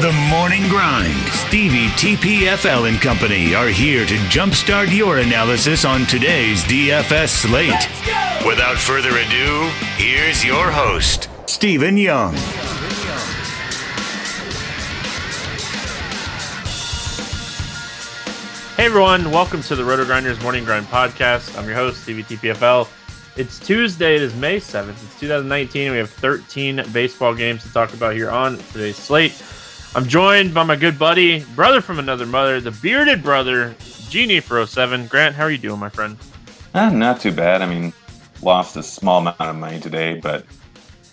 The 0.00 0.12
Morning 0.28 0.68
Grind. 0.68 1.16
Stevie 1.28 1.86
TPFL 1.90 2.88
and 2.88 3.00
company 3.00 3.54
are 3.54 3.68
here 3.68 4.04
to 4.04 4.14
jumpstart 4.26 4.94
your 4.94 5.18
analysis 5.18 5.84
on 5.84 6.04
today's 6.06 6.62
DFS 6.64 7.28
slate. 7.28 7.88
Without 8.44 8.76
further 8.76 9.10
ado, 9.10 9.70
here's 9.96 10.44
your 10.44 10.70
host, 10.70 11.30
Stephen 11.46 11.96
Young. 11.96 12.34
Hey 18.76 18.86
everyone, 18.86 19.30
welcome 19.30 19.62
to 19.62 19.76
the 19.76 19.84
Roto 19.84 20.04
Grinders 20.04 20.42
Morning 20.42 20.64
Grind 20.64 20.86
podcast. 20.86 21.56
I'm 21.56 21.66
your 21.66 21.76
host, 21.76 22.02
Stevie 22.02 22.24
TPFL. 22.24 22.88
It's 23.36 23.58
Tuesday, 23.60 24.16
it 24.16 24.22
is 24.22 24.34
May 24.34 24.58
7th, 24.58 24.90
it's 24.90 25.20
2019. 25.20 25.92
We 25.92 25.98
have 25.98 26.10
13 26.10 26.82
baseball 26.92 27.34
games 27.34 27.62
to 27.62 27.72
talk 27.72 27.94
about 27.94 28.14
here 28.14 28.28
on 28.28 28.58
today's 28.72 28.96
slate. 28.96 29.40
I'm 29.96 30.08
joined 30.08 30.52
by 30.52 30.64
my 30.64 30.74
good 30.74 30.98
buddy, 30.98 31.44
brother 31.54 31.80
from 31.80 32.00
another 32.00 32.26
mother, 32.26 32.60
the 32.60 32.72
bearded 32.72 33.22
brother, 33.22 33.76
Genie 34.08 34.40
for 34.40 34.66
07. 34.66 35.06
Grant, 35.06 35.36
how 35.36 35.44
are 35.44 35.50
you 35.52 35.58
doing, 35.58 35.78
my 35.78 35.88
friend? 35.88 36.16
Eh, 36.74 36.90
not 36.90 37.20
too 37.20 37.30
bad. 37.30 37.62
I 37.62 37.66
mean, 37.66 37.92
lost 38.42 38.76
a 38.76 38.82
small 38.82 39.20
amount 39.20 39.40
of 39.40 39.54
money 39.54 39.78
today, 39.78 40.18
but 40.20 40.44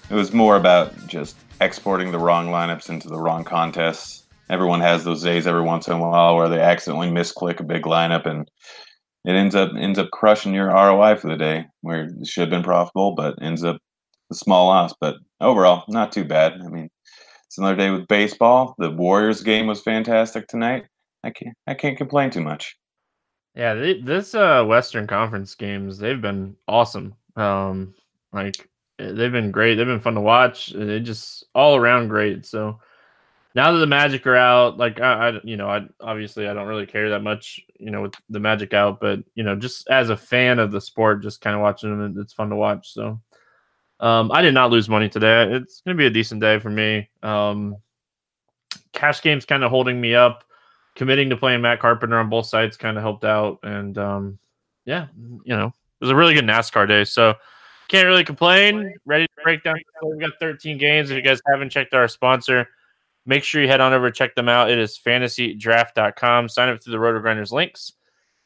it 0.10 0.16
was 0.16 0.34
more 0.34 0.56
about 0.56 0.96
just 1.06 1.38
exporting 1.62 2.12
the 2.12 2.18
wrong 2.18 2.48
lineups 2.48 2.90
into 2.90 3.08
the 3.08 3.20
wrong 3.20 3.44
contests. 3.44 4.26
Everyone 4.50 4.82
has 4.82 5.04
those 5.04 5.22
days 5.22 5.46
every 5.46 5.62
once 5.62 5.88
in 5.88 5.94
a 5.94 6.00
while 6.00 6.36
where 6.36 6.50
they 6.50 6.60
accidentally 6.60 7.10
misclick 7.10 7.60
a 7.60 7.64
big 7.64 7.84
lineup 7.84 8.26
and 8.26 8.50
it 9.26 9.36
ends 9.36 9.54
up 9.54 9.70
ends 9.80 10.00
up 10.00 10.10
crushing 10.10 10.56
your 10.56 10.70
ROI 10.70 11.18
for 11.18 11.30
the 11.30 11.38
day, 11.38 11.66
where 11.82 12.06
it 12.06 12.28
should 12.28 12.42
have 12.42 12.50
been 12.50 12.64
profitable, 12.64 13.14
but 13.14 13.36
ends 13.44 13.64
up 13.64 13.78
a 14.32 14.36
small 14.36 14.70
loss. 14.70 14.96
But 15.00 15.18
overall, 15.40 15.84
not 15.88 16.12
too 16.12 16.26
bad. 16.26 16.54
I 16.54 16.68
mean, 16.70 16.90
it's 17.52 17.58
another 17.58 17.76
day 17.76 17.90
with 17.90 18.08
baseball. 18.08 18.76
The 18.78 18.90
Warriors 18.90 19.44
game 19.44 19.68
was 19.68 19.82
fantastic 19.82 20.48
tonight. 20.48 20.86
I 21.22 21.32
can't 21.32 21.54
I 21.68 21.74
can't 21.74 21.98
complain 21.98 22.30
too 22.30 22.40
much. 22.40 22.78
Yeah, 23.56 23.74
they, 23.74 24.00
this 24.00 24.34
uh, 24.34 24.64
Western 24.64 25.06
Conference 25.06 25.54
games 25.56 25.98
they've 25.98 26.22
been 26.22 26.56
awesome. 26.70 27.14
Um, 27.36 27.94
like 28.32 28.70
they've 28.98 29.34
been 29.34 29.52
great. 29.52 29.76
They've 29.76 29.86
been 29.86 30.00
fun 30.00 30.16
to 30.16 30.22
watch. 30.22 30.68
They 30.68 31.02
just 31.02 31.44
all 31.54 31.76
around 31.76 32.08
great. 32.08 32.46
So 32.46 32.80
now 33.54 33.74
that 33.74 33.80
the 33.80 33.86
Magic 33.86 34.26
are 34.28 34.38
out, 34.38 34.78
like 34.78 35.02
I, 35.02 35.32
I, 35.32 35.40
you 35.44 35.58
know, 35.58 35.68
I 35.68 35.86
obviously 36.00 36.48
I 36.48 36.54
don't 36.54 36.70
really 36.70 36.86
care 36.86 37.10
that 37.10 37.22
much, 37.22 37.60
you 37.78 37.92
know, 37.92 38.04
with 38.04 38.14
the 38.30 38.40
Magic 38.40 38.74
out, 38.74 39.02
but 39.02 39.20
you 39.36 39.44
know, 39.44 39.58
just 39.58 39.90
as 39.90 40.10
a 40.10 40.16
fan 40.16 40.58
of 40.58 40.72
the 40.72 40.80
sport, 40.80 41.22
just 41.22 41.42
kind 41.42 41.58
of 41.58 41.62
watching 41.62 42.00
them, 42.00 42.18
it's 42.18 42.32
fun 42.32 42.50
to 42.50 42.56
watch. 42.56 42.94
So, 42.94 43.20
um, 44.02 44.32
I 44.32 44.42
did 44.42 44.54
not 44.54 44.72
lose 44.72 44.90
money 44.90 45.10
today. 45.10 45.52
It's 45.54 45.82
gonna 45.82 45.98
be 45.98 46.06
a 46.06 46.12
decent 46.12 46.42
day 46.42 46.60
for 46.60 46.70
me. 46.70 47.10
Um, 47.24 47.78
cash 48.94 49.22
games 49.22 49.46
kind 49.46 49.64
of 49.64 49.70
holding 49.70 50.00
me 50.00 50.16
up. 50.16 50.44
Committing 50.96 51.30
to 51.30 51.38
playing 51.38 51.62
Matt 51.62 51.80
Carpenter 51.80 52.20
on 52.20 52.30
both 52.30 52.48
sides 52.48 52.76
kind 52.76 52.98
of 52.98 53.04
helped 53.04 53.24
out, 53.24 53.60
and 53.64 53.98
um, 53.98 54.40
yeah, 54.84 55.08
you 55.46 55.56
know, 55.56 55.68
it 55.68 56.04
was 56.04 56.10
a 56.10 56.16
really 56.16 56.34
good 56.34 56.46
NASCAR 56.46 56.86
day. 56.86 57.06
So 57.06 57.34
can't 57.88 58.08
really 58.08 58.26
complain. 58.26 58.94
Ready 59.06 59.26
to 59.26 59.44
break 59.44 59.64
down. 59.64 59.76
We 60.04 60.18
got 60.18 60.32
13 60.42 60.78
games. 60.78 61.10
If 61.10 61.16
you 61.16 61.22
guys 61.22 61.42
haven't 61.48 61.70
checked 61.70 61.94
our 61.94 62.10
sponsor 62.10 62.68
Make 63.26 63.44
sure 63.44 63.62
you 63.62 63.68
head 63.68 63.82
on 63.82 63.94
over 63.94 64.10
check 64.10 64.34
them 64.34 64.50
out. 64.50 64.72
It 64.72 64.80
is 64.80 64.98
fantasydraft.com. 64.98 66.50
Sign 66.50 66.70
up 66.70 66.82
through 66.82 66.92
the 66.92 67.00
Roto 67.00 67.20
Grinders 67.20 67.52
links. 67.52 67.94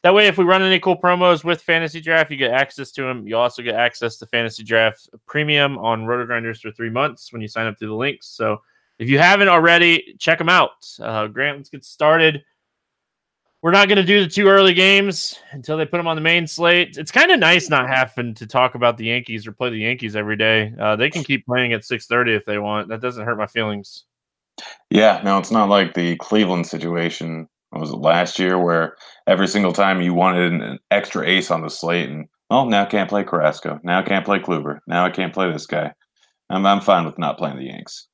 That 0.06 0.14
way, 0.14 0.28
if 0.28 0.38
we 0.38 0.44
run 0.44 0.62
any 0.62 0.80
cool 0.80 0.96
promos 0.96 1.44
with 1.44 1.64
Fantasy 1.64 2.00
Draft, 2.00 2.30
you 2.30 2.38
get 2.38 2.52
access 2.52 2.92
to 2.92 3.02
them. 3.02 3.28
You 3.28 3.38
also 3.38 3.64
get 3.64 3.74
access 3.74 4.18
to 4.18 4.28
Fantasy 4.28 4.64
Draft 4.64 5.10
Premium 5.26 5.80
on 5.80 6.06
Roto 6.06 6.28
Grinders 6.28 6.62
for 6.62 6.72
three 6.72 6.92
months 6.92 7.34
when 7.34 7.42
you 7.42 7.48
sign 7.48 7.66
up 7.66 7.80
through 7.80 7.88
the 7.88 7.96
links. 7.96 8.28
So 8.28 8.62
if 9.00 9.10
you 9.10 9.18
haven't 9.18 9.48
already, 9.48 10.16
check 10.20 10.38
them 10.38 10.48
out. 10.48 10.88
Uh, 11.00 11.26
Grant, 11.26 11.58
let's 11.58 11.70
get 11.70 11.84
started. 11.84 12.44
We're 13.64 13.72
not 13.72 13.88
going 13.88 13.96
to 13.96 14.04
do 14.04 14.24
the 14.24 14.30
two 14.30 14.48
early 14.48 14.76
games 14.76 15.40
until 15.54 15.76
they 15.76 15.88
put 15.88 15.98
them 15.98 16.08
on 16.08 16.16
the 16.16 16.22
main 16.22 16.46
slate. 16.46 17.00
It's 17.00 17.12
kind 17.12 17.32
of 17.32 17.40
nice 17.40 17.72
not 17.72 17.90
having 17.90 18.36
to 18.36 18.46
talk 18.46 18.76
about 18.76 19.00
the 19.00 19.06
Yankees 19.06 19.48
or 19.48 19.54
play 19.54 19.72
the 19.72 19.80
Yankees 19.80 20.16
every 20.16 20.38
day. 20.38 20.72
Uh, 20.80 20.96
they 20.96 21.10
can 21.10 21.24
keep 21.24 21.48
playing 21.48 21.74
at 21.74 21.82
6:30 21.82 22.36
if 22.36 22.46
they 22.46 22.60
want. 22.60 22.90
That 22.90 23.02
doesn't 23.02 23.26
hurt 23.26 23.40
my 23.40 23.48
feelings. 23.48 24.04
Yeah, 24.92 25.20
no, 25.24 25.40
it's 25.40 25.50
not 25.50 25.68
like 25.68 25.96
the 25.96 26.16
Cleveland 26.18 26.68
situation. 26.68 27.50
Was 27.76 27.92
it 27.92 27.98
last 27.98 28.40
year 28.40 28.58
where 28.58 28.96
every 29.28 29.48
single 29.48 29.74
time 29.74 30.02
you 30.02 30.14
wanted 30.14 30.54
an 30.54 30.80
extra 30.92 31.26
ace 31.28 31.52
on 31.52 31.62
the 31.62 31.70
slate, 31.70 32.10
and 32.10 32.28
oh, 32.50 32.68
now 32.68 32.84
I 32.84 32.86
can't 32.86 33.10
play 33.10 33.24
Carrasco. 33.24 33.80
Now 33.84 34.00
I 34.00 34.04
can't 34.04 34.26
play 34.26 34.40
Kluber. 34.40 34.80
Now 34.88 35.06
I 35.06 35.10
can't 35.10 35.34
play 35.34 35.52
this 35.52 35.66
guy. 35.66 35.94
I'm 36.50 36.66
I'm 36.66 36.82
fine 36.82 37.06
with 37.06 37.18
not 37.18 37.38
playing 37.38 37.58
the 37.58 37.66
Yanks. 37.66 38.08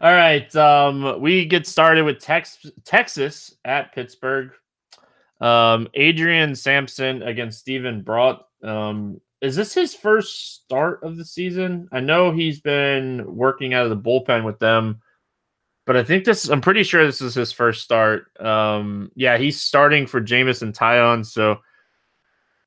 All 0.00 0.12
right, 0.12 0.54
um, 0.56 1.20
we 1.20 1.46
get 1.46 1.66
started 1.66 2.04
with 2.04 2.18
Tex- 2.18 2.70
Texas 2.84 3.54
at 3.64 3.94
Pittsburgh. 3.94 4.50
Um, 5.40 5.88
Adrian 5.94 6.54
Sampson 6.54 7.22
against 7.22 7.60
Steven 7.60 8.02
Brault. 8.02 8.44
Um, 8.62 9.20
is 9.40 9.56
this 9.56 9.74
his 9.74 9.94
first 9.94 10.54
start 10.54 11.02
of 11.02 11.16
the 11.16 11.24
season? 11.24 11.88
I 11.92 12.00
know 12.00 12.32
he's 12.32 12.60
been 12.60 13.24
working 13.26 13.74
out 13.74 13.84
of 13.84 13.90
the 13.90 13.96
bullpen 13.96 14.44
with 14.44 14.58
them, 14.58 15.00
but 15.86 15.96
I 15.96 16.04
think 16.04 16.24
this. 16.24 16.48
I'm 16.48 16.60
pretty 16.60 16.82
sure 16.82 17.04
this 17.04 17.20
is 17.20 17.34
his 17.34 17.52
first 17.52 17.82
start. 17.82 18.30
Um, 18.40 19.10
yeah, 19.14 19.36
he's 19.36 19.60
starting 19.60 20.06
for 20.06 20.20
Jameson 20.20 20.72
Taillon. 20.72 21.26
So, 21.26 21.58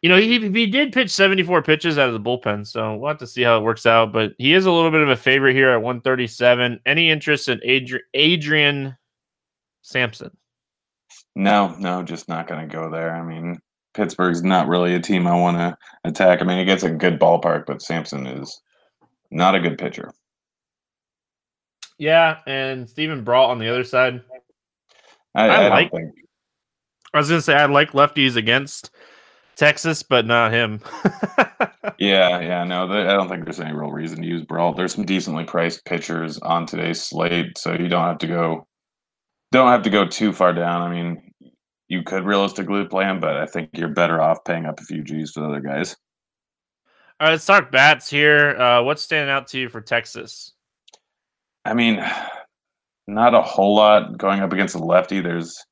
you 0.02 0.10
know, 0.10 0.18
he 0.18 0.40
he 0.50 0.68
did 0.68 0.94
pitch 0.94 1.10
74 1.10 1.64
pitches 1.64 1.98
out 1.98 2.10
of 2.10 2.14
the 2.14 2.20
bullpen. 2.20 2.68
So 2.68 2.96
we'll 2.96 3.10
have 3.10 3.18
to 3.20 3.28
see 3.28 3.42
how 3.42 3.58
it 3.58 3.64
works 3.64 3.86
out. 3.86 4.14
But 4.14 4.34
he 4.38 4.54
is 4.54 4.66
a 4.66 4.72
little 4.72 4.92
bit 4.92 5.02
of 5.02 5.10
a 5.10 5.16
favorite 5.16 5.56
here 5.56 5.72
at 5.72 5.82
137. 5.82 6.80
Any 6.86 7.10
interest 7.10 7.50
in 7.50 7.60
Adri- 7.60 8.00
Adrian 8.14 8.96
Sampson? 9.82 10.36
No, 11.36 11.76
no, 11.80 12.04
just 12.04 12.30
not 12.30 12.48
going 12.48 12.68
to 12.68 12.76
go 12.76 12.90
there. 12.90 13.16
I 13.16 13.24
mean, 13.24 13.60
Pittsburgh's 13.94 14.44
not 14.44 14.68
really 14.68 14.94
a 14.94 15.00
team 15.00 15.26
I 15.26 15.36
want 15.36 15.58
to 15.58 15.78
attack. 16.04 16.42
I 16.42 16.46
mean, 16.46 16.60
it 16.60 16.66
gets 16.66 16.84
a 16.84 16.92
good 16.92 17.20
ballpark, 17.20 17.66
but 17.66 17.82
Sampson 17.82 18.28
is 18.28 18.62
not 19.32 19.56
a 19.56 19.60
good 19.60 19.78
pitcher. 19.78 20.14
Yeah, 21.98 22.40
and 22.46 22.90
Steven 22.90 23.24
Brault 23.24 23.50
on 23.50 23.60
the 23.60 23.70
other 23.70 23.84
side. 23.84 24.22
I, 25.36 25.48
I 25.48 25.64
I, 25.64 25.68
like- 25.70 25.92
think. 25.92 26.14
I 27.14 27.18
was 27.18 27.30
gonna 27.30 27.42
say 27.42 27.56
I 27.56 27.66
like 27.66 27.92
lefties 27.92 28.36
against 28.36 28.92
Texas, 29.56 30.04
but 30.04 30.26
not 30.26 30.52
him. 30.52 30.82
Yeah, 32.00 32.40
yeah, 32.42 32.64
no, 32.64 32.84
I 32.92 33.14
don't 33.14 33.28
think 33.28 33.44
there's 33.46 33.60
any 33.60 33.74
real 33.74 33.92
reason 33.92 34.22
to 34.22 34.28
use 34.28 34.44
Brault. 34.46 34.78
There's 34.78 34.94
some 34.94 35.06
decently 35.06 35.46
priced 35.46 35.84
pitchers 35.86 36.38
on 36.40 36.68
today's 36.68 37.02
slate, 37.02 37.58
so 37.58 37.74
you 37.74 37.88
don't 37.88 38.06
have 38.06 38.20
to 38.20 38.28
go, 38.28 38.68
don't 39.52 39.70
have 39.72 39.82
to 39.84 39.90
go 39.90 40.06
too 40.06 40.32
far 40.32 40.54
down. 40.54 40.84
I 40.84 40.92
mean, 40.94 41.32
you 41.88 42.04
could 42.04 42.24
realistically 42.24 42.86
play 42.86 43.06
him, 43.06 43.20
but 43.20 43.38
I 43.38 43.48
think 43.48 43.70
you're 43.74 43.88
better 43.88 44.22
off 44.22 44.44
paying 44.46 44.66
up 44.66 44.80
a 44.80 44.84
few 44.84 45.02
G's 45.04 45.32
for 45.32 45.40
the 45.40 45.48
other 45.48 45.60
guys. 45.62 45.96
All 47.20 47.26
right, 47.28 47.32
let's 47.32 47.48
talk 47.48 47.72
bats 47.72 48.08
here. 48.08 48.56
Uh, 48.60 48.84
what's 48.84 49.02
standing 49.02 49.34
out 49.34 49.48
to 49.48 49.60
you 49.60 49.70
for 49.70 49.82
Texas? 49.82 50.54
I 51.68 51.74
mean, 51.74 52.02
not 53.08 53.34
a 53.34 53.42
whole 53.42 53.76
lot 53.76 54.18
going 54.18 54.40
up 54.40 54.54
against 54.54 54.76
a 54.76 54.80
lefty. 54.80 55.20
There's 55.20 55.66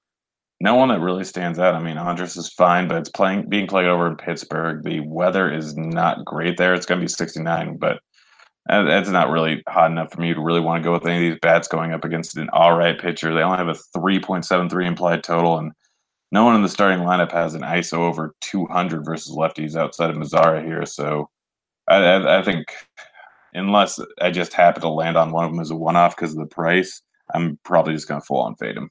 no 0.60 0.76
one 0.76 0.90
that 0.90 1.00
really 1.00 1.24
stands 1.24 1.58
out. 1.58 1.74
I 1.74 1.82
mean, 1.82 1.98
Andrus 1.98 2.36
is 2.36 2.50
fine, 2.50 2.90
but 2.90 2.98
it's 2.98 3.10
playing 3.10 3.48
being 3.48 3.68
played 3.68 3.88
over 3.88 4.08
in 4.08 4.18
Pittsburgh. 4.18 4.84
The 4.84 5.00
weather 5.02 5.50
is 5.50 5.78
not 5.78 6.26
great 6.26 6.58
there. 6.58 6.74
It's 6.74 6.86
going 6.86 7.00
to 7.00 7.04
be 7.04 7.10
69, 7.10 7.78
but 7.78 8.00
that- 8.68 8.84
that's 8.84 9.10
not 9.10 9.30
really 9.30 9.64
hot 9.70 9.92
enough 9.92 10.12
for 10.12 10.20
me 10.20 10.34
to 10.34 10.42
really 10.42 10.60
want 10.60 10.84
to 10.84 10.86
go 10.86 10.92
with 10.92 11.06
any 11.06 11.28
of 11.28 11.34
these 11.34 11.40
bats 11.42 11.70
going 11.70 11.94
up 11.94 12.04
against 12.04 12.38
an 12.38 12.50
all 12.52 12.76
right 12.78 13.00
pitcher. 13.00 13.34
They 13.34 13.42
only 13.42 13.58
have 13.58 13.70
a 13.70 13.80
3.73 13.98 14.86
implied 14.86 15.24
total, 15.24 15.58
and 15.58 15.72
no 16.34 16.44
one 16.44 16.56
in 16.56 16.62
the 16.62 16.70
starting 16.70 17.00
lineup 17.06 17.32
has 17.32 17.54
an 17.54 17.62
ISO 17.62 18.00
over 18.00 18.34
200 18.42 19.06
versus 19.06 19.34
lefties 19.34 19.78
outside 19.78 20.10
of 20.10 20.18
Mazara 20.18 20.66
here. 20.66 20.86
So 20.86 21.30
I, 21.88 21.98
I, 21.98 22.40
I 22.40 22.42
think 22.42 22.66
unless 23.56 24.00
I 24.22 24.32
just 24.32 24.54
happen 24.54 24.82
to 24.82 24.90
land 24.90 25.18
on 25.18 25.32
one 25.32 25.46
of 25.46 25.52
them 25.52 25.60
as 25.60 25.72
a 25.72 25.76
one 25.76 25.96
off 25.96 26.16
because 26.16 26.32
of 26.32 26.40
the 26.40 26.46
price, 26.46 27.02
I'm 27.34 27.58
probably 27.64 27.94
just 27.94 28.08
going 28.08 28.22
to 28.22 28.26
full 28.26 28.42
on 28.42 28.56
fade 28.56 28.78
him. 28.78 28.90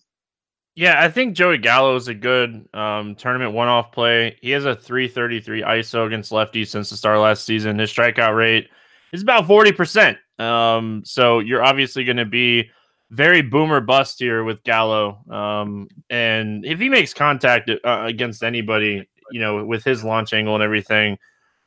Yeah, 0.77 1.01
I 1.01 1.09
think 1.09 1.37
Joey 1.37 1.59
Gallo 1.59 1.95
is 1.95 2.09
a 2.09 2.15
good 2.15 2.69
um, 2.75 3.15
tournament 3.15 3.53
one-off 3.53 3.93
play. 3.93 4.37
He 4.43 4.51
has 4.51 4.65
a 4.65 4.75
333 4.75 5.63
ISO 5.63 6.05
against 6.05 6.33
lefties 6.33 6.67
since 6.67 6.91
the 6.91 6.97
start 6.97 7.21
last 7.21 7.45
season. 7.45 7.79
His 7.79 7.93
strikeout 7.93 8.37
rate 8.37 8.69
is 9.13 9.23
about 9.23 9.47
40%. 9.47 10.19
Um, 10.41 11.03
so 11.05 11.39
you're 11.39 11.63
obviously 11.63 12.03
going 12.03 12.17
to 12.17 12.25
be 12.25 12.71
very 13.11 13.41
boomer 13.41 13.81
bust 13.81 14.19
here 14.19 14.43
with 14.43 14.65
Gallo. 14.65 15.21
Um, 15.31 15.87
and 16.11 16.67
if 16.67 16.81
he 16.81 16.89
makes 16.89 17.15
contact 17.15 17.71
uh, 17.71 18.05
against 18.05 18.43
anybody, 18.43 19.09
you 19.31 19.39
know, 19.39 19.65
with 19.65 19.85
his 19.85 20.03
launch 20.03 20.33
angle 20.33 20.57
and 20.57 20.65
everything, 20.65 21.19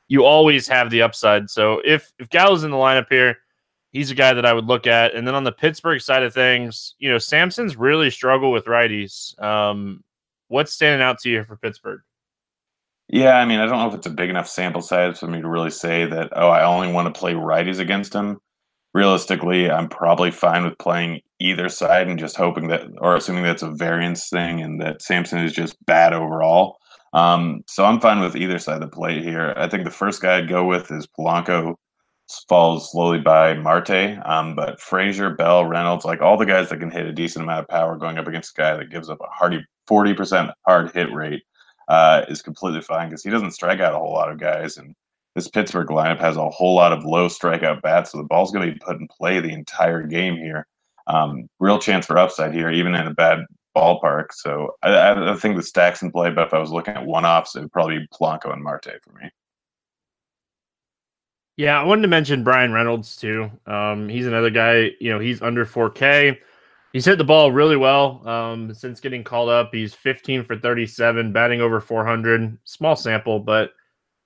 you 0.08 0.24
always 0.24 0.68
have 0.68 0.90
the 0.90 1.02
upside. 1.02 1.50
So 1.50 1.82
if 1.86 2.12
if 2.20 2.30
Gallo's 2.30 2.64
in 2.64 2.72
the 2.72 2.78
lineup 2.78 3.08
here, 3.10 3.38
he's 3.92 4.12
a 4.12 4.16
guy 4.16 4.34
that 4.34 4.46
I 4.46 4.54
would 4.54 4.66
look 4.66 4.88
at. 4.88 5.14
And 5.16 5.28
then 5.28 5.36
on 5.36 5.44
the 5.44 5.52
Pittsburgh 5.52 6.02
side 6.02 6.24
of 6.24 6.34
things, 6.34 6.96
you 7.00 7.10
know, 7.10 7.18
Sampson's 7.18 7.76
really 7.76 8.10
struggled 8.10 8.54
with 8.54 8.66
righties. 8.66 9.40
Um, 9.42 10.04
what's 10.48 10.74
standing 10.74 11.04
out 11.04 11.20
to 11.20 11.30
you 11.30 11.44
for 11.44 11.58
Pittsburgh? 11.58 12.02
Yeah, 13.10 13.38
I 13.38 13.46
mean, 13.46 13.60
I 13.60 13.66
don't 13.66 13.80
know 13.80 13.88
if 13.88 13.94
it's 13.94 14.08
a 14.08 14.12
big 14.12 14.30
enough 14.30 14.50
sample 14.50 14.82
size 14.82 15.20
for 15.20 15.28
me 15.28 15.42
to 15.42 15.48
really 15.48 15.70
say 15.70 16.06
that, 16.06 16.30
oh, 16.36 16.50
I 16.50 16.66
only 16.66 16.92
want 16.92 17.14
to 17.14 17.18
play 17.18 17.34
righties 17.34 17.80
against 17.80 18.14
him. 18.14 18.38
Realistically, 18.94 19.72
I'm 19.72 19.88
probably 19.88 20.30
fine 20.30 20.66
with 20.66 20.78
playing 20.78 21.22
either 21.40 21.70
side 21.70 22.08
and 22.08 22.20
just 22.20 22.36
hoping 22.36 22.68
that, 22.68 22.88
or 22.98 23.16
assuming 23.16 23.44
that's 23.44 23.64
a 23.64 23.72
variance 23.72 24.28
thing 24.30 24.62
and 24.62 24.82
that 24.82 25.02
Samson 25.02 25.40
is 25.40 25.54
just 25.54 25.78
bad 25.86 26.12
overall. 26.12 26.80
Um, 27.18 27.64
so 27.68 27.84
I'm 27.84 28.00
fine 28.00 28.20
with 28.20 28.36
either 28.36 28.60
side 28.60 28.76
of 28.76 28.82
the 28.82 28.96
plate 28.96 29.24
here. 29.24 29.52
I 29.58 29.68
think 29.68 29.86
the 29.86 29.92
first 29.92 30.22
guy 30.22 30.38
I'd 30.38 30.48
go 30.48 30.66
with 30.66 30.92
is 30.92 31.08
Polanco 31.08 31.74
falls 32.48 32.92
slowly 32.92 33.18
by 33.20 33.56
Marte. 33.56 34.20
Um, 34.24 34.54
but 34.56 34.80
Frazier, 34.80 35.32
Bell, 35.32 35.66
Reynolds, 35.66 36.06
like 36.06 36.22
all 36.22 36.38
the 36.38 36.46
guys 36.46 36.70
that 36.70 36.80
can 36.80 36.92
hit 36.92 37.08
a 37.08 37.12
decent 37.12 37.44
amount 37.44 37.62
of 37.62 37.68
power 37.70 37.98
going 37.98 38.20
up 38.20 38.28
against 38.28 38.56
a 38.56 38.62
guy 38.62 38.78
that 38.78 38.92
gives 38.92 39.10
up 39.10 39.20
a 39.22 39.28
hardy 39.32 39.66
40% 39.90 40.52
hard 40.68 40.92
hit 40.94 41.12
rate 41.12 41.42
uh, 41.88 42.24
is 42.30 42.44
completely 42.44 42.82
fine 42.82 43.10
because 43.10 43.24
he 43.24 43.32
doesn't 43.32 43.52
strike 43.52 43.80
out 43.80 43.96
a 43.96 43.98
whole 43.98 44.14
lot 44.14 44.30
of 44.32 44.40
guys. 44.40 44.78
And 44.78 44.94
this 45.34 45.48
Pittsburgh 45.48 45.88
lineup 45.88 46.20
has 46.20 46.38
a 46.38 46.50
whole 46.52 46.76
lot 46.76 46.94
of 46.94 47.04
low 47.04 47.30
strikeout 47.30 47.82
bats, 47.82 48.12
so 48.12 48.20
the 48.20 48.26
ball's 48.26 48.52
going 48.52 48.68
to 48.68 48.74
be 48.74 48.80
put 48.80 49.00
in 49.00 49.08
play 49.08 49.40
the 49.40 49.54
entire 49.54 50.04
game 50.04 50.36
here. 50.36 50.68
Um, 51.08 51.48
real 51.60 51.80
chance 51.80 52.06
for 52.06 52.20
upside 52.20 52.54
here, 52.54 52.70
even 52.70 52.94
in 52.94 53.08
a 53.08 53.14
bad 53.14 53.40
ballpark. 53.78 54.32
So 54.32 54.76
I, 54.82 55.32
I, 55.32 55.36
think 55.36 55.56
the 55.56 55.64
stacks 55.64 56.02
in 56.02 56.12
play, 56.12 56.32
but 56.32 56.48
if 56.48 56.54
I 56.54 56.60
was 56.60 56.72
looking 56.72 56.96
at 56.96 57.06
one 57.06 57.26
offs, 57.26 57.56
it 57.56 57.62
would 57.62 57.72
probably 57.72 58.00
be 58.00 58.08
Polanco 58.08 58.52
and 58.52 58.64
Marte 58.64 59.02
for 59.04 59.14
me. 59.14 59.30
Yeah, 61.58 61.80
I 61.80 61.84
wanted 61.84 62.04
to 62.04 62.08
mention 62.08 62.44
Bryan 62.44 62.72
Reynolds 62.72 63.16
too. 63.16 63.52
Um, 63.66 64.10
he's 64.10 64.28
another 64.28 64.50
guy, 64.50 64.92
you 65.00 65.12
know, 65.12 65.20
he's 65.20 65.42
under 65.42 65.66
4K. 65.66 66.38
He's 66.94 67.06
hit 67.06 67.18
the 67.18 67.24
ball 67.24 67.52
really 67.52 67.76
well 67.76 68.28
um, 68.28 68.74
since 68.74 69.00
getting 69.00 69.24
called 69.24 69.50
up. 69.50 69.70
He's 69.74 69.94
15 69.94 70.44
for 70.44 70.58
37, 70.58 71.32
batting 71.32 71.62
over 71.62 71.80
400. 71.80 72.58
Small 72.64 72.96
sample, 72.96 73.40
but 73.40 73.72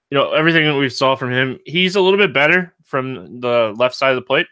you 0.10 0.18
know 0.18 0.32
everything 0.34 0.66
that 0.66 0.76
we 0.76 0.90
saw 0.90 1.16
from 1.16 1.32
him, 1.32 1.58
he's 1.66 1.96
a 1.96 2.02
little 2.02 2.20
bit 2.20 2.34
better 2.34 2.74
from 2.84 3.40
the 3.40 3.74
left 3.78 3.96
side 3.96 4.12
of 4.12 4.16
the 4.16 4.22
plate. 4.22 4.48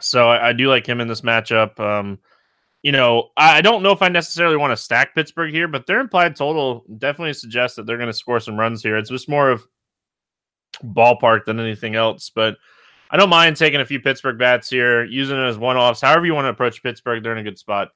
So 0.00 0.28
I, 0.28 0.48
I 0.48 0.52
do 0.52 0.68
like 0.68 0.86
him 0.86 1.00
in 1.00 1.08
this 1.08 1.20
matchup. 1.20 1.78
Um, 1.78 2.18
you 2.84 2.92
know, 2.92 3.30
I 3.36 3.62
don't 3.62 3.82
know 3.82 3.92
if 3.92 4.02
I 4.02 4.08
necessarily 4.08 4.58
want 4.58 4.70
to 4.70 4.76
stack 4.76 5.14
Pittsburgh 5.14 5.52
here, 5.52 5.66
but 5.66 5.86
their 5.86 6.00
implied 6.00 6.36
total 6.36 6.84
definitely 6.98 7.32
suggests 7.32 7.76
that 7.76 7.86
they're 7.86 7.96
going 7.96 8.10
to 8.10 8.12
score 8.12 8.38
some 8.38 8.60
runs 8.60 8.82
here. 8.82 8.96
It's 8.98 9.08
just 9.10 9.28
more 9.28 9.48
of 9.50 9.66
ballpark 10.84 11.46
than 11.46 11.58
anything 11.58 11.94
else. 11.94 12.30
But 12.32 12.56
I 13.10 13.16
don't 13.16 13.30
mind 13.30 13.56
taking 13.56 13.80
a 13.80 13.86
few 13.86 14.00
Pittsburgh 14.00 14.38
bats 14.38 14.68
here, 14.68 15.02
using 15.04 15.38
it 15.38 15.44
as 15.46 15.56
one 15.56 15.76
offs. 15.78 16.02
However, 16.02 16.26
you 16.26 16.34
want 16.34 16.44
to 16.44 16.50
approach 16.50 16.82
Pittsburgh, 16.82 17.22
they're 17.22 17.32
in 17.32 17.38
a 17.38 17.42
good 17.42 17.58
spot. 17.58 17.88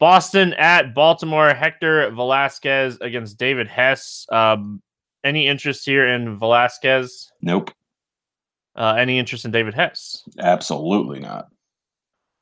Boston 0.00 0.54
at 0.54 0.92
Baltimore, 0.92 1.54
Hector 1.54 2.10
Velasquez 2.10 2.98
against 3.00 3.38
David 3.38 3.68
Hess. 3.68 4.26
Um, 4.30 4.82
any 5.22 5.46
interest 5.46 5.86
here 5.86 6.08
in 6.08 6.36
Velasquez? 6.36 7.30
Nope, 7.40 7.70
Uh, 8.74 8.96
any 8.98 9.20
interest 9.20 9.44
in 9.44 9.52
David 9.52 9.72
Hess? 9.74 10.24
absolutely 10.40 11.20
not. 11.20 11.46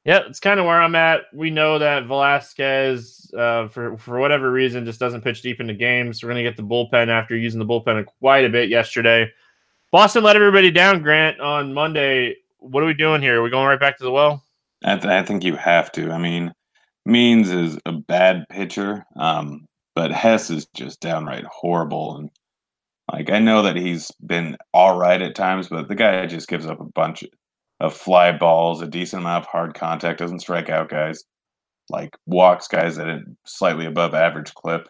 Yeah, 0.04 0.23
it's 0.26 0.40
kind 0.40 0.59
of 0.59 0.66
where 0.66 0.80
I'm 0.80 0.97
at. 0.97 1.23
We 1.32 1.50
know 1.50 1.78
that 1.78 2.06
Velasquez, 2.06 3.30
uh, 3.38 3.68
for 3.68 3.97
for 3.99 4.18
whatever 4.18 4.50
reason, 4.50 4.85
just 4.85 4.99
doesn't 4.99 5.23
pitch 5.23 5.42
deep 5.42 5.61
into 5.61 5.75
games. 5.75 6.23
We're 6.23 6.30
gonna 6.30 6.42
get 6.42 6.56
the 6.56 6.64
bullpen 6.64 7.09
after 7.09 7.37
using 7.37 7.61
the 7.61 7.66
bullpen 7.66 8.04
quite 8.06 8.44
a 8.44 8.49
bit 8.49 8.68
yesterday. 8.68 9.30
Boston 9.92 10.25
let 10.25 10.37
everybody 10.37 10.71
down. 10.71 11.02
Grant 11.02 11.40
on 11.40 11.73
Monday. 11.73 12.37
What 12.59 12.82
are 12.82 12.87
we 12.87 12.94
doing 12.94 13.23
here? 13.23 13.40
Are 13.40 13.42
we 13.42 13.50
going 13.50 13.68
right 13.68 13.78
back 13.78 13.99
to 13.99 14.04
the 14.04 14.11
well? 14.11 14.42
I, 14.85 14.97
th- 14.97 15.06
I 15.06 15.23
think 15.23 15.44
you 15.44 15.54
have 15.56 15.92
to. 15.92 16.11
I 16.11 16.18
mean, 16.18 16.52
Means 17.04 17.50
is 17.50 17.78
a 17.85 17.92
bad 17.92 18.44
pitcher, 18.49 19.04
um, 19.16 19.66
but 19.94 20.12
Hess 20.12 20.50
is 20.50 20.66
just 20.75 21.00
downright 21.00 21.44
horrible. 21.44 22.16
And 22.16 22.30
like 23.12 23.30
I 23.30 23.38
know 23.38 23.62
that 23.62 23.76
he's 23.76 24.11
been 24.25 24.56
all 24.73 24.99
right 24.99 25.21
at 25.21 25.35
times, 25.35 25.68
but 25.68 25.88
the 25.88 25.94
guy 25.94 26.26
just 26.26 26.49
gives 26.49 26.66
up 26.66 26.80
a 26.80 26.85
bunch 26.85 27.25
of 27.83 27.95
fly 27.95 28.33
balls, 28.33 28.81
a 28.81 28.87
decent 28.87 29.23
amount 29.23 29.45
of 29.45 29.51
hard 29.51 29.75
contact, 29.75 30.19
doesn't 30.19 30.41
strike 30.41 30.71
out 30.71 30.89
guys, 30.89 31.25
like 31.91 32.17
walks 32.27 32.69
guys 32.69 32.99
at 32.99 33.09
a 33.09 33.21
slightly 33.45 33.87
above 33.87 34.15
average 34.15 34.55
clip. 34.55 34.89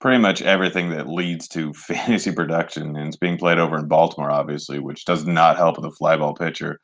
Pretty 0.00 0.18
much 0.18 0.40
everything 0.40 0.88
that 0.90 1.08
leads 1.08 1.46
to 1.48 1.72
fantasy 1.74 2.32
production, 2.32 2.96
and 2.96 3.08
it's 3.08 3.16
being 3.16 3.36
played 3.38 3.58
over 3.58 3.76
in 3.76 3.88
Baltimore, 3.88 4.30
obviously, 4.30 4.78
which 4.78 5.04
does 5.04 5.26
not 5.26 5.58
help 5.58 5.76
with 5.76 5.84
a 5.84 5.94
fly 5.94 6.16
ball 6.16 6.34
pitcher. 6.34 6.80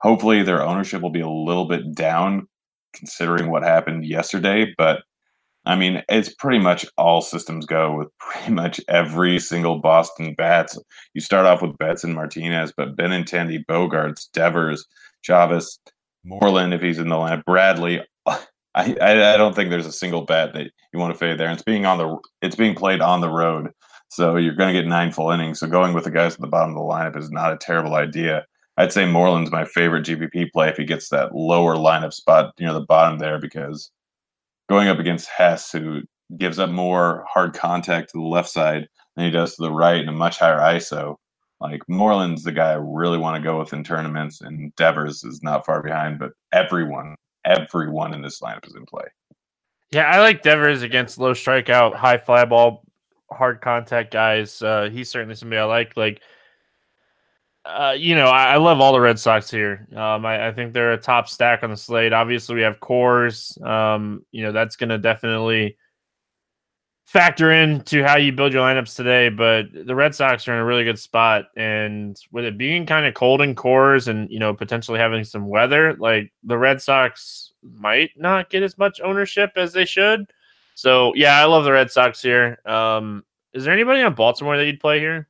Hopefully, 0.00 0.42
their 0.42 0.62
ownership 0.62 1.00
will 1.00 1.10
be 1.10 1.20
a 1.20 1.28
little 1.28 1.68
bit 1.68 1.94
down 1.94 2.48
considering 2.92 3.50
what 3.50 3.62
happened 3.62 4.04
yesterday, 4.04 4.74
but 4.76 5.02
I 5.66 5.74
mean, 5.74 6.02
it's 6.08 6.32
pretty 6.32 6.60
much 6.60 6.86
all 6.96 7.20
systems 7.20 7.66
go 7.66 7.96
with 7.96 8.08
pretty 8.18 8.52
much 8.52 8.80
every 8.88 9.38
single 9.38 9.78
Boston 9.78 10.34
bats. 10.38 10.78
You 11.12 11.20
start 11.20 11.46
off 11.46 11.60
with 11.60 11.76
Betts 11.78 12.04
and 12.04 12.14
Martinez, 12.14 12.72
but 12.76 12.96
Benintendi, 12.96 13.64
Bogaerts, 13.66 14.30
Devers, 14.32 14.86
Chavis, 15.28 15.78
Moreland, 16.24 16.72
if 16.72 16.80
he's 16.80 16.98
in 16.98 17.08
the 17.08 17.16
lineup, 17.16 17.44
Bradley. 17.44 18.00
I, 18.26 18.94
I, 19.00 19.34
I 19.34 19.36
don't 19.36 19.54
think 19.56 19.70
there's 19.70 19.86
a 19.86 19.92
single 19.92 20.22
bat 20.22 20.52
that 20.52 20.70
you 20.92 20.98
want 20.98 21.12
to 21.12 21.18
fade 21.18 21.38
there. 21.38 21.50
It's 21.50 21.62
being 21.62 21.86
on 21.86 21.98
the 21.98 22.18
it's 22.42 22.56
being 22.56 22.74
played 22.74 23.00
on 23.00 23.20
the 23.20 23.30
road. 23.30 23.70
So 24.08 24.36
you're 24.36 24.54
going 24.54 24.72
to 24.72 24.80
get 24.80 24.88
nine 24.88 25.12
full 25.12 25.30
innings. 25.30 25.58
So 25.58 25.66
going 25.66 25.94
with 25.94 26.04
the 26.04 26.10
guys 26.10 26.34
at 26.34 26.40
the 26.40 26.46
bottom 26.46 26.70
of 26.70 26.76
the 26.76 26.80
lineup 26.80 27.16
is 27.16 27.30
not 27.30 27.52
a 27.52 27.56
terrible 27.56 27.94
idea. 27.94 28.44
I'd 28.76 28.92
say 28.92 29.06
Moreland's 29.06 29.50
my 29.50 29.64
favorite 29.64 30.04
GPP 30.04 30.52
play 30.52 30.68
if 30.68 30.76
he 30.76 30.84
gets 30.84 31.08
that 31.08 31.34
lower 31.34 31.74
lineup 31.74 32.12
spot 32.12 32.52
near 32.60 32.72
the 32.72 32.82
bottom 32.82 33.18
there 33.18 33.40
because 33.40 33.90
going 34.68 34.88
up 34.88 34.98
against 34.98 35.28
Hess, 35.28 35.70
who 35.72 36.02
gives 36.36 36.58
up 36.58 36.70
more 36.70 37.24
hard 37.28 37.54
contact 37.54 38.10
to 38.10 38.18
the 38.18 38.24
left 38.26 38.48
side 38.48 38.88
than 39.14 39.24
he 39.24 39.30
does 39.30 39.56
to 39.56 39.62
the 39.62 39.72
right 39.72 40.00
and 40.00 40.08
a 40.08 40.12
much 40.12 40.38
higher 40.38 40.58
ISO. 40.58 41.16
Like 41.60 41.82
Moreland's 41.88 42.42
the 42.42 42.52
guy 42.52 42.72
I 42.72 42.78
really 42.80 43.18
want 43.18 43.36
to 43.36 43.46
go 43.46 43.58
with 43.58 43.72
in 43.72 43.82
tournaments, 43.82 44.42
and 44.42 44.74
Devers 44.76 45.24
is 45.24 45.42
not 45.42 45.64
far 45.64 45.82
behind, 45.82 46.18
but 46.18 46.32
everyone, 46.52 47.14
everyone 47.44 48.12
in 48.12 48.20
this 48.20 48.40
lineup 48.40 48.66
is 48.66 48.74
in 48.74 48.84
play. 48.84 49.04
Yeah, 49.90 50.10
I 50.10 50.20
like 50.20 50.42
Devers 50.42 50.82
against 50.82 51.18
low 51.18 51.32
strikeout, 51.32 51.94
high 51.94 52.18
fly 52.18 52.44
ball, 52.44 52.84
hard 53.30 53.60
contact 53.62 54.12
guys. 54.12 54.60
Uh, 54.60 54.90
he's 54.92 55.10
certainly 55.10 55.34
somebody 55.34 55.60
I 55.60 55.64
like. 55.64 55.96
Like, 55.96 56.20
uh, 57.66 57.92
you 57.98 58.14
know, 58.14 58.26
I, 58.26 58.54
I, 58.54 58.56
love 58.58 58.80
all 58.80 58.92
the 58.92 59.00
Red 59.00 59.18
Sox 59.18 59.50
here. 59.50 59.86
Um, 59.92 60.24
I, 60.24 60.48
I, 60.48 60.52
think 60.52 60.72
they're 60.72 60.92
a 60.92 60.98
top 60.98 61.28
stack 61.28 61.64
on 61.64 61.70
the 61.70 61.76
slate. 61.76 62.12
Obviously, 62.12 62.54
we 62.54 62.62
have 62.62 62.78
Coors. 62.78 63.60
Um, 63.64 64.24
you 64.30 64.44
know, 64.44 64.52
that's 64.52 64.76
going 64.76 64.90
to 64.90 64.98
definitely 64.98 65.76
factor 67.06 67.52
into 67.52 68.04
how 68.04 68.16
you 68.16 68.32
build 68.32 68.52
your 68.52 68.62
lineups 68.62 68.94
today, 68.94 69.28
but 69.28 69.66
the 69.72 69.94
Red 69.94 70.14
Sox 70.14 70.46
are 70.46 70.52
in 70.52 70.60
a 70.60 70.64
really 70.64 70.84
good 70.84 70.98
spot. 70.98 71.46
And 71.56 72.16
with 72.30 72.44
it 72.44 72.56
being 72.56 72.86
kind 72.86 73.04
of 73.04 73.14
cold 73.14 73.40
in 73.40 73.54
Coors, 73.54 74.08
and, 74.08 74.30
you 74.30 74.38
know, 74.38 74.54
potentially 74.54 74.98
having 74.98 75.24
some 75.24 75.48
weather, 75.48 75.94
like 75.94 76.32
the 76.44 76.58
Red 76.58 76.80
Sox 76.80 77.52
might 77.62 78.10
not 78.16 78.48
get 78.48 78.62
as 78.62 78.78
much 78.78 79.00
ownership 79.00 79.52
as 79.56 79.72
they 79.72 79.84
should. 79.84 80.30
So, 80.74 81.14
yeah, 81.14 81.40
I 81.40 81.44
love 81.46 81.64
the 81.64 81.72
Red 81.72 81.90
Sox 81.90 82.22
here. 82.22 82.58
Um, 82.64 83.24
is 83.52 83.64
there 83.64 83.72
anybody 83.72 84.02
on 84.02 84.14
Baltimore 84.14 84.56
that 84.56 84.66
you'd 84.66 84.80
play 84.80 85.00
here? 85.00 85.28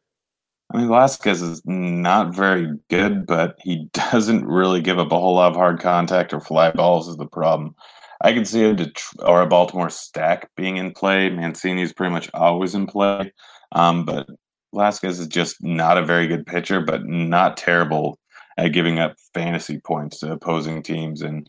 I 0.72 0.78
mean, 0.78 0.88
Velasquez 0.88 1.42
is 1.42 1.62
not 1.64 2.34
very 2.34 2.72
good, 2.90 3.26
but 3.26 3.56
he 3.62 3.88
doesn't 3.92 4.46
really 4.46 4.80
give 4.80 4.98
up 4.98 5.12
a 5.12 5.18
whole 5.18 5.34
lot 5.34 5.50
of 5.50 5.56
hard 5.56 5.80
contact 5.80 6.32
or 6.32 6.40
fly 6.40 6.70
balls 6.70 7.08
is 7.08 7.16
the 7.16 7.26
problem. 7.26 7.74
I 8.22 8.32
can 8.32 8.44
see 8.44 8.64
a 8.64 8.72
Detroit 8.72 9.28
or 9.28 9.42
a 9.42 9.46
Baltimore 9.46 9.90
stack 9.90 10.50
being 10.56 10.78
in 10.78 10.92
play. 10.92 11.28
Mancini 11.28 11.82
is 11.82 11.92
pretty 11.92 12.12
much 12.12 12.30
always 12.32 12.74
in 12.74 12.86
play, 12.86 13.32
um, 13.72 14.04
but 14.04 14.26
Velasquez 14.72 15.20
is 15.20 15.26
just 15.26 15.62
not 15.62 15.98
a 15.98 16.04
very 16.04 16.26
good 16.26 16.46
pitcher, 16.46 16.80
but 16.80 17.04
not 17.04 17.56
terrible 17.56 18.18
at 18.56 18.72
giving 18.72 18.98
up 18.98 19.16
fantasy 19.34 19.78
points 19.78 20.18
to 20.20 20.32
opposing 20.32 20.82
teams. 20.82 21.20
And 21.20 21.48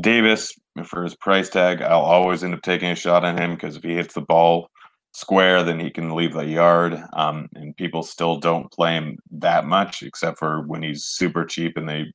Davis, 0.00 0.52
for 0.84 1.02
his 1.02 1.16
price 1.16 1.48
tag, 1.48 1.82
I'll 1.82 2.00
always 2.00 2.44
end 2.44 2.54
up 2.54 2.62
taking 2.62 2.90
a 2.90 2.94
shot 2.94 3.24
on 3.24 3.36
him 3.36 3.54
because 3.54 3.76
if 3.76 3.82
he 3.82 3.94
hits 3.94 4.14
the 4.14 4.20
ball 4.20 4.70
square, 5.12 5.62
then 5.62 5.78
he 5.78 5.90
can 5.90 6.14
leave 6.14 6.32
the 6.32 6.46
yard. 6.46 7.02
Um, 7.12 7.48
and 7.54 7.76
people 7.76 8.02
still 8.02 8.38
don't 8.38 8.70
play 8.72 8.94
him 8.94 9.18
that 9.30 9.66
much, 9.66 10.02
except 10.02 10.38
for 10.38 10.62
when 10.66 10.82
he's 10.82 11.04
super 11.04 11.44
cheap 11.44 11.76
and 11.76 11.88
they 11.88 12.12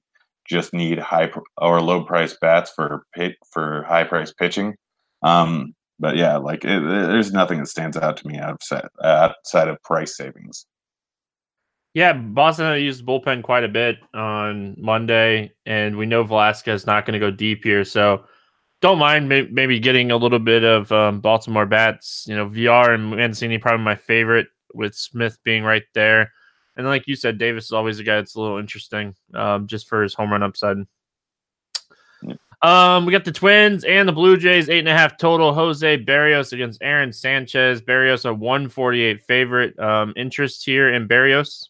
just 0.48 0.74
need 0.74 1.00
high 1.00 1.30
or 1.58 1.82
low 1.82 2.04
price 2.04 2.36
bats 2.40 2.72
for 2.76 3.04
pit 3.14 3.36
for 3.52 3.84
high 3.84 4.04
price 4.04 4.34
pitching. 4.34 4.76
Um, 5.22 5.74
but 6.00 6.16
yeah, 6.16 6.38
like 6.38 6.64
it, 6.64 6.84
it, 6.84 7.08
there's 7.08 7.32
nothing 7.34 7.60
that 7.60 7.68
stands 7.68 7.98
out 7.98 8.18
to 8.18 8.28
me 8.28 8.38
outside 8.38 8.88
outside 9.04 9.68
of 9.68 9.82
price 9.84 10.16
savings. 10.16 10.66
Yeah, 11.94 12.14
Boston 12.14 12.80
used 12.82 13.06
bullpen 13.06 13.42
quite 13.42 13.64
a 13.64 13.68
bit 13.70 13.98
on 14.14 14.76
Monday, 14.78 15.52
and 15.66 15.98
we 15.98 16.06
know 16.06 16.24
Velasquez 16.24 16.86
not 16.86 17.06
going 17.06 17.14
to 17.14 17.20
go 17.20 17.32
deep 17.32 17.64
here, 17.64 17.84
so 17.84 18.24
don't 18.82 19.00
mind 19.00 19.28
maybe 19.28 19.80
getting 19.80 20.12
a 20.12 20.18
little 20.18 20.40
bit 20.40 20.64
of 20.64 20.92
um, 20.92 21.20
Baltimore 21.20 21.66
bats. 21.66 22.26
You 22.28 22.36
know, 22.36 22.48
VR 22.48 22.94
and 22.94 23.12
Mancini 23.12 23.58
probably 23.58 23.84
my 23.84 23.96
favorite, 23.96 24.48
with 24.74 24.96
Smith 24.96 25.38
being 25.44 25.64
right 25.64 25.84
there. 25.94 26.32
And 26.76 26.86
like 26.86 27.08
you 27.08 27.16
said, 27.16 27.40
Davis 27.40 27.66
is 27.66 27.72
always 27.72 28.00
a 28.00 28.04
guy 28.04 28.18
that's 28.18 28.36
a 28.36 28.42
little 28.42 28.60
interesting, 28.60 29.16
um, 29.34 29.66
just 29.66 29.88
for 29.88 30.04
his 30.04 30.14
home 30.14 30.32
run 30.32 30.44
upside. 30.44 30.78
Um, 32.62 33.06
we 33.06 33.12
got 33.12 33.26
the 33.26 33.32
Twins 33.32 33.84
and 33.84 34.08
the 34.08 34.14
Blue 34.14 34.36
Jays, 34.36 34.68
eight 34.68 34.80
and 34.80 34.88
a 34.88 34.94
half 34.94 35.18
total. 35.18 35.54
Jose 35.54 36.04
Berrios 36.04 36.54
against 36.54 36.82
Aaron 36.82 37.14
Sanchez. 37.14 37.82
Berrios 37.82 38.28
a 38.28 38.34
one 38.34 38.68
forty 38.68 39.04
eight 39.04 39.22
favorite. 39.22 39.78
Um, 39.80 40.14
interest 40.16 40.66
here 40.66 40.92
in 40.92 41.08
Berrios. 41.08 41.68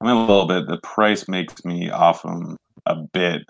I 0.00 0.06
mean, 0.06 0.16
a 0.16 0.20
little 0.20 0.46
bit. 0.46 0.66
The 0.66 0.78
price 0.78 1.28
makes 1.28 1.64
me 1.64 1.90
off 1.90 2.24
him 2.24 2.56
a 2.84 2.96
bit. 2.96 3.42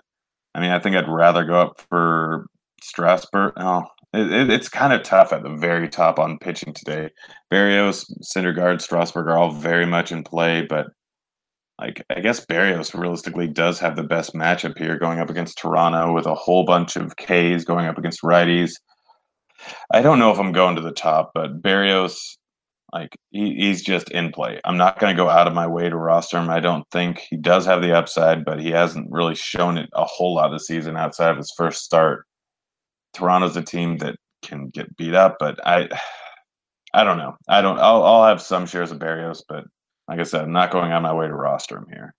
I 0.55 0.61
mean, 0.61 0.71
I 0.71 0.79
think 0.79 0.95
I'd 0.95 1.09
rather 1.09 1.43
go 1.43 1.61
up 1.61 1.81
for 1.89 2.45
Strasburg. 2.89 3.53
Oh, 3.57 3.83
it, 4.13 4.31
it, 4.31 4.49
it's 4.49 4.69
kind 4.69 4.93
of 4.93 5.03
tough 5.03 5.31
at 5.31 5.43
the 5.43 5.55
very 5.55 5.87
top 5.87 6.19
on 6.19 6.39
pitching 6.39 6.73
today. 6.73 7.09
Berrios, 7.51 8.05
Syndergaard, 8.23 8.81
Strasburg 8.81 9.27
are 9.27 9.37
all 9.37 9.51
very 9.51 9.85
much 9.85 10.11
in 10.11 10.23
play, 10.23 10.65
but 10.67 10.87
like 11.79 12.03
I 12.09 12.19
guess 12.19 12.45
Berrios 12.45 12.99
realistically 12.99 13.47
does 13.47 13.79
have 13.79 13.95
the 13.95 14.03
best 14.03 14.33
matchup 14.33 14.77
here, 14.77 14.97
going 14.97 15.19
up 15.19 15.29
against 15.29 15.57
Toronto 15.57 16.13
with 16.13 16.25
a 16.25 16.35
whole 16.35 16.65
bunch 16.65 16.95
of 16.95 17.15
Ks 17.15 17.63
going 17.63 17.85
up 17.85 17.97
against 17.97 18.21
righties. 18.21 18.73
I 19.93 20.01
don't 20.01 20.19
know 20.19 20.31
if 20.31 20.39
I'm 20.39 20.51
going 20.51 20.75
to 20.75 20.81
the 20.81 20.91
top, 20.91 21.31
but 21.33 21.61
Berrios, 21.61 22.15
like 22.93 23.15
he, 23.29 23.55
he's 23.55 23.81
just 23.83 24.09
in 24.11 24.31
play. 24.31 24.59
I'm 24.65 24.77
not 24.77 24.99
going 24.99 25.15
to 25.15 25.21
go 25.21 25.29
out 25.29 25.47
of 25.47 25.53
my 25.53 25.67
way 25.67 25.89
to 25.89 25.95
roster 25.95 26.37
him. 26.37 26.49
I 26.49 26.59
don't 26.59 26.85
think 26.91 27.19
he 27.29 27.37
does 27.37 27.65
have 27.65 27.81
the 27.81 27.95
upside, 27.95 28.43
but 28.43 28.59
he 28.59 28.71
hasn't 28.71 29.11
really 29.11 29.35
shown 29.35 29.77
it 29.77 29.89
a 29.93 30.05
whole 30.05 30.35
lot 30.35 30.51
this 30.51 30.67
season 30.67 30.97
outside 30.97 31.31
of 31.31 31.37
his 31.37 31.53
first 31.55 31.83
start. 31.83 32.25
Toronto's 33.13 33.57
a 33.57 33.61
team 33.61 33.97
that 33.97 34.15
can 34.41 34.69
get 34.69 34.95
beat 34.97 35.13
up, 35.13 35.37
but 35.39 35.65
I, 35.65 35.89
I 36.93 37.03
don't 37.03 37.17
know. 37.17 37.35
I 37.47 37.61
don't. 37.61 37.79
I'll, 37.79 38.03
I'll 38.03 38.27
have 38.27 38.41
some 38.41 38.65
shares 38.65 38.91
of 38.91 38.99
Berrios, 38.99 39.43
but 39.47 39.65
like 40.07 40.19
I 40.19 40.23
said, 40.23 40.41
I'm 40.41 40.51
not 40.51 40.71
going 40.71 40.91
on 40.91 41.03
my 41.03 41.13
way 41.13 41.27
to 41.27 41.33
roster 41.33 41.77
him 41.77 41.87
here. 41.89 42.15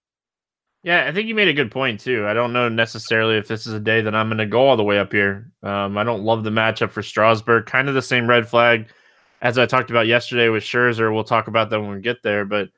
Yeah, 0.82 1.06
I 1.06 1.12
think 1.12 1.28
you 1.28 1.34
made 1.34 1.48
a 1.48 1.52
good 1.52 1.70
point 1.70 2.00
too. 2.00 2.26
I 2.26 2.32
don't 2.32 2.54
know 2.54 2.68
necessarily 2.68 3.36
if 3.36 3.48
this 3.48 3.66
is 3.66 3.74
a 3.74 3.80
day 3.80 4.00
that 4.00 4.14
I'm 4.14 4.28
going 4.28 4.38
to 4.38 4.46
go 4.46 4.66
all 4.66 4.76
the 4.76 4.84
way 4.84 4.98
up 4.98 5.12
here. 5.12 5.50
Um, 5.62 5.98
I 5.98 6.04
don't 6.04 6.22
love 6.22 6.42
the 6.42 6.50
matchup 6.50 6.90
for 6.90 7.02
Strasburg. 7.02 7.66
Kind 7.66 7.88
of 7.88 7.94
the 7.94 8.00
same 8.00 8.26
red 8.26 8.48
flag 8.48 8.88
as 9.42 9.58
I 9.58 9.66
talked 9.66 9.90
about 9.90 10.06
yesterday 10.06 10.48
with 10.48 10.62
Scherzer. 10.62 11.12
We'll 11.12 11.24
talk 11.24 11.48
about 11.48 11.68
that 11.70 11.80
when 11.80 11.90
we 11.90 12.00
get 12.00 12.22
there. 12.22 12.46
But 12.46 12.70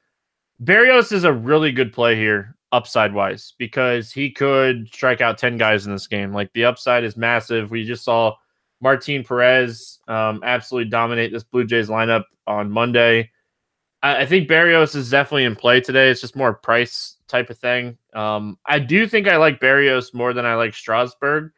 Berrios 0.64 1.12
is 1.12 1.22
a 1.22 1.32
really 1.32 1.70
good 1.70 1.92
play 1.92 2.16
here 2.16 2.56
upside 2.72 3.12
wise 3.12 3.54
because 3.58 4.10
he 4.10 4.30
could 4.30 4.88
strike 4.92 5.20
out 5.20 5.38
10 5.38 5.58
guys 5.58 5.86
in 5.86 5.92
this 5.92 6.06
game. 6.06 6.32
Like 6.32 6.52
the 6.54 6.64
upside 6.64 7.04
is 7.04 7.16
massive. 7.16 7.70
We 7.70 7.84
just 7.84 8.04
saw 8.04 8.34
Martin 8.80 9.22
Perez 9.22 10.00
um, 10.08 10.40
absolutely 10.42 10.90
dominate 10.90 11.32
this 11.32 11.44
Blue 11.44 11.64
Jays 11.64 11.88
lineup 11.88 12.24
on 12.46 12.70
Monday. 12.70 13.30
I, 14.02 14.22
I, 14.22 14.26
think 14.26 14.48
Berrios 14.48 14.96
is 14.96 15.10
definitely 15.10 15.44
in 15.44 15.54
play 15.54 15.80
today. 15.80 16.10
It's 16.10 16.20
just 16.20 16.34
more 16.34 16.54
price 16.54 17.18
type 17.28 17.50
of 17.50 17.58
thing. 17.58 17.96
Um, 18.14 18.58
I 18.66 18.80
do 18.80 19.06
think 19.06 19.28
I 19.28 19.36
like 19.36 19.60
Berrios 19.60 20.12
more 20.12 20.32
than 20.32 20.46
I 20.46 20.54
like 20.54 20.74
Strasburg. 20.74 21.52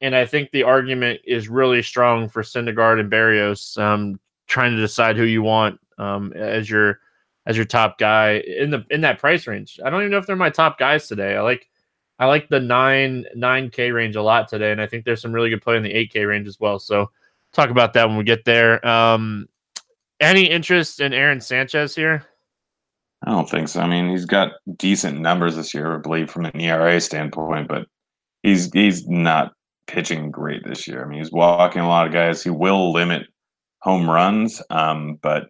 And 0.00 0.14
I 0.14 0.26
think 0.26 0.50
the 0.50 0.64
argument 0.64 1.20
is 1.24 1.48
really 1.48 1.82
strong 1.82 2.28
for 2.28 2.42
Syndergaard 2.42 3.00
and 3.00 3.10
Berrios 3.10 3.78
Um, 3.78 4.18
trying 4.46 4.72
to 4.72 4.80
decide 4.80 5.16
who 5.16 5.24
you 5.24 5.42
want 5.42 5.80
um, 5.98 6.32
as 6.34 6.68
your 6.70 7.00
as 7.46 7.56
your 7.56 7.66
top 7.66 7.98
guy 7.98 8.38
in 8.38 8.70
the 8.70 8.84
in 8.90 9.00
that 9.02 9.18
price 9.18 9.46
range. 9.46 9.78
I 9.84 9.90
don't 9.90 10.00
even 10.00 10.10
know 10.10 10.18
if 10.18 10.26
they're 10.26 10.36
my 10.36 10.50
top 10.50 10.78
guys 10.78 11.06
today. 11.08 11.36
I 11.36 11.42
like 11.42 11.68
I 12.18 12.26
like 12.26 12.48
the 12.48 12.60
nine 12.60 13.24
nine 13.34 13.70
K 13.70 13.90
range 13.90 14.16
a 14.16 14.22
lot 14.22 14.48
today, 14.48 14.72
and 14.72 14.80
I 14.80 14.86
think 14.86 15.04
there's 15.04 15.22
some 15.22 15.32
really 15.32 15.50
good 15.50 15.62
play 15.62 15.76
in 15.76 15.82
the 15.82 15.92
eight 15.92 16.12
K 16.12 16.24
range 16.24 16.48
as 16.48 16.58
well. 16.58 16.78
So 16.78 17.10
talk 17.52 17.70
about 17.70 17.92
that 17.94 18.08
when 18.08 18.16
we 18.16 18.24
get 18.24 18.44
there. 18.44 18.86
Um, 18.86 19.48
any 20.20 20.44
interest 20.44 21.00
in 21.00 21.12
Aaron 21.12 21.40
Sanchez 21.40 21.94
here? 21.94 22.24
I 23.24 23.30
don't 23.30 23.48
think 23.48 23.68
so. 23.68 23.80
I 23.80 23.86
mean, 23.86 24.10
he's 24.10 24.24
got 24.24 24.52
decent 24.76 25.20
numbers 25.20 25.56
this 25.56 25.74
year, 25.74 25.96
I 25.96 25.98
believe, 25.98 26.30
from 26.30 26.46
an 26.46 26.60
ERA 26.60 27.00
standpoint, 27.00 27.68
but 27.68 27.86
he's 28.42 28.72
he's 28.72 29.06
not 29.08 29.52
pitching 29.86 30.30
great 30.30 30.64
this 30.64 30.88
year. 30.88 31.04
I 31.04 31.08
mean, 31.08 31.20
he's 31.20 31.32
walking 31.32 31.82
a 31.82 31.88
lot 31.88 32.06
of 32.06 32.12
guys. 32.12 32.42
He 32.42 32.50
will 32.50 32.92
limit 32.92 33.26
home 33.80 34.08
runs, 34.10 34.62
um, 34.70 35.18
but 35.22 35.48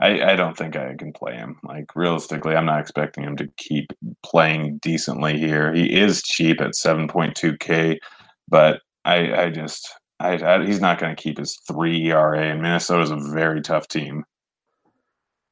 I, 0.00 0.32
I 0.32 0.36
don't 0.36 0.56
think 0.56 0.76
I 0.76 0.94
can 0.94 1.12
play 1.12 1.34
him. 1.34 1.58
Like 1.64 1.96
realistically, 1.96 2.54
I'm 2.54 2.66
not 2.66 2.80
expecting 2.80 3.24
him 3.24 3.36
to 3.36 3.48
keep 3.56 3.92
playing 4.24 4.78
decently 4.78 5.38
here. 5.38 5.72
He 5.72 5.92
is 5.92 6.22
cheap 6.22 6.60
at 6.60 6.72
7.2k, 6.72 7.98
but 8.48 8.80
I 9.04 9.34
I 9.34 9.50
just 9.50 9.88
I, 10.20 10.34
I 10.34 10.64
he's 10.64 10.80
not 10.80 11.00
going 11.00 11.14
to 11.14 11.20
keep 11.20 11.38
his 11.38 11.58
three 11.66 12.10
ERA. 12.10 12.40
And 12.40 12.62
Minnesota 12.62 13.02
is 13.02 13.10
a 13.10 13.32
very 13.32 13.60
tough 13.60 13.88
team. 13.88 14.24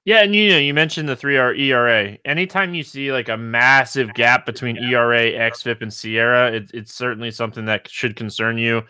Yeah, 0.04 0.22
and 0.22 0.36
you 0.36 0.50
know 0.50 0.58
you 0.58 0.72
mentioned 0.72 1.08
the 1.08 1.16
three 1.16 1.36
R 1.36 1.52
ERA. 1.52 2.16
Anytime 2.24 2.74
you 2.74 2.84
see 2.84 3.10
like 3.10 3.28
a 3.28 3.36
massive 3.36 4.14
gap 4.14 4.46
between 4.46 4.76
ERA, 4.76 5.32
xFIP, 5.32 5.82
and 5.82 5.90
SIERA, 5.90 6.52
it, 6.52 6.70
it's 6.72 6.94
certainly 6.94 7.32
something 7.32 7.64
that 7.64 7.90
should 7.90 8.14
concern 8.14 8.56
you. 8.56 8.82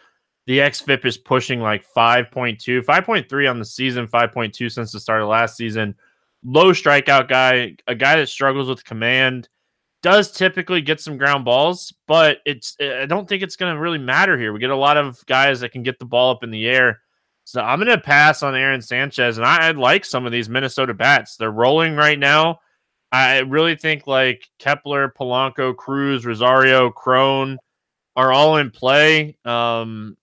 The 0.47 0.59
XFIP 0.59 1.05
is 1.05 1.19
pushing 1.19 1.61
like 1.61 1.85
5.2, 1.93 2.85
5.3 2.85 3.50
on 3.50 3.59
the 3.59 3.65
season, 3.65 4.07
5.2 4.07 4.71
since 4.71 4.93
the 4.93 5.00
start 5.00 5.23
of 5.23 5.29
last 5.29 5.57
season. 5.57 5.95
Low 6.45 6.73
strikeout 6.73 7.29
guy, 7.29 7.76
a 7.88 7.95
guy 7.95 8.17
that 8.17 8.29
struggles 8.29 8.69
with 8.69 8.85
command, 8.85 9.49
does 10.03 10.31
typically 10.31 10.81
get 10.81 11.00
some 11.00 11.17
ground 11.17 11.45
balls, 11.45 11.93
but 12.07 12.38
it's 12.47 12.76
I 12.81 13.07
don't 13.07 13.29
think 13.29 13.43
it's 13.43 13.57
going 13.57 13.75
to 13.75 13.81
really 13.81 13.99
matter 13.99 14.38
here. 14.38 14.53
We 14.53 14.61
get 14.61 14.71
a 14.71 14.76
lot 14.76 14.97
of 14.97 15.25
guys 15.26 15.59
that 15.61 15.73
can 15.73 15.83
get 15.83 15.99
the 15.99 16.05
ball 16.05 16.31
up 16.31 16.45
in 16.45 16.53
the 16.53 16.69
air. 16.69 17.00
So 17.43 17.61
I'm 17.61 17.81
going 17.81 17.91
to 17.91 18.00
pass 18.00 18.43
on 18.45 18.55
Aaron 18.55 18.83
Sanchez, 18.83 19.38
and 19.38 19.47
I, 19.47 19.69
I 19.69 19.71
like 19.73 20.05
some 20.05 20.26
of 20.26 20.33
these 20.33 20.49
Minnesota 20.49 20.95
bats. 20.95 21.37
They're 21.37 21.50
rolling 21.50 21.97
right 21.97 22.19
now. 22.19 22.61
I 23.11 23.38
really 23.41 23.76
think 23.76 24.07
like 24.07 24.49
Kepler, 24.59 25.12
Polanco, 25.17 25.75
Cruz, 25.75 26.26
Rosario, 26.26 26.91
Cron 26.91 27.59
are 28.15 28.33
all 28.33 28.59
in 28.59 28.71
play. 28.71 29.37
Um, 29.45 30.17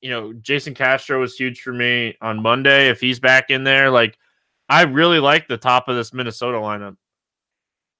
you 0.00 0.10
know, 0.10 0.32
Jason 0.34 0.74
Castro 0.74 1.20
was 1.20 1.36
huge 1.36 1.60
for 1.60 1.72
me 1.72 2.16
on 2.20 2.42
Monday. 2.42 2.88
If 2.88 3.00
he's 3.00 3.20
back 3.20 3.50
in 3.50 3.64
there, 3.64 3.90
like 3.90 4.16
I 4.68 4.82
really 4.82 5.20
like 5.20 5.48
the 5.48 5.58
top 5.58 5.88
of 5.88 5.96
this 5.96 6.12
Minnesota 6.12 6.58
lineup. 6.58 6.96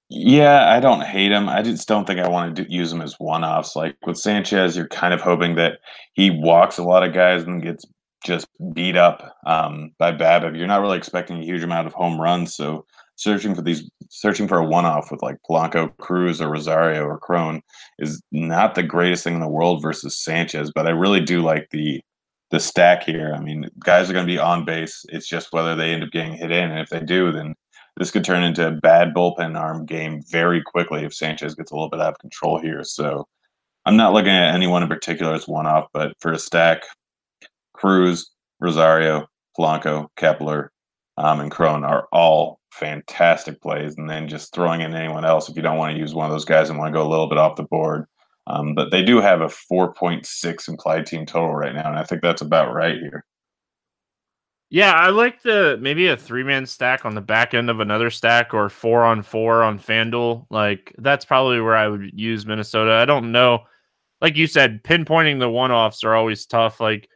Yeah, 0.09 0.69
I 0.69 0.81
don't 0.81 1.03
hate 1.05 1.31
him. 1.31 1.47
I 1.47 1.61
just 1.61 1.87
don't 1.87 2.05
think 2.05 2.19
I 2.19 2.27
want 2.27 2.53
to 2.55 2.63
do, 2.63 2.69
use 2.69 2.91
him 2.91 3.01
as 3.01 3.15
one 3.17 3.45
offs. 3.45 3.75
Like 3.77 3.95
with 4.05 4.17
Sanchez, 4.17 4.75
you're 4.75 4.89
kind 4.89 5.13
of 5.13 5.21
hoping 5.21 5.55
that 5.55 5.79
he 6.13 6.29
walks 6.29 6.77
a 6.77 6.83
lot 6.83 7.03
of 7.03 7.13
guys 7.13 7.43
and 7.43 7.63
gets 7.63 7.85
just 8.25 8.47
beat 8.73 8.97
up 8.97 9.37
um, 9.45 9.91
by 9.97 10.11
BABIP. 10.11 10.57
You're 10.57 10.67
not 10.67 10.81
really 10.81 10.97
expecting 10.97 11.37
a 11.37 11.45
huge 11.45 11.63
amount 11.63 11.87
of 11.87 11.93
home 11.93 12.19
runs. 12.19 12.55
So 12.55 12.85
searching 13.21 13.53
for 13.53 13.61
these, 13.61 13.87
searching 14.09 14.47
for 14.47 14.57
a 14.57 14.65
one 14.65 14.85
off 14.85 15.11
with 15.11 15.21
like 15.21 15.37
Polanco, 15.47 15.95
Cruz, 15.97 16.41
or 16.41 16.49
Rosario 16.49 17.03
or 17.03 17.19
Cron 17.19 17.61
is 17.99 18.21
not 18.31 18.73
the 18.73 18.83
greatest 18.83 19.23
thing 19.23 19.35
in 19.35 19.41
the 19.41 19.47
world 19.47 19.81
versus 19.81 20.17
Sanchez. 20.17 20.71
But 20.73 20.87
I 20.87 20.91
really 20.91 21.21
do 21.21 21.41
like 21.41 21.67
the 21.69 22.01
the 22.49 22.59
stack 22.59 23.03
here. 23.03 23.33
I 23.35 23.39
mean, 23.39 23.69
guys 23.79 24.09
are 24.09 24.13
going 24.13 24.25
to 24.25 24.31
be 24.31 24.39
on 24.39 24.65
base. 24.65 25.05
It's 25.09 25.27
just 25.27 25.53
whether 25.53 25.75
they 25.75 25.93
end 25.93 26.03
up 26.03 26.11
getting 26.11 26.33
hit 26.33 26.51
in, 26.51 26.71
and 26.71 26.79
if 26.79 26.89
they 26.89 26.99
do, 26.99 27.31
then 27.31 27.53
this 27.97 28.09
could 28.09 28.23
turn 28.23 28.43
into 28.43 28.67
a 28.67 28.71
bad 28.71 29.13
bullpen 29.13 29.57
arm 29.57 29.85
game 29.85 30.21
very 30.29 30.61
quickly 30.61 31.03
if 31.03 31.13
Sanchez 31.13 31.53
gets 31.53 31.71
a 31.71 31.75
little 31.75 31.89
bit 31.89 32.01
out 32.01 32.13
of 32.13 32.19
control 32.19 32.59
here. 32.59 32.83
So 32.83 33.27
I'm 33.85 33.97
not 33.97 34.13
looking 34.13 34.31
at 34.31 34.55
anyone 34.55 34.81
in 34.81 34.89
particular 34.89 35.33
as 35.35 35.47
one 35.47 35.67
off, 35.67 35.87
but 35.93 36.13
for 36.19 36.31
a 36.31 36.39
stack, 36.39 36.83
Cruz, 37.73 38.31
Rosario, 38.59 39.27
Polanco, 39.57 40.07
Kepler, 40.17 40.71
um, 41.17 41.39
and 41.39 41.51
Cron 41.51 41.83
are 41.83 42.07
all 42.11 42.60
fantastic 42.71 43.61
plays. 43.61 43.95
And 43.97 44.09
then 44.09 44.27
just 44.27 44.53
throwing 44.53 44.81
in 44.81 44.95
anyone 44.95 45.25
else 45.25 45.49
if 45.49 45.55
you 45.55 45.61
don't 45.61 45.77
want 45.77 45.93
to 45.93 45.99
use 45.99 46.13
one 46.13 46.25
of 46.25 46.31
those 46.31 46.45
guys 46.45 46.69
and 46.69 46.79
want 46.79 46.93
to 46.93 46.97
go 46.97 47.05
a 47.05 47.09
little 47.09 47.27
bit 47.27 47.37
off 47.37 47.55
the 47.55 47.63
board. 47.63 48.05
Um, 48.47 48.73
but 48.73 48.91
they 48.91 49.03
do 49.03 49.21
have 49.21 49.41
a 49.41 49.45
4.6 49.45 50.67
implied 50.67 51.05
team 51.05 51.25
total 51.25 51.53
right 51.53 51.75
now, 51.75 51.87
and 51.87 51.97
I 51.97 52.03
think 52.03 52.21
that's 52.21 52.41
about 52.41 52.73
right 52.73 52.97
here. 52.97 53.23
Yeah, 54.73 54.93
I 54.93 55.09
like 55.09 55.41
the 55.41 55.77
maybe 55.81 56.07
a 56.07 56.15
three 56.15 56.43
man 56.43 56.65
stack 56.65 57.03
on 57.03 57.13
the 57.13 57.21
back 57.21 57.53
end 57.53 57.69
of 57.69 57.81
another 57.81 58.09
stack 58.09 58.53
or 58.53 58.69
four 58.69 59.03
on 59.03 59.21
four 59.21 59.63
on 59.63 59.77
FanDuel. 59.77 60.47
Like 60.49 60.95
that's 60.97 61.25
probably 61.25 61.59
where 61.59 61.75
I 61.75 61.89
would 61.89 62.11
use 62.17 62.45
Minnesota. 62.45 62.93
I 62.93 63.03
don't 63.03 63.33
know. 63.33 63.65
Like 64.21 64.37
you 64.37 64.47
said, 64.47 64.81
pinpointing 64.83 65.39
the 65.39 65.49
one 65.49 65.71
offs 65.73 66.05
are 66.05 66.15
always 66.15 66.45
tough. 66.45 66.79
Like 66.79 67.09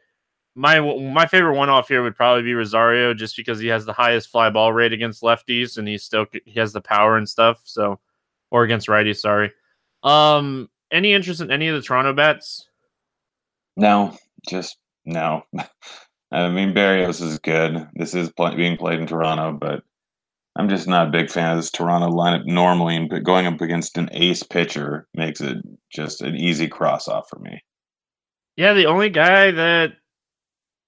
my 0.56 0.80
my 0.80 1.26
favorite 1.26 1.54
one 1.54 1.68
off 1.68 1.88
here 1.88 2.02
would 2.02 2.16
probably 2.16 2.42
be 2.42 2.54
Rosario, 2.54 3.12
just 3.12 3.36
because 3.36 3.60
he 3.60 3.68
has 3.68 3.84
the 3.84 3.92
highest 3.92 4.30
fly 4.30 4.48
ball 4.50 4.72
rate 4.72 4.92
against 4.92 5.22
lefties 5.22 5.76
and 5.76 5.86
he 5.86 5.98
still 5.98 6.26
he 6.44 6.58
has 6.58 6.72
the 6.72 6.80
power 6.80 7.16
and 7.16 7.28
stuff. 7.28 7.60
So, 7.64 8.00
or 8.50 8.64
against 8.64 8.88
righties. 8.88 9.18
Sorry. 9.18 9.52
Um, 10.02 10.70
any 10.90 11.12
interest 11.12 11.42
in 11.42 11.50
any 11.50 11.68
of 11.68 11.76
the 11.76 11.82
Toronto 11.82 12.14
bets? 12.14 12.68
No, 13.76 14.16
just 14.48 14.78
no. 15.04 15.42
I 16.32 16.48
mean, 16.48 16.74
Berrios 16.74 17.22
is 17.22 17.38
good. 17.38 17.88
This 17.94 18.14
is 18.14 18.32
play, 18.32 18.56
being 18.56 18.76
played 18.76 18.98
in 18.98 19.06
Toronto, 19.06 19.52
but 19.52 19.82
I'm 20.56 20.68
just 20.68 20.88
not 20.88 21.08
a 21.08 21.10
big 21.10 21.30
fan 21.30 21.52
of 21.52 21.58
this 21.58 21.70
Toronto 21.70 22.08
lineup 22.08 22.46
normally. 22.46 23.06
But 23.08 23.24
going 23.24 23.46
up 23.46 23.60
against 23.60 23.98
an 23.98 24.08
ace 24.12 24.42
pitcher 24.42 25.06
makes 25.14 25.40
it 25.40 25.58
just 25.92 26.22
an 26.22 26.34
easy 26.34 26.66
cross 26.66 27.08
off 27.08 27.28
for 27.28 27.38
me. 27.38 27.62
Yeah, 28.56 28.72
the 28.72 28.86
only 28.86 29.10
guy 29.10 29.50
that 29.50 29.92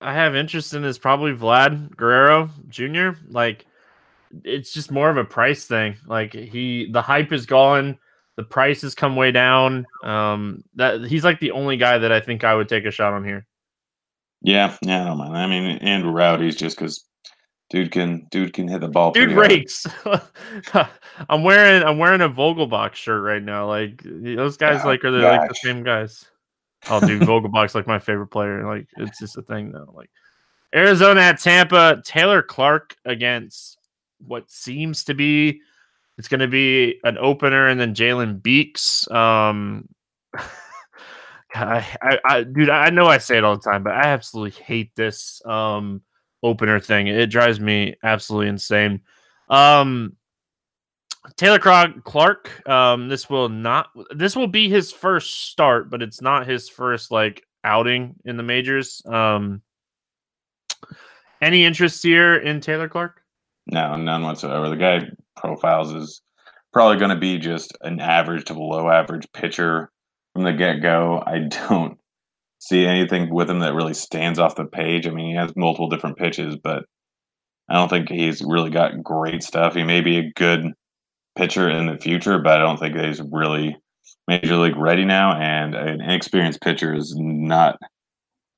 I 0.01 0.15
have 0.15 0.37
interest 0.37 0.75
in 0.75 0.85
is 0.85 0.99
probably 0.99 1.33
Vlad 1.33 1.97
Guerrero 1.97 2.51
Jr. 2.69 3.11
Like, 3.29 3.67
it's 4.45 4.73
just 4.73 4.91
more 4.91 5.11
of 5.11 5.17
a 5.17 5.25
price 5.25 5.65
thing. 5.65 5.97
Like 6.07 6.33
he, 6.33 6.91
the 6.91 7.03
hype 7.03 7.33
is 7.33 7.47
gone. 7.47 7.99
The 8.37 8.45
price 8.45 8.83
has 8.83 8.95
come 8.95 9.17
way 9.17 9.33
down. 9.33 9.87
Um, 10.05 10.63
that 10.77 11.05
he's 11.05 11.25
like 11.25 11.41
the 11.41 11.51
only 11.51 11.77
guy 11.77 11.99
that 11.99 12.13
I 12.13 12.21
think 12.21 12.45
I 12.45 12.55
would 12.55 12.69
take 12.69 12.85
a 12.85 12.91
shot 12.91 13.13
on 13.13 13.25
here. 13.25 13.47
Yeah, 14.43 14.77
yeah, 14.83 15.03
I 15.03 15.05
don't 15.07 15.19
mind. 15.19 15.37
I 15.37 15.47
mean, 15.47 15.79
and 15.79 16.15
Rowdy's 16.15 16.55
just 16.55 16.77
because 16.77 17.05
dude 17.71 17.91
can 17.91 18.27
dude 18.31 18.53
can 18.53 18.69
hit 18.69 18.81
the 18.81 18.89
ball. 18.89 19.11
Dude 19.11 19.33
rakes. 19.33 19.87
I'm 21.29 21.43
wearing 21.43 21.83
I'm 21.83 21.99
wearing 21.99 22.21
a 22.21 22.29
Vogelbach 22.29 22.95
shirt 22.95 23.23
right 23.23 23.43
now. 23.43 23.67
Like 23.67 24.03
those 24.05 24.57
guys, 24.57 24.83
oh, 24.85 24.87
like 24.87 25.05
are 25.05 25.11
they 25.11 25.25
like 25.25 25.49
the 25.49 25.55
same 25.55 25.83
guys? 25.83 26.25
Oh, 26.89 27.01
dude, 27.01 27.23
Vogelbach's 27.23 27.75
like 27.75 27.87
my 27.87 27.99
favorite 27.99 28.29
player. 28.29 28.65
Like 28.67 28.87
it's 28.97 29.19
just 29.19 29.37
a 29.37 29.43
thing 29.43 29.73
though. 29.73 29.93
Like 29.95 30.11
Arizona 30.75 31.21
at 31.21 31.41
Tampa, 31.41 32.03
Taylor 32.05 32.43
Clarke 32.43 32.97
against 33.05 33.79
what 34.19 34.51
seems 34.51 35.05
to 35.05 35.15
be 35.15 35.61
it's 36.19 36.29
going 36.29 36.41
to 36.41 36.49
be 36.49 36.99
an 37.05 37.17
opener 37.17 37.69
and 37.69 37.81
then 37.81 37.95
Jalen 37.95 38.43
Beeks. 38.43 39.09
Um, 39.11 39.89
I, 41.55 41.87
I, 42.03 42.19
I, 42.25 42.43
dude, 42.43 42.69
I 42.69 42.91
know 42.91 43.07
I 43.07 43.19
say 43.19 43.39
it 43.39 43.45
all 43.45 43.57
the 43.57 43.63
time, 43.63 43.85
but 43.85 43.95
I 43.95 44.09
absolutely 44.09 44.63
hate 44.63 44.95
this 44.97 45.41
um 45.47 46.03
opener 46.43 46.79
thing. 46.81 47.07
It 47.07 47.31
drives 47.31 47.59
me 47.59 47.95
absolutely 48.03 48.49
insane. 48.49 49.01
Um, 49.49 50.17
Taylor 51.37 51.59
Clarke, 51.59 52.69
um, 52.69 53.09
this 53.09 53.29
will 53.29 53.49
not, 53.49 53.91
this 54.15 54.37
will 54.37 54.47
be 54.47 54.69
his 54.69 54.93
first 54.93 55.49
start, 55.49 55.91
but 55.91 56.03
it's 56.03 56.23
not 56.23 56.47
his 56.47 56.69
first 56.69 57.11
like 57.11 57.45
outing 57.65 58.15
in 58.25 58.37
the 58.37 58.43
majors. 58.43 59.03
Um, 59.07 59.63
any 61.41 61.65
interest 61.65 62.03
here 62.03 62.37
in 62.37 62.61
Taylor 62.61 62.89
Clarke? 62.89 63.23
No, 63.67 63.97
none 63.97 64.23
whatsoever. 64.23 64.69
The 64.69 64.77
guy 64.77 65.01
profiles 65.37 65.93
is 65.93 66.23
probably 66.73 66.99
going 66.99 67.11
to 67.11 67.17
be 67.17 67.39
just 67.39 67.77
an 67.83 68.01
average 68.01 68.45
to 68.47 68.55
below 68.55 68.91
average 68.91 69.27
pitcher 69.33 69.91
from 70.33 70.45
the 70.45 70.53
get 70.53 70.83
go. 70.83 71.23
I 71.27 71.49
don't 71.69 71.99
see 72.59 72.87
anything 72.87 73.33
with 73.33 73.49
him 73.49 73.61
that 73.61 73.75
really 73.75 73.95
stands 73.95 74.39
off 74.39 74.57
the 74.57 74.65
page. 74.65 75.07
I 75.07 75.11
mean, 75.11 75.31
he 75.31 75.37
has 75.37 75.53
multiple 75.57 75.89
different 75.89 76.17
pitches, 76.17 76.57
but 76.57 76.85
I 77.69 77.75
don't 77.75 77.89
think 77.89 78.09
he's 78.09 78.43
really 78.43 78.71
got 78.71 79.03
great 79.03 79.43
stuff. 79.43 79.75
He 79.75 79.85
may 79.85 80.01
be 80.01 80.19
a 80.19 80.33
good 80.35 80.73
pitcher 81.39 81.71
in 81.71 81.87
the 81.87 81.97
future, 81.97 82.39
but 82.39 82.59
I 82.59 82.63
don't 82.63 82.79
think 82.79 82.97
he's 82.97 83.23
really 83.23 83.77
major 84.27 84.57
league 84.57 84.77
ready 84.77 85.05
now. 85.05 85.41
And 85.41 85.75
an 85.75 86.01
inexperienced 86.01 86.61
pitcher 86.61 86.95
is 86.95 87.15
not 87.17 87.79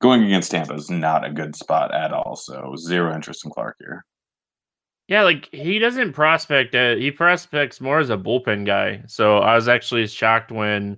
going 0.01 0.23
against 0.23 0.51
Tampa 0.51 0.73
is 0.73 0.89
not 0.89 1.25
a 1.25 1.31
good 1.31 1.55
spot 1.55 1.93
at 1.93 2.11
all. 2.11 2.35
So 2.35 2.75
zero 2.75 3.13
interest 3.13 3.45
in 3.45 3.51
Clarke 3.51 3.77
here. 3.79 4.05
Yeah, 5.07 5.23
like 5.23 5.47
he 5.51 5.77
doesn't 5.77 6.13
prospect. 6.13 6.73
Uh, 6.73 6.95
he 6.95 7.11
prospects 7.11 7.81
more 7.81 7.99
as 7.99 8.09
a 8.09 8.17
bullpen 8.17 8.65
guy. 8.65 9.03
So 9.07 9.37
I 9.39 9.55
was 9.55 9.67
actually 9.67 10.07
shocked 10.07 10.51
when 10.51 10.97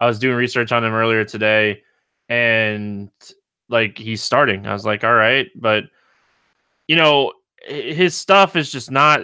I 0.00 0.06
was 0.06 0.18
doing 0.18 0.36
research 0.36 0.70
on 0.70 0.84
him 0.84 0.92
earlier 0.92 1.24
today, 1.24 1.82
and 2.28 3.10
like 3.68 3.98
he's 3.98 4.22
starting. 4.22 4.66
I 4.66 4.72
was 4.72 4.84
like, 4.84 5.02
all 5.02 5.14
right, 5.14 5.48
but 5.56 5.84
you 6.88 6.96
know, 6.96 7.32
his 7.66 8.14
stuff 8.14 8.54
is 8.54 8.70
just 8.70 8.90
not 8.90 9.22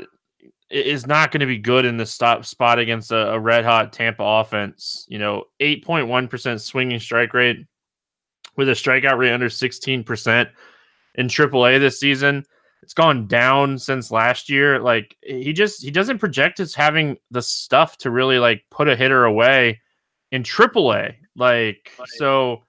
is 0.70 1.06
not 1.06 1.30
going 1.30 1.40
to 1.40 1.46
be 1.46 1.58
good 1.58 1.84
in 1.84 1.96
the 1.96 2.06
stop 2.06 2.44
spot 2.44 2.78
against 2.78 3.12
a, 3.12 3.32
a 3.32 3.38
red 3.38 3.64
hot 3.64 3.92
Tampa 3.92 4.22
offense. 4.22 5.06
You 5.08 5.18
know, 5.18 5.44
eight 5.60 5.84
point 5.84 6.08
one 6.08 6.28
percent 6.28 6.60
swinging 6.60 7.00
strike 7.00 7.34
rate 7.34 7.66
with 8.56 8.68
a 8.68 8.72
strikeout 8.72 9.18
rate 9.18 9.32
under 9.32 9.50
sixteen 9.50 10.04
percent 10.04 10.48
in 11.14 11.26
AAA 11.26 11.80
this 11.80 12.00
season. 12.00 12.44
It's 12.82 12.94
gone 12.94 13.26
down 13.26 13.78
since 13.78 14.10
last 14.10 14.50
year. 14.50 14.78
Like 14.78 15.16
he 15.22 15.52
just 15.52 15.82
he 15.82 15.90
doesn't 15.90 16.18
project 16.18 16.60
as 16.60 16.74
having 16.74 17.16
the 17.30 17.42
stuff 17.42 17.96
to 17.98 18.10
really 18.10 18.38
like 18.38 18.64
put 18.70 18.88
a 18.88 18.96
hitter 18.96 19.24
away 19.24 19.80
in 20.32 20.42
AAA. 20.42 21.14
Like, 21.36 21.90
so 22.16 22.62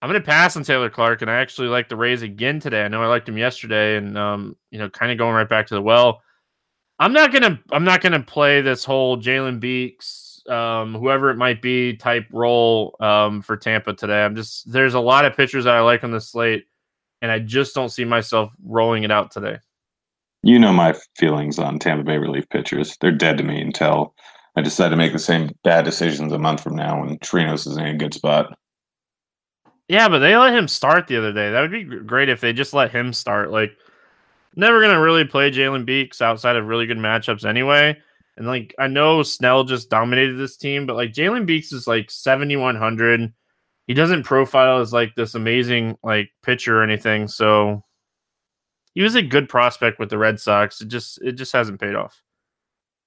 I'm 0.00 0.08
gonna 0.08 0.20
pass 0.20 0.56
on 0.56 0.62
Taylor 0.62 0.88
Clarke, 0.90 1.22
and 1.22 1.30
I 1.30 1.36
actually 1.36 1.68
like 1.68 1.88
the 1.88 1.96
Rays 1.96 2.22
again 2.22 2.60
today. 2.60 2.84
I 2.84 2.88
know 2.88 3.02
I 3.02 3.06
liked 3.06 3.28
him 3.28 3.36
yesterday, 3.36 3.96
and 3.96 4.16
um, 4.16 4.56
you 4.70 4.78
know, 4.78 4.88
kind 4.88 5.10
of 5.10 5.18
going 5.18 5.34
right 5.34 5.48
back 5.48 5.66
to 5.68 5.74
the 5.74 5.82
well. 5.82 6.22
I'm 6.98 7.12
not 7.12 7.32
gonna 7.32 7.60
I'm 7.70 7.84
not 7.84 8.00
gonna 8.00 8.22
play 8.22 8.60
this 8.60 8.84
whole 8.84 9.16
Jalen 9.16 9.60
Beeks, 9.60 10.42
um, 10.48 10.94
whoever 10.94 11.30
it 11.30 11.36
might 11.36 11.62
be, 11.62 11.96
type 11.96 12.26
role 12.32 12.96
um, 13.00 13.42
for 13.42 13.56
Tampa 13.56 13.94
today. 13.94 14.24
I'm 14.24 14.34
just 14.34 14.70
there's 14.70 14.94
a 14.94 15.00
lot 15.00 15.24
of 15.24 15.36
pitchers 15.36 15.64
that 15.64 15.74
I 15.74 15.80
like 15.80 16.02
on 16.02 16.10
the 16.10 16.20
slate, 16.20 16.66
and 17.22 17.30
I 17.30 17.38
just 17.38 17.74
don't 17.74 17.90
see 17.90 18.04
myself 18.04 18.50
rolling 18.64 19.04
it 19.04 19.10
out 19.10 19.30
today. 19.30 19.58
You 20.42 20.58
know 20.58 20.72
my 20.72 20.94
feelings 21.16 21.58
on 21.58 21.78
Tampa 21.78 22.04
Bay 22.04 22.18
relief 22.18 22.48
pitchers. 22.48 22.96
They're 23.00 23.12
dead 23.12 23.38
to 23.38 23.44
me 23.44 23.60
until 23.60 24.14
I 24.56 24.60
decide 24.60 24.88
to 24.90 24.96
make 24.96 25.12
the 25.12 25.18
same 25.18 25.50
bad 25.62 25.84
decisions 25.84 26.32
a 26.32 26.38
month 26.38 26.62
from 26.62 26.74
now 26.74 27.00
when 27.00 27.18
Trinos 27.18 27.66
is 27.66 27.76
in 27.76 27.86
a 27.86 27.96
good 27.96 28.14
spot. 28.14 28.56
Yeah, 29.88 30.08
but 30.08 30.18
they 30.18 30.36
let 30.36 30.54
him 30.54 30.68
start 30.68 31.06
the 31.06 31.16
other 31.16 31.32
day. 31.32 31.50
That 31.50 31.60
would 31.60 31.70
be 31.70 31.84
great 31.84 32.28
if 32.28 32.40
they 32.40 32.52
just 32.52 32.74
let 32.74 32.90
him 32.90 33.12
start. 33.12 33.50
Like, 33.50 33.72
never 34.56 34.80
gonna 34.80 35.00
really 35.00 35.24
play 35.24 35.50
Jalen 35.50 35.84
Beeks 35.84 36.20
outside 36.22 36.56
of 36.56 36.66
really 36.66 36.86
good 36.86 36.98
matchups 36.98 37.44
anyway. 37.44 37.96
And 38.36 38.46
like, 38.46 38.74
I 38.78 38.86
know 38.86 39.22
Snell 39.22 39.64
just 39.64 39.90
dominated 39.90 40.34
this 40.34 40.56
team, 40.56 40.86
but 40.86 40.96
like 40.96 41.12
Jalen 41.12 41.46
Beeks 41.46 41.72
is 41.72 41.86
like 41.86 42.10
seventy 42.10 42.56
one 42.56 42.76
hundred. 42.76 43.32
he 43.88 43.94
doesn't 43.94 44.22
profile 44.22 44.80
as 44.80 44.92
like 44.92 45.14
this 45.16 45.34
amazing 45.34 45.96
like 46.04 46.30
pitcher 46.42 46.78
or 46.78 46.82
anything. 46.84 47.26
So 47.26 47.82
he 48.94 49.02
was 49.02 49.14
a 49.14 49.22
good 49.22 49.48
prospect 49.48 49.98
with 49.98 50.10
the 50.10 50.18
Red 50.18 50.38
Sox. 50.38 50.80
It 50.80 50.88
just 50.88 51.20
it 51.22 51.32
just 51.32 51.52
hasn't 51.52 51.80
paid 51.80 51.96
off. 51.96 52.22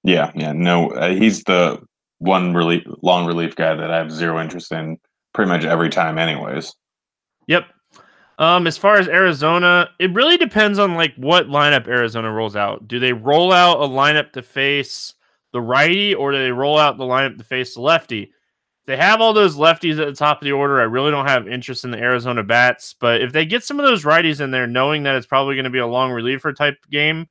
Yeah, 0.03 0.31
yeah, 0.35 0.51
no, 0.51 0.89
uh, 0.89 1.13
he's 1.13 1.43
the 1.43 1.79
one 2.17 2.55
relief 2.55 2.83
long 3.03 3.27
relief 3.27 3.55
guy 3.55 3.75
that 3.75 3.91
I 3.91 3.97
have 3.97 4.11
zero 4.11 4.41
interest 4.41 4.71
in 4.71 4.97
pretty 5.33 5.49
much 5.49 5.63
every 5.63 5.89
time, 5.89 6.17
anyways. 6.17 6.73
Yep. 7.47 7.65
Um, 8.41 8.65
as 8.65 8.75
far 8.75 8.95
as 8.95 9.07
Arizona, 9.07 9.91
it 9.99 10.11
really 10.15 10.35
depends 10.35 10.79
on 10.79 10.95
like 10.95 11.13
what 11.15 11.47
lineup 11.47 11.87
Arizona 11.87 12.31
rolls 12.31 12.55
out. 12.55 12.87
Do 12.87 12.97
they 12.99 13.13
roll 13.13 13.51
out 13.51 13.81
a 13.81 13.87
lineup 13.87 14.31
to 14.31 14.41
face 14.41 15.13
the 15.53 15.61
righty, 15.61 16.15
or 16.15 16.31
do 16.31 16.39
they 16.39 16.51
roll 16.51 16.79
out 16.79 16.97
the 16.97 17.03
lineup 17.03 17.37
to 17.37 17.43
face 17.43 17.75
the 17.75 17.81
lefty? 17.81 18.31
They 18.87 18.97
have 18.97 19.21
all 19.21 19.33
those 19.33 19.57
lefties 19.57 19.99
at 19.99 20.07
the 20.07 20.15
top 20.15 20.41
of 20.41 20.45
the 20.45 20.53
order. 20.53 20.81
I 20.81 20.85
really 20.85 21.11
don't 21.11 21.27
have 21.27 21.47
interest 21.47 21.83
in 21.83 21.91
the 21.91 21.99
Arizona 21.99 22.41
bats, 22.41 22.95
but 22.99 23.21
if 23.21 23.31
they 23.31 23.45
get 23.45 23.63
some 23.63 23.79
of 23.79 23.85
those 23.85 24.05
righties 24.05 24.41
in 24.41 24.49
there, 24.49 24.65
knowing 24.65 25.03
that 25.03 25.15
it's 25.15 25.27
probably 25.27 25.53
going 25.53 25.65
to 25.65 25.69
be 25.69 25.77
a 25.77 25.85
long 25.85 26.11
reliever 26.11 26.51
type 26.51 26.77
game, 26.89 27.27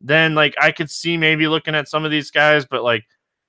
then 0.00 0.36
like 0.36 0.54
I 0.60 0.70
could 0.70 0.90
see 0.90 1.16
maybe 1.16 1.48
looking 1.48 1.74
at 1.74 1.88
some 1.88 2.04
of 2.04 2.12
these 2.12 2.30
guys, 2.30 2.66
but 2.66 2.84
like 2.84 3.04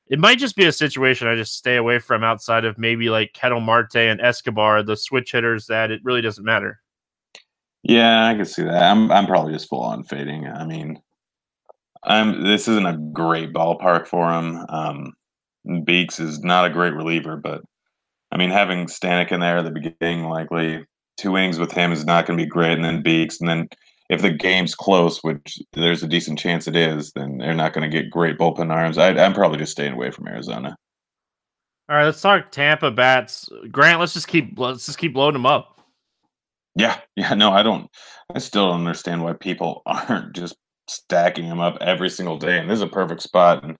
it 0.07 0.17
might 0.17 0.39
just 0.39 0.55
be 0.55 0.65
a 0.65 0.71
situation 0.71 1.27
I 1.27 1.35
just 1.35 1.55
stay 1.55 1.75
away 1.75 1.99
from 1.99 2.23
outside 2.23 2.65
of 2.65 2.79
maybe 2.79 3.11
like 3.11 3.33
Ketel 3.33 3.59
Marte 3.59 3.97
and 3.97 4.19
Escobar, 4.19 4.81
the 4.81 4.97
switch 4.97 5.31
hitters 5.31 5.67
that 5.67 5.91
it 5.91 6.01
really 6.03 6.21
doesn't 6.21 6.43
matter. 6.43 6.79
Yeah, 7.83 8.27
I 8.27 8.35
can 8.35 8.45
see 8.45 8.63
that. 8.63 8.83
I'm 8.83 9.11
I'm 9.11 9.27
probably 9.27 9.53
just 9.53 9.69
full 9.69 9.81
on 9.81 10.03
fading. 10.03 10.47
I 10.47 10.65
mean, 10.65 11.01
I'm 12.03 12.43
this 12.43 12.67
isn't 12.67 12.85
a 12.85 12.97
great 13.11 13.53
ballpark 13.53 14.07
for 14.07 14.31
him. 14.31 14.65
Um, 14.69 15.13
Beeks 15.83 16.19
is 16.19 16.39
not 16.39 16.65
a 16.65 16.69
great 16.69 16.93
reliever, 16.93 17.37
but 17.37 17.61
I 18.31 18.37
mean, 18.37 18.49
having 18.49 18.87
Stanek 18.87 19.31
in 19.31 19.41
there 19.41 19.57
at 19.57 19.65
the 19.65 19.71
beginning, 19.71 20.25
likely 20.25 20.85
two 21.17 21.37
innings 21.37 21.59
with 21.59 21.71
him 21.71 21.91
is 21.91 22.05
not 22.05 22.25
going 22.25 22.37
to 22.37 22.43
be 22.43 22.49
great, 22.49 22.73
and 22.73 22.85
then 22.85 23.03
Beeks, 23.03 23.39
and 23.39 23.49
then 23.49 23.67
if 24.09 24.21
the 24.21 24.31
game's 24.31 24.75
close, 24.75 25.19
which 25.23 25.59
there's 25.73 26.03
a 26.03 26.07
decent 26.07 26.39
chance 26.39 26.67
it 26.67 26.75
is, 26.75 27.11
then 27.13 27.37
they're 27.37 27.53
not 27.53 27.73
going 27.73 27.89
to 27.89 27.95
get 27.95 28.09
great 28.09 28.37
bullpen 28.37 28.71
arms. 28.71 28.97
I, 28.97 29.09
am 29.09 29.33
probably 29.33 29.57
just 29.57 29.71
staying 29.71 29.93
away 29.93 30.11
from 30.11 30.27
Arizona. 30.27 30.77
All 31.89 31.97
right, 31.97 32.05
let's 32.05 32.21
talk 32.21 32.51
Tampa 32.51 32.91
bats. 32.91 33.49
Grant, 33.71 33.99
let's 33.99 34.13
just 34.13 34.27
keep 34.27 34.57
let's 34.57 34.85
just 34.85 34.97
keep 34.97 35.15
loading 35.15 35.41
them 35.41 35.45
up. 35.45 35.72
Yeah, 36.75 36.99
yeah, 37.15 37.33
no, 37.33 37.51
I 37.51 37.63
don't. 37.63 37.89
I 38.33 38.39
still 38.39 38.67
don't 38.69 38.79
understand 38.79 39.23
why 39.23 39.33
people 39.33 39.81
aren't 39.85 40.35
just 40.35 40.55
stacking 40.87 41.47
them 41.47 41.59
up 41.59 41.77
every 41.81 42.09
single 42.09 42.37
day. 42.37 42.59
And 42.59 42.69
this 42.69 42.77
is 42.77 42.81
a 42.81 42.87
perfect 42.87 43.21
spot. 43.21 43.63
And 43.63 43.77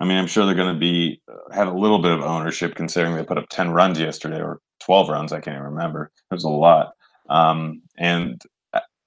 I 0.00 0.04
mean, 0.04 0.18
I'm 0.18 0.26
sure 0.26 0.44
they're 0.44 0.54
going 0.54 0.74
to 0.74 0.80
be 0.80 1.20
uh, 1.30 1.54
have 1.54 1.68
a 1.68 1.78
little 1.78 2.00
bit 2.00 2.12
of 2.12 2.22
ownership 2.22 2.74
considering 2.74 3.14
they 3.14 3.24
put 3.24 3.38
up 3.38 3.48
10 3.50 3.70
runs 3.70 3.98
yesterday 4.00 4.40
or 4.40 4.60
12 4.80 5.08
runs. 5.08 5.32
I 5.32 5.40
can't 5.40 5.56
even 5.56 5.68
remember. 5.68 6.10
It 6.30 6.34
was 6.34 6.44
a 6.44 6.48
lot. 6.48 6.92
Um, 7.30 7.82
and 7.98 8.42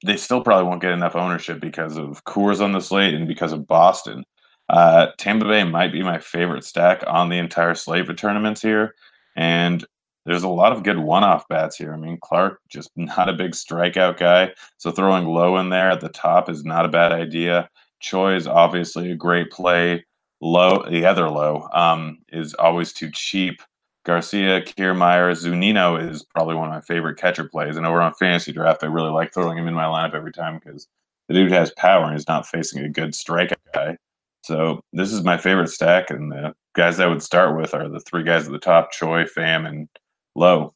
they 0.06 0.18
still 0.18 0.42
probably 0.42 0.68
won't 0.68 0.82
get 0.82 0.92
enough 0.92 1.16
ownership 1.16 1.60
because 1.60 1.98
of 1.98 2.24
Coors 2.26 2.62
on 2.62 2.72
the 2.74 2.80
slate 2.80 3.14
and 3.14 3.28
because 3.28 3.52
of 3.52 3.68
Boston. 3.68 4.24
Uh, 4.70 5.08
Tampa 5.18 5.46
Bay 5.46 5.64
might 5.64 5.92
be 5.92 6.04
my 6.04 6.20
favorite 6.20 6.64
stack 6.64 7.04
on 7.08 7.30
the 7.30 7.38
entire 7.38 7.76
slate 7.76 8.06
for 8.06 8.14
tournaments 8.14 8.62
here. 8.62 8.94
And 9.36 9.86
there's 10.26 10.44
a 10.44 10.50
lot 10.50 10.72
of 10.72 10.84
good 10.84 11.00
one-off 11.00 11.48
bats 11.48 11.78
here. 11.78 11.94
I 11.94 11.98
mean, 11.98 12.18
Clarke 12.22 12.60
just 12.68 12.92
not 12.96 13.30
a 13.30 13.34
big 13.34 13.52
strikeout 13.52 14.18
guy, 14.18 14.52
so 14.78 14.92
throwing 14.92 15.26
Lowe 15.26 15.58
in 15.58 15.70
there 15.70 15.92
at 15.92 16.02
the 16.02 16.10
top 16.10 16.50
is 16.50 16.64
not 16.64 16.86
a 16.86 16.90
bad 16.90 17.12
idea. 17.12 17.70
Choi 18.00 18.36
is 18.36 18.48
obviously 18.48 19.12
a 19.12 19.16
great 19.16 19.52
play. 19.52 20.06
Lowe, 20.42 20.86
the 20.90 21.06
other 21.06 21.30
Lowe 21.30 21.68
um, 21.74 22.20
is 22.30 22.54
always 22.56 22.94
too 22.94 23.10
cheap. 23.12 23.62
Garcia, 24.06 24.62
Kiermaier, 24.62 25.32
Zunino 25.32 26.00
is 26.00 26.24
probably 26.24 26.54
one 26.54 26.68
of 26.68 26.74
my 26.74 26.82
favorite 26.82 27.18
catcher 27.18 27.46
plays. 27.46 27.76
And 27.76 27.88
over 27.88 28.02
on 28.02 28.14
fantasy 28.14 28.52
draft, 28.52 28.84
I 28.84 28.88
really 28.88 29.10
like 29.10 29.34
throwing 29.34 29.58
him 29.58 29.68
in 29.68 29.74
my 29.74 29.86
lineup 29.86 30.14
every 30.14 30.32
time 30.32 30.62
because 30.64 30.88
the 31.28 31.34
dude 31.34 31.52
has 31.52 31.72
power 31.72 32.04
and 32.04 32.14
he's 32.14 32.28
not 32.28 32.46
facing 32.46 32.84
a 32.84 32.90
good 32.90 33.14
strikeout 33.14 33.56
guy. 33.74 33.98
So 34.44 34.82
this 34.94 35.12
is 35.12 35.24
my 35.24 35.38
favorite 35.38 35.70
stack, 35.70 36.12
and 36.12 36.32
the 36.32 36.54
guys 36.76 37.00
I 37.00 37.08
would 37.08 37.24
start 37.24 37.58
with 37.58 37.74
are 37.74 37.90
the 37.90 38.00
three 38.00 38.24
guys 38.24 38.46
at 38.46 38.52
the 38.52 38.60
top: 38.60 38.92
Choi, 38.92 39.24
Pham, 39.24 39.68
and 39.68 39.90
Lowe. 40.36 40.74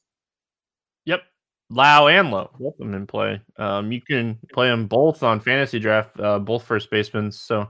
Yep, 1.06 1.22
Lowe 1.70 2.08
and 2.08 2.32
Lowe. 2.32 2.52
both 2.60 2.74
of 2.74 2.80
them 2.80 2.94
in 2.94 3.08
play. 3.08 3.42
Um, 3.58 3.92
you 3.92 4.02
can 4.02 4.38
play 4.54 4.70
them 4.70 4.88
both 4.88 5.24
on 5.24 5.40
fantasy 5.40 5.80
draft, 5.80 6.20
uh, 6.20 6.40
both 6.40 6.64
first 6.64 6.90
basemen. 6.90 7.32
So 7.32 7.70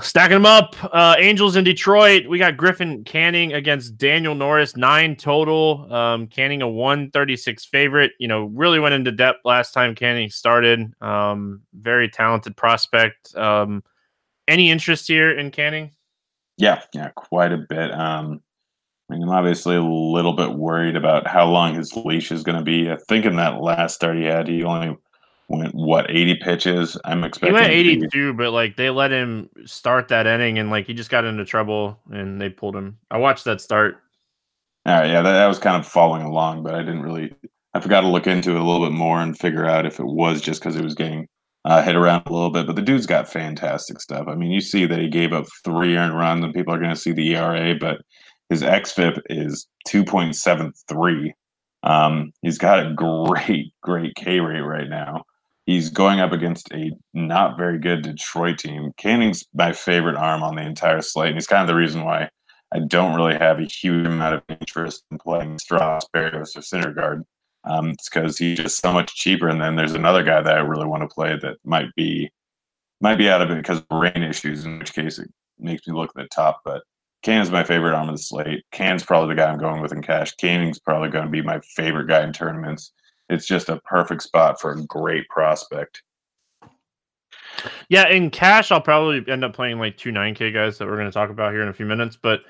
Stacking 0.00 0.36
them 0.36 0.46
up. 0.46 0.74
Uh, 0.84 1.16
Angels 1.18 1.56
in 1.56 1.64
Detroit. 1.64 2.26
We 2.26 2.38
got 2.38 2.56
Griffin 2.56 3.04
Canning 3.04 3.52
against 3.52 3.98
Daniel 3.98 4.34
Norris, 4.34 4.74
nine 4.74 5.16
total. 5.16 5.92
Um, 5.92 6.26
Canning 6.28 6.62
a 6.62 6.68
136 6.68 7.66
favorite. 7.66 8.12
You 8.18 8.26
know, 8.26 8.44
really 8.44 8.78
went 8.78 8.94
into 8.94 9.12
depth 9.12 9.40
last 9.44 9.72
time 9.72 9.94
Canning 9.94 10.30
started. 10.30 10.90
Um, 11.02 11.60
very 11.74 12.08
talented 12.08 12.56
prospect. 12.56 13.36
Um, 13.36 13.84
any 14.48 14.70
interest 14.70 15.08
here 15.08 15.38
in 15.38 15.50
Canning? 15.50 15.90
Yeah, 16.56 16.82
yeah, 16.94 17.10
quite 17.14 17.52
a 17.52 17.58
bit. 17.58 17.92
Um, 17.92 18.40
I 19.12 19.14
mean, 19.14 19.24
I'm 19.24 19.30
obviously 19.30 19.76
a 19.76 19.82
little 19.82 20.32
bit 20.32 20.54
worried 20.54 20.96
about 20.96 21.26
how 21.26 21.46
long 21.46 21.74
his 21.74 21.94
leash 21.94 22.32
is 22.32 22.42
going 22.42 22.56
to 22.56 22.64
be. 22.64 22.90
I 22.90 22.96
think 23.08 23.26
in 23.26 23.36
that 23.36 23.60
last 23.60 23.94
start 23.94 24.16
he 24.16 24.24
had, 24.24 24.48
he 24.48 24.64
only 24.64 24.96
went 25.48 25.74
what 25.74 26.10
80 26.10 26.36
pitches. 26.36 26.96
I'm 27.04 27.22
expecting 27.22 27.54
he 27.54 27.60
went 27.60 27.72
82, 27.72 28.32
but 28.32 28.52
like 28.52 28.76
they 28.76 28.88
let 28.88 29.10
him 29.10 29.50
start 29.66 30.08
that 30.08 30.26
inning 30.26 30.58
and 30.58 30.70
like 30.70 30.86
he 30.86 30.94
just 30.94 31.10
got 31.10 31.26
into 31.26 31.44
trouble 31.44 31.98
and 32.10 32.40
they 32.40 32.48
pulled 32.48 32.74
him. 32.74 32.98
I 33.10 33.18
watched 33.18 33.44
that 33.44 33.60
start. 33.60 33.98
All 34.86 34.94
right, 34.94 35.10
yeah, 35.10 35.20
that, 35.20 35.32
that 35.32 35.46
was 35.46 35.58
kind 35.58 35.76
of 35.76 35.86
following 35.86 36.22
along, 36.22 36.62
but 36.62 36.74
I 36.74 36.78
didn't 36.78 37.02
really. 37.02 37.34
I 37.74 37.80
forgot 37.80 38.00
to 38.00 38.08
look 38.08 38.26
into 38.26 38.50
it 38.50 38.60
a 38.60 38.64
little 38.64 38.86
bit 38.86 38.94
more 38.94 39.20
and 39.20 39.38
figure 39.38 39.66
out 39.66 39.86
if 39.86 40.00
it 40.00 40.06
was 40.06 40.40
just 40.40 40.60
because 40.60 40.76
it 40.76 40.84
was 40.84 40.94
getting 40.94 41.26
uh, 41.64 41.82
hit 41.82 41.96
around 41.96 42.24
a 42.26 42.32
little 42.32 42.50
bit. 42.50 42.66
But 42.66 42.76
the 42.76 42.82
dude's 42.82 43.06
got 43.06 43.30
fantastic 43.30 44.00
stuff. 44.00 44.26
I 44.28 44.34
mean, 44.34 44.50
you 44.50 44.60
see 44.60 44.84
that 44.86 44.98
he 44.98 45.08
gave 45.08 45.32
up 45.32 45.46
three 45.64 45.96
earned 45.96 46.16
runs, 46.16 46.44
and 46.44 46.52
people 46.52 46.74
are 46.74 46.78
going 46.78 46.90
to 46.90 46.96
see 46.96 47.12
the 47.12 47.34
ERA, 47.34 47.74
but 47.78 47.98
his 48.52 48.62
xFIP 48.62 49.18
is 49.30 49.66
2.73. 49.88 51.32
Um, 51.84 52.32
he's 52.42 52.58
got 52.58 52.86
a 52.86 52.92
great, 52.94 53.72
great 53.80 54.14
K 54.14 54.40
rate 54.40 54.60
right 54.60 54.88
now. 54.88 55.24
He's 55.64 55.88
going 55.88 56.20
up 56.20 56.32
against 56.32 56.70
a 56.72 56.90
not 57.14 57.56
very 57.56 57.78
good 57.78 58.02
Detroit 58.02 58.58
team. 58.58 58.92
Canning's 58.98 59.46
my 59.54 59.72
favorite 59.72 60.16
arm 60.16 60.42
on 60.42 60.56
the 60.56 60.62
entire 60.62 61.00
slate, 61.00 61.28
and 61.28 61.36
he's 61.36 61.46
kind 61.46 61.62
of 61.62 61.68
the 61.68 61.74
reason 61.74 62.04
why 62.04 62.28
I 62.74 62.80
don't 62.80 63.14
really 63.14 63.36
have 63.36 63.58
a 63.58 63.64
huge 63.64 64.06
amount 64.06 64.34
of 64.34 64.42
interest 64.60 65.04
in 65.10 65.18
playing 65.18 65.58
Strauss, 65.58 66.06
Berrios, 66.14 66.56
or 66.56 66.60
Syndergaard. 66.60 67.22
Um, 67.64 67.90
it's 67.90 68.10
because 68.10 68.36
he's 68.36 68.58
just 68.58 68.82
so 68.82 68.92
much 68.92 69.14
cheaper. 69.14 69.48
And 69.48 69.60
then 69.60 69.76
there's 69.76 69.94
another 69.94 70.24
guy 70.24 70.42
that 70.42 70.56
I 70.56 70.60
really 70.60 70.86
want 70.86 71.08
to 71.08 71.14
play 71.14 71.38
that 71.40 71.56
might 71.64 71.94
be 71.96 72.30
might 73.00 73.18
be 73.18 73.30
out 73.30 73.40
of 73.40 73.50
it 73.50 73.56
because 73.56 73.78
of 73.78 73.86
rain 73.90 74.22
issues, 74.22 74.64
in 74.64 74.78
which 74.78 74.92
case 74.92 75.18
it 75.18 75.30
makes 75.58 75.86
me 75.86 75.94
look 75.94 76.10
at 76.10 76.22
the 76.22 76.28
top. 76.28 76.60
But 76.64 76.82
Canning's 77.22 77.50
my 77.50 77.64
favorite 77.64 77.94
arm 77.94 78.08
of 78.08 78.16
the 78.16 78.22
slate. 78.22 78.64
Can's 78.72 79.04
probably 79.04 79.34
the 79.34 79.40
guy 79.40 79.48
I'm 79.48 79.58
going 79.58 79.80
with 79.80 79.92
in 79.92 80.02
cash. 80.02 80.34
Canning's 80.34 80.78
probably 80.78 81.08
going 81.08 81.24
to 81.24 81.30
be 81.30 81.42
my 81.42 81.60
favorite 81.60 82.08
guy 82.08 82.24
in 82.24 82.32
tournaments 82.32 82.92
it's 83.32 83.46
just 83.46 83.68
a 83.68 83.80
perfect 83.80 84.22
spot 84.22 84.60
for 84.60 84.72
a 84.72 84.82
great 84.84 85.28
prospect. 85.28 86.02
Yeah, 87.88 88.08
in 88.08 88.30
cash, 88.30 88.70
I'll 88.70 88.80
probably 88.80 89.24
end 89.30 89.44
up 89.44 89.54
playing 89.54 89.78
like 89.78 89.96
two 89.96 90.10
9K 90.10 90.52
guys 90.52 90.78
that 90.78 90.86
we're 90.86 90.96
going 90.96 91.06
to 91.06 91.12
talk 91.12 91.30
about 91.30 91.52
here 91.52 91.62
in 91.62 91.68
a 91.68 91.72
few 91.72 91.86
minutes. 91.86 92.16
But 92.20 92.40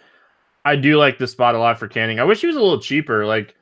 I 0.65 0.77
do 0.77 0.97
like 0.97 1.19
this 1.19 1.33
spot 1.33 1.55
a 1.55 1.59
lot 1.59 1.79
for 1.79 1.89
Canning. 1.89 2.21
I 2.21 2.25
wish 2.25 2.41
he 2.41 2.47
was 2.47 2.57
a 2.57 2.61
little 2.61 2.81
cheaper. 2.81 3.27
Like, 3.27 3.55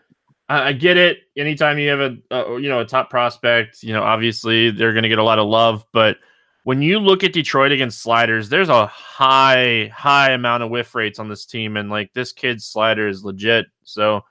I, 0.48 0.68
I 0.68 0.72
get 0.72 0.96
it. 0.96 1.18
Anytime 1.36 1.78
you 1.78 1.90
have 1.90 2.00
a, 2.00 2.16
a, 2.30 2.60
you 2.60 2.68
know 2.68 2.80
a 2.80 2.84
top 2.84 3.10
prospect, 3.10 3.82
you 3.82 3.92
know 3.92 4.02
obviously 4.02 4.70
they're 4.70 4.92
going 4.92 5.02
to 5.02 5.08
get 5.08 5.18
a 5.18 5.24
lot 5.24 5.38
of 5.38 5.48
love. 5.48 5.84
But 5.92 6.18
when 6.64 6.82
you 6.82 6.98
look 6.98 7.24
at 7.24 7.32
Detroit 7.32 7.72
against 7.72 8.02
sliders, 8.02 8.48
there's 8.48 8.68
a 8.68 8.86
high 8.86 9.90
high 9.94 10.32
amount 10.32 10.62
of 10.62 10.70
whiff 10.70 10.94
rates 10.94 11.18
on 11.18 11.28
this 11.28 11.46
team, 11.46 11.76
and 11.76 11.90
like 11.90 12.12
this 12.12 12.32
kid's 12.32 12.66
slider 12.66 13.08
is 13.08 13.24
legit. 13.24 13.66
So 13.82 14.22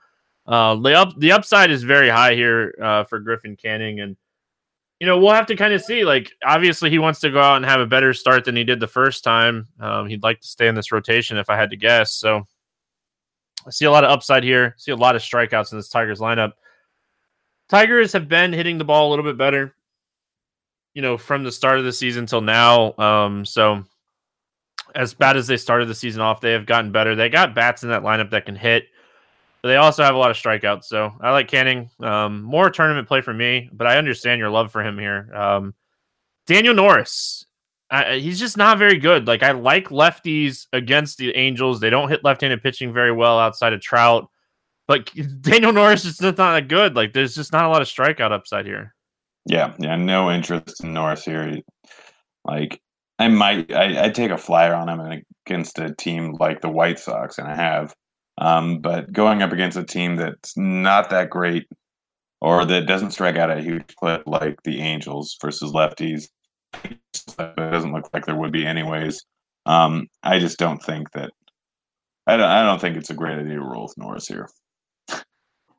uh, 0.46 0.76
the 0.76 0.94
up 0.94 1.18
the 1.18 1.32
upside 1.32 1.70
is 1.70 1.82
very 1.82 2.08
high 2.08 2.34
here 2.34 2.74
uh, 2.82 3.04
for 3.04 3.18
Griffin 3.18 3.56
Canning, 3.56 4.00
and 4.00 4.16
you 5.00 5.06
know 5.06 5.18
we'll 5.18 5.34
have 5.34 5.46
to 5.46 5.56
kind 5.56 5.74
of 5.74 5.82
see. 5.82 6.04
Like 6.04 6.32
obviously, 6.44 6.90
he 6.90 6.98
wants 6.98 7.20
to 7.20 7.30
go 7.30 7.40
out 7.40 7.56
and 7.56 7.64
have 7.64 7.80
a 7.80 7.86
better 7.86 8.14
start 8.14 8.44
than 8.44 8.56
he 8.56 8.64
did 8.64 8.80
the 8.80 8.86
first 8.86 9.24
time. 9.24 9.66
Um, 9.80 10.08
he'd 10.08 10.22
like 10.22 10.40
to 10.40 10.46
stay 10.46 10.68
in 10.68 10.74
this 10.74 10.92
rotation, 10.92 11.36
if 11.36 11.50
I 11.50 11.56
had 11.56 11.70
to 11.70 11.76
guess. 11.76 12.12
So 12.12 12.46
I 13.66 13.70
see 13.70 13.86
a 13.86 13.90
lot 13.90 14.04
of 14.04 14.10
upside 14.10 14.44
here. 14.44 14.74
See 14.78 14.92
a 14.92 14.96
lot 14.96 15.16
of 15.16 15.22
strikeouts 15.22 15.72
in 15.72 15.78
this 15.78 15.88
Tigers 15.88 16.20
lineup. 16.20 16.52
Tigers 17.68 18.12
have 18.12 18.28
been 18.28 18.52
hitting 18.52 18.78
the 18.78 18.84
ball 18.84 19.08
a 19.08 19.10
little 19.10 19.24
bit 19.24 19.38
better, 19.38 19.74
you 20.94 21.02
know, 21.02 21.16
from 21.16 21.44
the 21.44 21.52
start 21.52 21.78
of 21.78 21.84
the 21.84 21.92
season 21.92 22.26
till 22.26 22.40
now. 22.40 22.94
Um, 22.98 23.44
so 23.44 23.84
as 24.94 25.14
bad 25.14 25.36
as 25.36 25.46
they 25.46 25.56
started 25.56 25.88
the 25.88 25.94
season 25.94 26.20
off, 26.20 26.40
they 26.40 26.52
have 26.52 26.66
gotten 26.66 26.92
better. 26.92 27.14
They 27.14 27.28
got 27.28 27.54
bats 27.54 27.82
in 27.82 27.90
that 27.90 28.02
lineup 28.02 28.30
that 28.30 28.46
can 28.46 28.56
hit. 28.56 28.84
But 29.62 29.68
they 29.68 29.76
also 29.76 30.02
have 30.02 30.14
a 30.14 30.18
lot 30.18 30.30
of 30.30 30.36
strikeouts. 30.36 30.84
So 30.84 31.12
I 31.20 31.32
like 31.32 31.48
Canning. 31.48 31.90
Um, 32.00 32.42
more 32.42 32.70
tournament 32.70 33.06
play 33.06 33.20
for 33.20 33.34
me, 33.34 33.68
but 33.72 33.86
I 33.86 33.98
understand 33.98 34.38
your 34.38 34.50
love 34.50 34.72
for 34.72 34.82
him 34.82 34.98
here. 34.98 35.30
Um, 35.34 35.74
Daniel 36.46 36.74
Norris, 36.74 37.44
he's 38.12 38.40
just 38.40 38.56
not 38.56 38.78
very 38.78 38.98
good. 38.98 39.26
Like 39.26 39.42
I 39.42 39.52
like 39.52 39.88
lefties 39.88 40.66
against 40.72 41.18
the 41.18 41.36
Angels. 41.36 41.78
They 41.78 41.90
don't 41.90 42.08
hit 42.08 42.24
left-handed 42.24 42.62
pitching 42.62 42.92
very 42.92 43.12
well 43.12 43.38
outside 43.38 43.74
of 43.74 43.80
Trout. 43.80 44.30
But 44.88 45.10
Daniel 45.42 45.72
Norris 45.72 46.04
is 46.04 46.16
just 46.16 46.38
not 46.38 46.54
that 46.54 46.68
good. 46.68 46.96
Like 46.96 47.12
there's 47.12 47.34
just 47.34 47.52
not 47.52 47.66
a 47.66 47.68
lot 47.68 47.82
of 47.82 47.88
strikeout 47.88 48.32
upside 48.32 48.64
here. 48.64 48.94
Yeah, 49.46 49.74
yeah, 49.78 49.96
no 49.96 50.30
interest 50.30 50.82
in 50.84 50.92
Norris 50.92 51.24
here. 51.24 51.58
Like 52.44 52.80
I 53.18 53.28
might, 53.28 53.72
I, 53.72 54.04
I'd 54.04 54.14
take 54.14 54.30
a 54.30 54.38
flyer 54.38 54.74
on 54.74 54.88
him 54.88 55.24
against 55.46 55.78
a 55.78 55.94
team 55.94 56.34
like 56.40 56.60
the 56.60 56.70
White 56.70 56.98
Sox, 56.98 57.38
and 57.38 57.48
I 57.48 57.54
have. 57.56 57.94
Um, 58.38 58.80
but 58.80 59.12
going 59.12 59.42
up 59.42 59.52
against 59.52 59.76
a 59.78 59.84
team 59.84 60.16
that's 60.16 60.56
not 60.56 61.10
that 61.10 61.30
great 61.30 61.66
or 62.40 62.64
that 62.66 62.86
doesn't 62.86 63.12
strike 63.12 63.36
out 63.36 63.50
at 63.50 63.58
a 63.58 63.62
huge 63.62 63.94
clip 63.96 64.22
like 64.26 64.58
the 64.64 64.80
Angels 64.80 65.36
versus 65.42 65.72
lefties, 65.72 66.28
it 66.84 66.98
doesn't 67.56 67.92
look 67.92 68.10
like 68.14 68.26
there 68.26 68.36
would 68.36 68.52
be 68.52 68.66
anyways. 68.66 69.24
Um, 69.66 70.08
I 70.22 70.38
just 70.38 70.58
don't 70.58 70.82
think 70.82 71.12
that. 71.12 71.32
I 72.26 72.36
don't, 72.36 72.48
I 72.48 72.62
don't 72.62 72.80
think 72.80 72.96
it's 72.96 73.10
a 73.10 73.14
great 73.14 73.38
idea 73.38 73.54
to 73.56 73.60
roll 73.62 73.84
with 73.84 73.94
Norris 73.98 74.28
here. 74.28 74.48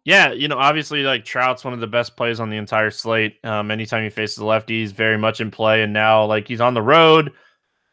Yeah, 0.03 0.31
you 0.31 0.47
know, 0.47 0.57
obviously, 0.57 1.03
like 1.03 1.25
Trout's 1.25 1.63
one 1.63 1.73
of 1.73 1.79
the 1.79 1.87
best 1.87 2.17
plays 2.17 2.39
on 2.39 2.49
the 2.49 2.57
entire 2.57 2.89
slate. 2.89 3.37
Um, 3.43 3.69
anytime 3.69 4.03
he 4.03 4.09
faces 4.09 4.37
the 4.37 4.43
lefties, 4.43 4.91
very 4.91 5.17
much 5.17 5.41
in 5.41 5.51
play. 5.51 5.83
And 5.83 5.93
now, 5.93 6.25
like, 6.25 6.47
he's 6.47 6.61
on 6.61 6.73
the 6.73 6.81
road, 6.81 7.31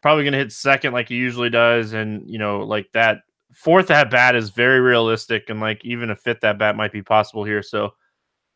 probably 0.01 0.23
going 0.23 0.33
to 0.33 0.39
hit 0.39 0.51
second 0.51 0.93
like 0.93 1.07
he 1.09 1.15
usually 1.15 1.51
does. 1.51 1.93
And, 1.93 2.27
you 2.27 2.39
know, 2.39 2.61
like 2.61 2.91
that 2.93 3.19
fourth 3.53 3.91
at 3.91 4.09
bat 4.09 4.35
is 4.35 4.49
very 4.49 4.79
realistic. 4.79 5.49
And, 5.49 5.59
like, 5.59 5.85
even 5.85 6.09
a 6.09 6.15
fifth 6.15 6.43
at 6.43 6.57
bat 6.57 6.75
might 6.75 6.91
be 6.91 7.03
possible 7.03 7.43
here. 7.43 7.61
So, 7.61 7.93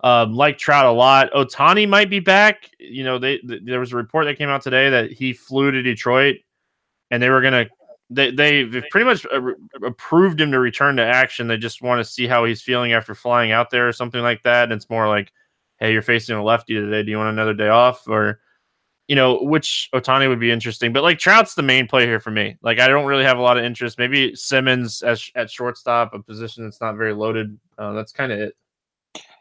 um, 0.04 0.34
like 0.34 0.58
Trout 0.58 0.88
a 0.88 0.92
lot. 0.92 1.32
Ohtani 1.32 1.88
might 1.88 2.10
be 2.10 2.20
back. 2.20 2.70
You 2.80 3.04
know, 3.04 3.20
they 3.20 3.38
th- 3.38 3.62
there 3.64 3.80
was 3.80 3.94
a 3.94 3.98
report 3.98 4.26
that 4.26 4.38
came 4.38 4.50
out 4.50 4.64
today 4.64 4.90
that 4.90 5.12
he 5.12 5.32
flew 5.32 5.72
to 5.72 5.82
Detroit 5.84 6.38
and 7.12 7.22
they 7.22 7.30
were 7.30 7.42
going 7.42 7.54
to 7.54 7.70
they 8.10 8.32
they've 8.32 8.84
pretty 8.92 9.06
much 9.06 9.26
approved 9.86 10.40
him 10.40 10.52
to 10.52 10.60
return 10.60 10.96
to 10.98 11.06
action. 11.06 11.48
They 11.48 11.58
just 11.58 11.82
want 11.82 12.00
to 12.00 12.12
see 12.12 12.28
how 12.28 12.46
he's 12.46 12.62
feeling 12.62 12.94
after 12.94 13.16
flying 13.16 13.52
out 13.52 13.70
there 13.70 13.88
or 13.88 13.94
something 13.94 14.22
like 14.22 14.44
that. 14.44 14.64
And 14.64 14.74
it's 14.74 14.90
more 14.90 15.08
like, 15.08 15.32
hey, 15.80 15.92
you're 15.94 16.02
facing 16.02 16.36
a 16.36 16.44
lefty 16.44 16.74
today. 16.74 17.04
Do 17.04 17.12
you 17.12 17.18
want 17.18 17.30
another 17.30 17.54
day 17.54 17.70
off 17.70 18.08
or? 18.08 18.40
You 19.10 19.18
know, 19.18 19.38
which 19.44 19.90
Ohtani 19.94 20.30
would 20.30 20.40
be 20.40 20.50
interesting, 20.50 20.94
but 20.94 21.04
like 21.04 21.20
Trout's 21.20 21.56
the 21.56 21.62
main 21.62 21.88
play 21.88 22.06
here 22.06 22.22
for 22.22 22.32
me. 22.32 22.56
Like, 22.62 22.80
I 22.80 22.88
don't 22.88 23.06
really 23.06 23.26
have 23.26 23.38
a 23.38 23.42
lot 23.42 23.58
of 23.58 23.66
interest. 23.66 24.00
Maybe 24.00 24.34
Simmons 24.34 25.04
as 25.04 25.30
at 25.36 25.52
shortstop, 25.52 26.14
a 26.14 26.24
position 26.24 26.64
that's 26.64 26.80
not 26.80 26.96
very 26.96 27.14
loaded. 27.14 27.60
Uh, 27.78 27.92
that's 27.92 28.14
kind 28.14 28.32
of 28.32 28.40
it. 28.40 28.56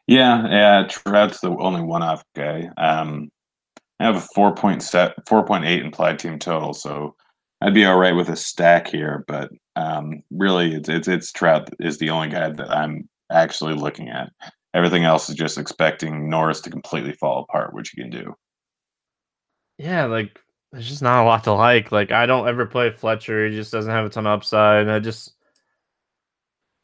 Yeah, 0.08 0.48
yeah. 0.48 0.88
Trout's 0.88 1.38
the 1.38 1.50
only 1.50 1.80
one-off 1.80 2.24
guy. 2.34 2.70
Um, 2.76 3.30
I 4.00 4.04
have 4.04 4.16
a 4.16 4.26
four 4.34 4.52
point 4.52 4.82
set, 4.82 5.14
four 5.28 5.46
point 5.46 5.64
eight 5.64 5.84
implied 5.84 6.18
team 6.18 6.40
total, 6.40 6.74
so 6.74 7.14
I'd 7.62 7.74
be 7.74 7.84
all 7.84 7.96
right 7.96 8.14
with 8.14 8.28
a 8.28 8.34
stack 8.34 8.88
here, 8.88 9.24
but 9.28 9.50
um, 9.76 10.22
really, 10.30 10.74
it's, 10.74 10.88
it's 10.88 11.06
it's 11.06 11.30
Trout 11.30 11.70
is 11.78 11.96
the 11.98 12.10
only 12.10 12.28
guy 12.28 12.50
that 12.50 12.70
I'm 12.70 13.08
actually 13.30 13.74
looking 13.74 14.08
at. 14.08 14.32
Everything 14.74 15.04
else 15.04 15.28
is 15.28 15.36
just 15.36 15.58
expecting 15.58 16.28
Norris 16.28 16.60
to 16.62 16.70
completely 16.70 17.12
fall 17.12 17.42
apart, 17.42 17.72
which 17.72 17.90
he 17.90 18.02
can 18.02 18.10
do. 18.10 18.34
Yeah, 19.78 20.06
like 20.06 20.40
there's 20.72 20.88
just 20.88 21.02
not 21.02 21.22
a 21.22 21.24
lot 21.24 21.44
to 21.44 21.52
like. 21.52 21.92
Like 21.92 22.10
I 22.10 22.26
don't 22.26 22.48
ever 22.48 22.66
play 22.66 22.90
Fletcher; 22.90 23.46
he 23.46 23.54
just 23.54 23.70
doesn't 23.70 23.92
have 23.92 24.06
a 24.06 24.08
ton 24.08 24.26
of 24.26 24.38
upside. 24.38 24.88
I 24.88 24.98
just 24.98 25.34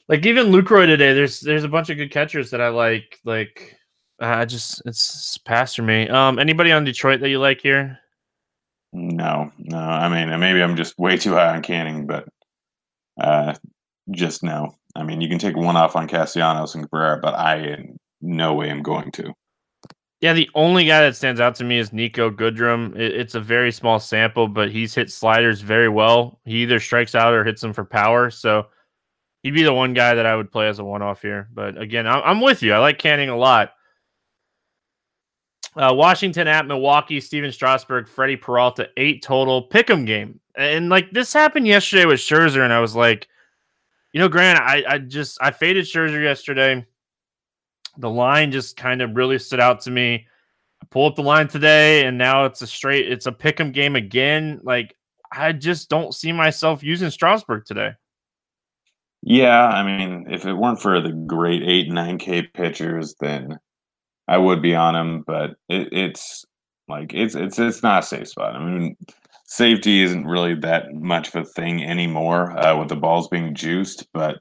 like 0.06 0.24
even 0.26 0.52
Lucroy 0.52 0.86
today. 0.86 1.12
There's 1.12 1.40
there's 1.40 1.64
a 1.64 1.68
bunch 1.68 1.90
of 1.90 1.96
good 1.96 2.12
catchers 2.12 2.50
that 2.50 2.60
I 2.60 2.68
like. 2.68 3.18
Like 3.24 3.76
I 4.20 4.44
just 4.44 4.82
it's 4.86 5.38
past 5.38 5.74
for 5.74 5.82
me. 5.82 6.08
Um, 6.08 6.38
anybody 6.38 6.70
on 6.70 6.84
Detroit 6.84 7.20
that 7.20 7.30
you 7.30 7.40
like 7.40 7.60
here? 7.60 7.98
No, 8.92 9.52
no. 9.58 9.78
I 9.78 10.08
mean, 10.08 10.38
maybe 10.40 10.62
I'm 10.62 10.76
just 10.76 10.98
way 10.98 11.16
too 11.16 11.34
high 11.34 11.54
on 11.54 11.62
Canning, 11.62 12.06
but 12.06 12.28
uh, 13.20 13.54
just 14.10 14.42
no. 14.42 14.74
I 14.96 15.02
mean, 15.02 15.20
you 15.20 15.28
can 15.28 15.38
take 15.38 15.56
one 15.56 15.76
off 15.76 15.96
on 15.96 16.08
Castellanos 16.08 16.74
and 16.74 16.84
Cabrera, 16.84 17.18
but 17.20 17.34
I 17.34 17.56
in 17.58 17.98
no 18.20 18.54
way 18.54 18.70
am 18.70 18.82
going 18.82 19.12
to. 19.12 19.32
Yeah, 20.20 20.32
the 20.32 20.50
only 20.54 20.84
guy 20.84 21.02
that 21.02 21.14
stands 21.14 21.40
out 21.40 21.54
to 21.56 21.64
me 21.64 21.78
is 21.78 21.90
Niko 21.90 22.34
Goodrum. 22.34 22.96
It's 22.98 23.36
a 23.36 23.40
very 23.40 23.70
small 23.70 24.00
sample, 24.00 24.48
but 24.48 24.70
he's 24.70 24.94
hit 24.94 25.12
sliders 25.12 25.60
very 25.60 25.88
well. 25.88 26.40
He 26.44 26.62
either 26.62 26.80
strikes 26.80 27.14
out 27.14 27.34
or 27.34 27.44
hits 27.44 27.60
them 27.60 27.72
for 27.72 27.84
power. 27.84 28.28
So 28.30 28.66
he'd 29.44 29.54
be 29.54 29.62
the 29.62 29.72
one 29.72 29.94
guy 29.94 30.14
that 30.14 30.26
I 30.26 30.34
would 30.34 30.50
play 30.50 30.66
as 30.66 30.80
a 30.80 30.84
one 30.84 31.02
off 31.02 31.22
here. 31.22 31.48
But 31.54 31.80
again, 31.80 32.08
I'm 32.08 32.40
with 32.40 32.64
you. 32.64 32.72
I 32.72 32.78
like 32.78 32.98
Canning 32.98 33.28
a 33.28 33.36
lot. 33.36 33.74
Uh, 35.76 35.92
Washington 35.94 36.48
at 36.48 36.66
Milwaukee, 36.66 37.20
Stephen 37.20 37.52
Strasburg, 37.52 38.08
Freddie 38.08 38.36
Peralta, 38.36 38.88
eight 38.96 39.22
total. 39.22 39.62
pick 39.62 39.90
'em 39.90 40.04
game. 40.04 40.40
And 40.56 40.88
like 40.88 41.10
this 41.12 41.32
happened 41.32 41.66
yesterday 41.66 42.04
with 42.04 42.18
Scherzer, 42.20 42.64
and 42.64 42.72
I 42.72 42.80
was 42.80 42.96
like, 42.96 43.28
you 44.12 44.20
know, 44.20 44.28
Grant, 44.28 44.58
I, 44.60 44.82
I 44.88 44.98
just 44.98 45.38
I 45.40 45.50
faded 45.50 45.84
Scherzer 45.84 46.22
yesterday. 46.22 46.84
The 47.98 48.10
line 48.10 48.50
just 48.50 48.76
kind 48.76 49.02
of 49.02 49.14
really 49.16 49.38
stood 49.38 49.60
out 49.60 49.80
to 49.82 49.90
me. 49.90 50.26
I 50.82 50.86
pull 50.90 51.06
up 51.06 51.16
the 51.16 51.22
line 51.22 51.48
today, 51.48 52.06
and 52.06 52.16
now 52.16 52.44
it's 52.44 52.62
a 52.62 52.66
straight, 52.66 53.10
it's 53.10 53.26
a 53.26 53.32
pick 53.32 53.60
'em 53.60 53.70
game 53.72 53.94
again. 53.96 54.60
Like 54.62 54.96
I 55.30 55.52
just 55.52 55.90
don't 55.90 56.14
see 56.14 56.32
myself 56.32 56.82
using 56.82 57.10
Strasburg 57.10 57.66
today. 57.66 57.92
Yeah, 59.22 59.66
I 59.66 59.82
mean, 59.84 60.26
if 60.30 60.46
it 60.46 60.54
weren't 60.54 60.80
for 60.80 61.00
the 61.00 61.12
great 61.12 61.62
eight, 61.62 61.90
nine 61.90 62.18
K 62.18 62.42
pitchers, 62.42 63.14
then 63.20 63.58
I 64.28 64.36
would 64.36 64.62
be 64.62 64.74
on 64.74 64.94
him, 64.94 65.24
but 65.26 65.56
it, 65.68 65.88
it's 65.92 66.44
like 66.86 67.12
it's 67.14 67.34
it's 67.34 67.58
it's 67.58 67.82
not 67.82 68.04
a 68.04 68.06
safe 68.06 68.28
spot. 68.28 68.54
I 68.54 68.64
mean, 68.64 68.96
safety 69.44 70.02
isn't 70.02 70.26
really 70.26 70.54
that 70.56 70.92
much 70.92 71.28
of 71.28 71.36
a 71.36 71.44
thing 71.44 71.84
anymore 71.84 72.56
uh, 72.58 72.78
with 72.78 72.88
the 72.88 72.96
balls 72.96 73.28
being 73.28 73.54
juiced. 73.54 74.06
But 74.12 74.36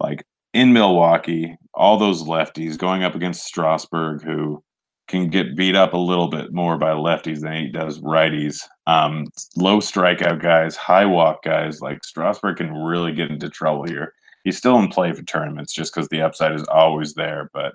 like 0.00 0.24
in 0.54 0.72
Milwaukee, 0.72 1.56
all 1.74 1.98
those 1.98 2.24
lefties 2.24 2.78
going 2.78 3.04
up 3.04 3.14
against 3.14 3.44
Strasburg, 3.44 4.22
who 4.22 4.62
can 5.08 5.28
get 5.28 5.56
beat 5.56 5.76
up 5.76 5.92
a 5.92 5.98
little 5.98 6.28
bit 6.28 6.52
more 6.52 6.78
by 6.78 6.90
lefties 6.90 7.40
than 7.40 7.54
he 7.54 7.68
does 7.68 8.00
righties. 8.00 8.62
Um, 8.86 9.26
low 9.56 9.78
strikeout 9.78 10.40
guys, 10.40 10.74
high 10.74 11.04
walk 11.04 11.42
guys, 11.44 11.80
like 11.82 12.02
Strasburg 12.02 12.56
can 12.56 12.72
really 12.72 13.12
get 13.12 13.30
into 13.30 13.50
trouble 13.50 13.84
here. 13.84 14.14
He's 14.44 14.56
still 14.56 14.78
in 14.78 14.88
play 14.88 15.12
for 15.12 15.22
tournaments 15.22 15.72
just 15.72 15.94
because 15.94 16.08
the 16.08 16.22
upside 16.22 16.54
is 16.54 16.64
always 16.64 17.14
there, 17.14 17.50
but 17.52 17.74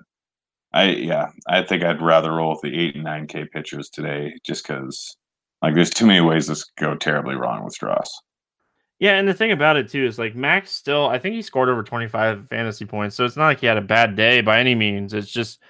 I 0.72 0.90
yeah, 0.90 1.30
I 1.46 1.62
think 1.62 1.82
I'd 1.82 2.02
rather 2.02 2.32
roll 2.32 2.50
with 2.50 2.60
the 2.60 2.78
eight 2.78 2.94
and 2.94 3.04
nine 3.04 3.26
K 3.26 3.44
pitchers 3.46 3.88
today, 3.88 4.34
just 4.44 4.66
because 4.66 5.16
like 5.62 5.74
there's 5.74 5.90
too 5.90 6.06
many 6.06 6.20
ways 6.20 6.46
this 6.46 6.64
could 6.64 6.84
go 6.84 6.94
terribly 6.94 7.34
wrong 7.34 7.64
with 7.64 7.74
Strauss. 7.74 8.10
Yeah, 8.98 9.12
and 9.12 9.28
the 9.28 9.34
thing 9.34 9.52
about 9.52 9.76
it 9.76 9.88
too 9.88 10.04
is 10.04 10.18
like 10.18 10.34
Max 10.34 10.72
still, 10.72 11.06
I 11.06 11.18
think 11.18 11.36
he 11.36 11.42
scored 11.42 11.68
over 11.68 11.84
25 11.84 12.48
fantasy 12.48 12.84
points, 12.84 13.14
so 13.14 13.24
it's 13.24 13.36
not 13.36 13.46
like 13.46 13.60
he 13.60 13.66
had 13.66 13.76
a 13.76 13.82
bad 13.82 14.16
day 14.16 14.40
by 14.40 14.58
any 14.58 14.74
means. 14.74 15.14
It's 15.14 15.30
just 15.30 15.60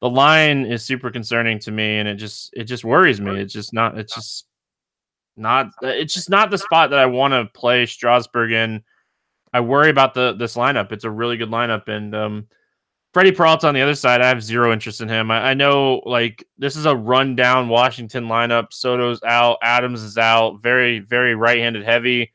the 0.00 0.08
line 0.08 0.64
is 0.64 0.84
super 0.84 1.10
concerning 1.10 1.58
to 1.60 1.72
me, 1.72 1.98
and 1.98 2.08
it 2.08 2.14
just 2.14 2.50
it 2.54 2.64
just 2.64 2.84
worries 2.84 3.20
me. 3.20 3.40
It's 3.40 3.52
just 3.52 3.72
not. 3.74 3.98
It's 3.98 4.14
just 4.14 4.46
not. 5.36 5.70
It's 5.82 6.14
just 6.14 6.30
not 6.30 6.50
the 6.50 6.58
spot 6.58 6.90
that 6.90 6.98
I 6.98 7.06
want 7.06 7.32
to 7.32 7.46
play 7.58 7.86
Strasburg 7.86 8.52
in. 8.52 8.82
I 9.52 9.60
worry 9.60 9.90
about 9.90 10.14
the 10.14 10.34
this 10.34 10.54
lineup. 10.54 10.92
It's 10.92 11.04
a 11.04 11.10
really 11.10 11.36
good 11.36 11.50
lineup, 11.50 11.88
and 11.88 12.14
um, 12.14 12.46
Freddie 13.16 13.32
Peralta 13.32 13.66
on 13.66 13.72
the 13.72 13.80
other 13.80 13.94
side, 13.94 14.20
I 14.20 14.28
have 14.28 14.42
zero 14.42 14.74
interest 14.74 15.00
in 15.00 15.08
him. 15.08 15.30
I, 15.30 15.52
I, 15.52 15.54
know 15.54 16.02
like 16.04 16.46
this 16.58 16.76
is 16.76 16.84
a 16.84 16.94
rundown 16.94 17.70
Washington 17.70 18.26
lineup. 18.26 18.74
Soto's 18.74 19.22
out, 19.22 19.56
Adams 19.62 20.02
is 20.02 20.18
out, 20.18 20.60
very, 20.60 20.98
very 20.98 21.34
right-handed 21.34 21.82
heavy. 21.82 22.30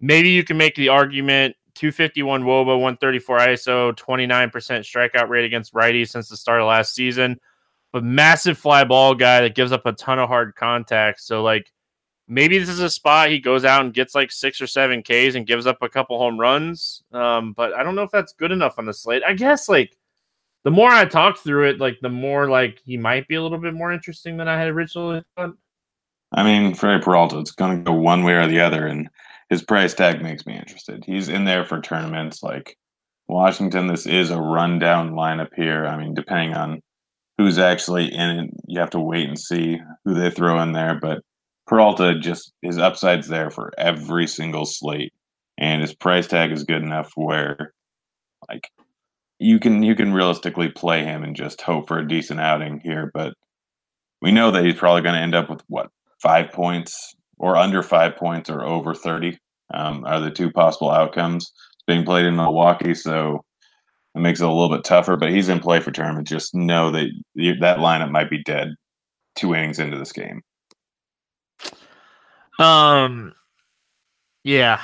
Maybe 0.00 0.30
you 0.30 0.42
can 0.42 0.56
make 0.56 0.74
the 0.74 0.88
argument 0.88 1.54
251 1.74 2.44
Woba, 2.44 2.80
134 2.80 3.38
ISO, 3.40 3.94
29% 3.94 4.50
strikeout 4.50 5.28
rate 5.28 5.44
against 5.44 5.74
righties 5.74 6.08
since 6.08 6.30
the 6.30 6.36
start 6.38 6.62
of 6.62 6.66
last 6.66 6.94
season. 6.94 7.38
But 7.92 8.02
massive 8.02 8.56
fly 8.56 8.84
ball 8.84 9.14
guy 9.14 9.42
that 9.42 9.54
gives 9.54 9.70
up 9.70 9.84
a 9.84 9.92
ton 9.92 10.18
of 10.18 10.28
hard 10.30 10.54
contact. 10.54 11.20
So 11.20 11.42
like 11.42 11.70
maybe 12.26 12.58
this 12.58 12.70
is 12.70 12.80
a 12.80 12.88
spot 12.88 13.28
he 13.28 13.38
goes 13.38 13.66
out 13.66 13.84
and 13.84 13.92
gets 13.92 14.14
like 14.14 14.32
six 14.32 14.62
or 14.62 14.66
seven 14.66 15.02
Ks 15.02 15.34
and 15.34 15.46
gives 15.46 15.66
up 15.66 15.82
a 15.82 15.90
couple 15.90 16.18
home 16.18 16.40
runs. 16.40 17.02
Um, 17.12 17.52
but 17.52 17.74
I 17.74 17.82
don't 17.82 17.94
know 17.94 18.02
if 18.02 18.10
that's 18.10 18.32
good 18.32 18.50
enough 18.50 18.78
on 18.78 18.86
the 18.86 18.94
slate. 18.94 19.22
I 19.22 19.34
guess 19.34 19.68
like 19.68 19.94
the 20.66 20.72
more 20.72 20.90
I 20.90 21.04
talked 21.04 21.38
through 21.38 21.68
it, 21.68 21.78
like 21.78 21.96
the 22.02 22.08
more 22.08 22.50
like 22.50 22.80
he 22.84 22.96
might 22.96 23.28
be 23.28 23.36
a 23.36 23.42
little 23.42 23.56
bit 23.58 23.72
more 23.72 23.92
interesting 23.92 24.36
than 24.36 24.48
I 24.48 24.58
had 24.58 24.66
originally 24.66 25.22
thought. 25.36 25.54
I 26.32 26.42
mean, 26.42 26.74
Freddie 26.74 27.04
Peralta, 27.04 27.38
it's 27.38 27.52
going 27.52 27.78
to 27.78 27.84
go 27.84 27.92
one 27.92 28.24
way 28.24 28.32
or 28.32 28.48
the 28.48 28.58
other, 28.58 28.84
and 28.84 29.08
his 29.48 29.62
price 29.62 29.94
tag 29.94 30.20
makes 30.20 30.44
me 30.44 30.56
interested. 30.56 31.04
He's 31.04 31.28
in 31.28 31.44
there 31.44 31.64
for 31.64 31.80
tournaments 31.80 32.42
like 32.42 32.76
Washington. 33.28 33.86
This 33.86 34.08
is 34.08 34.30
a 34.30 34.40
rundown 34.40 35.12
lineup 35.12 35.54
here. 35.54 35.86
I 35.86 35.96
mean, 35.96 36.14
depending 36.14 36.54
on 36.54 36.82
who's 37.38 37.60
actually 37.60 38.12
in 38.12 38.30
it, 38.30 38.50
you 38.66 38.80
have 38.80 38.90
to 38.90 38.98
wait 38.98 39.28
and 39.28 39.38
see 39.38 39.78
who 40.04 40.14
they 40.14 40.30
throw 40.30 40.60
in 40.60 40.72
there. 40.72 40.98
But 41.00 41.22
Peralta 41.68 42.18
just 42.18 42.52
his 42.62 42.76
upside's 42.76 43.28
there 43.28 43.50
for 43.50 43.70
every 43.78 44.26
single 44.26 44.66
slate, 44.66 45.12
and 45.58 45.80
his 45.80 45.94
price 45.94 46.26
tag 46.26 46.50
is 46.50 46.64
good 46.64 46.82
enough 46.82 47.12
where, 47.14 47.72
like, 48.48 48.68
you 49.38 49.58
can 49.58 49.82
you 49.82 49.94
can 49.94 50.12
realistically 50.12 50.68
play 50.70 51.04
him 51.04 51.22
and 51.22 51.36
just 51.36 51.60
hope 51.60 51.88
for 51.88 51.98
a 51.98 52.08
decent 52.08 52.40
outing 52.40 52.80
here, 52.82 53.10
but 53.12 53.34
we 54.22 54.32
know 54.32 54.50
that 54.50 54.64
he's 54.64 54.74
probably 54.74 55.02
going 55.02 55.14
to 55.14 55.20
end 55.20 55.34
up 55.34 55.50
with 55.50 55.62
what 55.68 55.90
five 56.22 56.50
points 56.52 57.14
or 57.38 57.56
under 57.56 57.82
five 57.82 58.16
points 58.16 58.48
or 58.48 58.64
over 58.64 58.94
thirty 58.94 59.38
um, 59.74 60.04
are 60.04 60.20
the 60.20 60.30
two 60.30 60.50
possible 60.50 60.90
outcomes. 60.90 61.52
It's 61.74 61.84
being 61.86 62.04
played 62.04 62.24
in 62.24 62.36
Milwaukee, 62.36 62.94
so 62.94 63.44
it 64.14 64.20
makes 64.20 64.40
it 64.40 64.46
a 64.46 64.52
little 64.52 64.74
bit 64.74 64.84
tougher. 64.84 65.16
But 65.16 65.30
he's 65.30 65.48
in 65.48 65.60
play 65.60 65.80
for 65.80 65.90
tournament. 65.90 66.28
Just 66.28 66.54
know 66.54 66.90
that 66.92 67.08
you, 67.34 67.56
that 67.56 67.78
lineup 67.78 68.10
might 68.10 68.30
be 68.30 68.42
dead 68.42 68.68
two 69.34 69.54
innings 69.54 69.78
into 69.78 69.98
this 69.98 70.12
game. 70.12 70.42
Um, 72.58 73.34
yeah, 74.44 74.80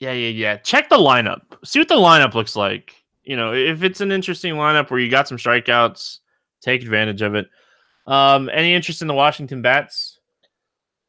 yeah, 0.00 0.12
yeah, 0.12 0.28
yeah. 0.28 0.56
Check 0.58 0.90
the 0.90 0.98
lineup. 0.98 1.40
See 1.64 1.78
what 1.78 1.88
the 1.88 1.94
lineup 1.94 2.34
looks 2.34 2.54
like. 2.54 2.94
You 3.30 3.36
know, 3.36 3.54
if 3.54 3.84
it's 3.84 4.00
an 4.00 4.10
interesting 4.10 4.54
lineup 4.54 4.90
where 4.90 4.98
you 4.98 5.08
got 5.08 5.28
some 5.28 5.38
strikeouts, 5.38 6.18
take 6.62 6.82
advantage 6.82 7.22
of 7.22 7.36
it. 7.36 7.46
Um, 8.08 8.50
any 8.52 8.74
interest 8.74 9.02
in 9.02 9.06
the 9.06 9.14
Washington 9.14 9.62
bats? 9.62 10.18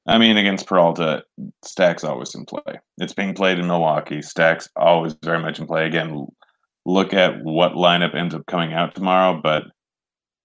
I 0.06 0.20
mean, 0.20 0.38
against 0.38 0.68
Peralta, 0.68 1.24
Stacks 1.66 2.04
always 2.04 2.36
in 2.36 2.46
play. 2.46 2.80
It's 3.00 3.14
being 3.14 3.34
played 3.34 3.58
in 3.58 3.66
Milwaukee. 3.66 4.22
Stacks 4.22 4.70
always 4.76 5.16
very 5.24 5.40
much 5.40 5.58
in 5.58 5.66
play. 5.66 5.88
Again, 5.88 6.28
look 6.86 7.12
at 7.12 7.44
what 7.44 7.72
lineup 7.72 8.14
ends 8.14 8.36
up 8.36 8.46
coming 8.46 8.72
out 8.72 8.94
tomorrow, 8.94 9.42
but 9.42 9.64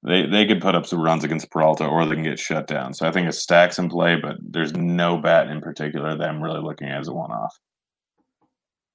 they 0.03 0.25
they 0.25 0.47
could 0.47 0.63
put 0.63 0.75
up 0.75 0.87
some 0.87 1.03
runs 1.03 1.25
against 1.25 1.51
Peralta 1.51 1.85
or 1.85 2.07
they 2.07 2.15
can 2.15 2.25
get 2.25 2.39
shut 2.39 2.67
down. 2.67 2.95
So 2.95 3.07
I 3.07 3.13
think 3.13 3.29
it's 3.29 3.43
Stacks 3.43 3.79
in 3.79 3.91
play, 3.91 4.17
but 4.17 4.37
there's 4.41 4.73
no 4.73 5.19
bat 5.19 5.49
in 5.49 5.61
particular 5.61 6.17
that 6.17 6.27
I'm 6.27 6.43
really 6.43 6.63
looking 6.63 6.89
at 6.89 7.01
as 7.01 7.09
a 7.09 7.13
one 7.13 7.33
off. 7.33 7.55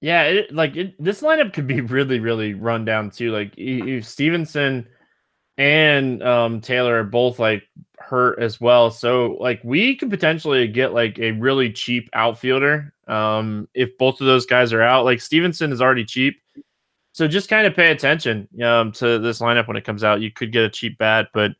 Yeah, 0.01 0.23
it, 0.23 0.53
like 0.53 0.75
it, 0.75 1.01
this 1.01 1.21
lineup 1.21 1.53
could 1.53 1.67
be 1.67 1.81
really, 1.81 2.19
really 2.19 2.53
run 2.53 2.85
down 2.85 3.11
too. 3.11 3.31
Like 3.31 3.53
if 3.55 4.05
Stephenson 4.05 4.87
and 5.57 6.23
um, 6.23 6.59
Taylor 6.59 6.99
are 6.99 7.03
both 7.03 7.37
like 7.37 7.63
hurt 7.99 8.39
as 8.39 8.59
well. 8.59 8.89
So 8.89 9.37
like 9.39 9.61
we 9.63 9.95
could 9.95 10.09
potentially 10.09 10.67
get 10.67 10.93
like 10.93 11.19
a 11.19 11.31
really 11.33 11.71
cheap 11.71 12.09
outfielder 12.13 12.93
um, 13.07 13.67
if 13.75 13.95
both 13.99 14.19
of 14.21 14.27
those 14.27 14.47
guys 14.47 14.73
are 14.73 14.81
out. 14.81 15.05
Like 15.05 15.21
Stevenson 15.21 15.71
is 15.71 15.81
already 15.81 16.05
cheap. 16.05 16.41
So 17.13 17.27
just 17.27 17.49
kind 17.49 17.67
of 17.67 17.75
pay 17.75 17.91
attention 17.91 18.47
um, 18.63 18.91
to 18.93 19.19
this 19.19 19.39
lineup 19.39 19.67
when 19.67 19.77
it 19.77 19.83
comes 19.83 20.03
out. 20.03 20.21
You 20.21 20.31
could 20.31 20.51
get 20.51 20.63
a 20.63 20.69
cheap 20.69 20.97
bat, 20.97 21.27
but 21.33 21.51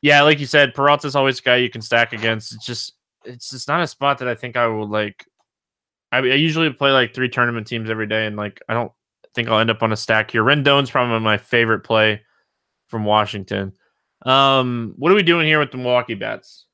yeah, 0.00 0.22
like 0.22 0.40
you 0.40 0.46
said, 0.46 0.74
Peralta's 0.74 1.14
always 1.16 1.40
a 1.40 1.42
guy 1.42 1.56
you 1.56 1.70
can 1.70 1.82
stack 1.82 2.12
against. 2.12 2.54
It's 2.54 2.66
just 2.66 2.94
it's 3.24 3.50
just 3.50 3.68
not 3.68 3.82
a 3.82 3.86
spot 3.86 4.18
that 4.18 4.28
I 4.28 4.34
think 4.34 4.56
I 4.56 4.66
would 4.66 4.88
like. 4.88 5.26
I, 6.12 6.18
I 6.18 6.34
usually 6.34 6.70
play 6.70 6.90
like 6.90 7.14
three 7.14 7.28
tournament 7.28 7.66
teams 7.66 7.90
every 7.90 8.06
day, 8.06 8.26
and 8.26 8.36
like 8.36 8.60
I 8.68 8.74
don't 8.74 8.92
think 9.34 9.48
I'll 9.48 9.60
end 9.60 9.70
up 9.70 9.82
on 9.82 9.92
a 9.92 9.96
stack 9.96 10.30
here. 10.30 10.42
Rendon's 10.42 10.90
probably 10.90 11.20
my 11.20 11.38
favorite 11.38 11.80
play 11.80 12.22
from 12.88 13.04
Washington. 13.04 13.72
Um, 14.26 14.94
what 14.96 15.12
are 15.12 15.14
we 15.14 15.22
doing 15.22 15.46
here 15.46 15.60
with 15.60 15.70
the 15.70 15.78
Milwaukee 15.78 16.14
bats? 16.14 16.66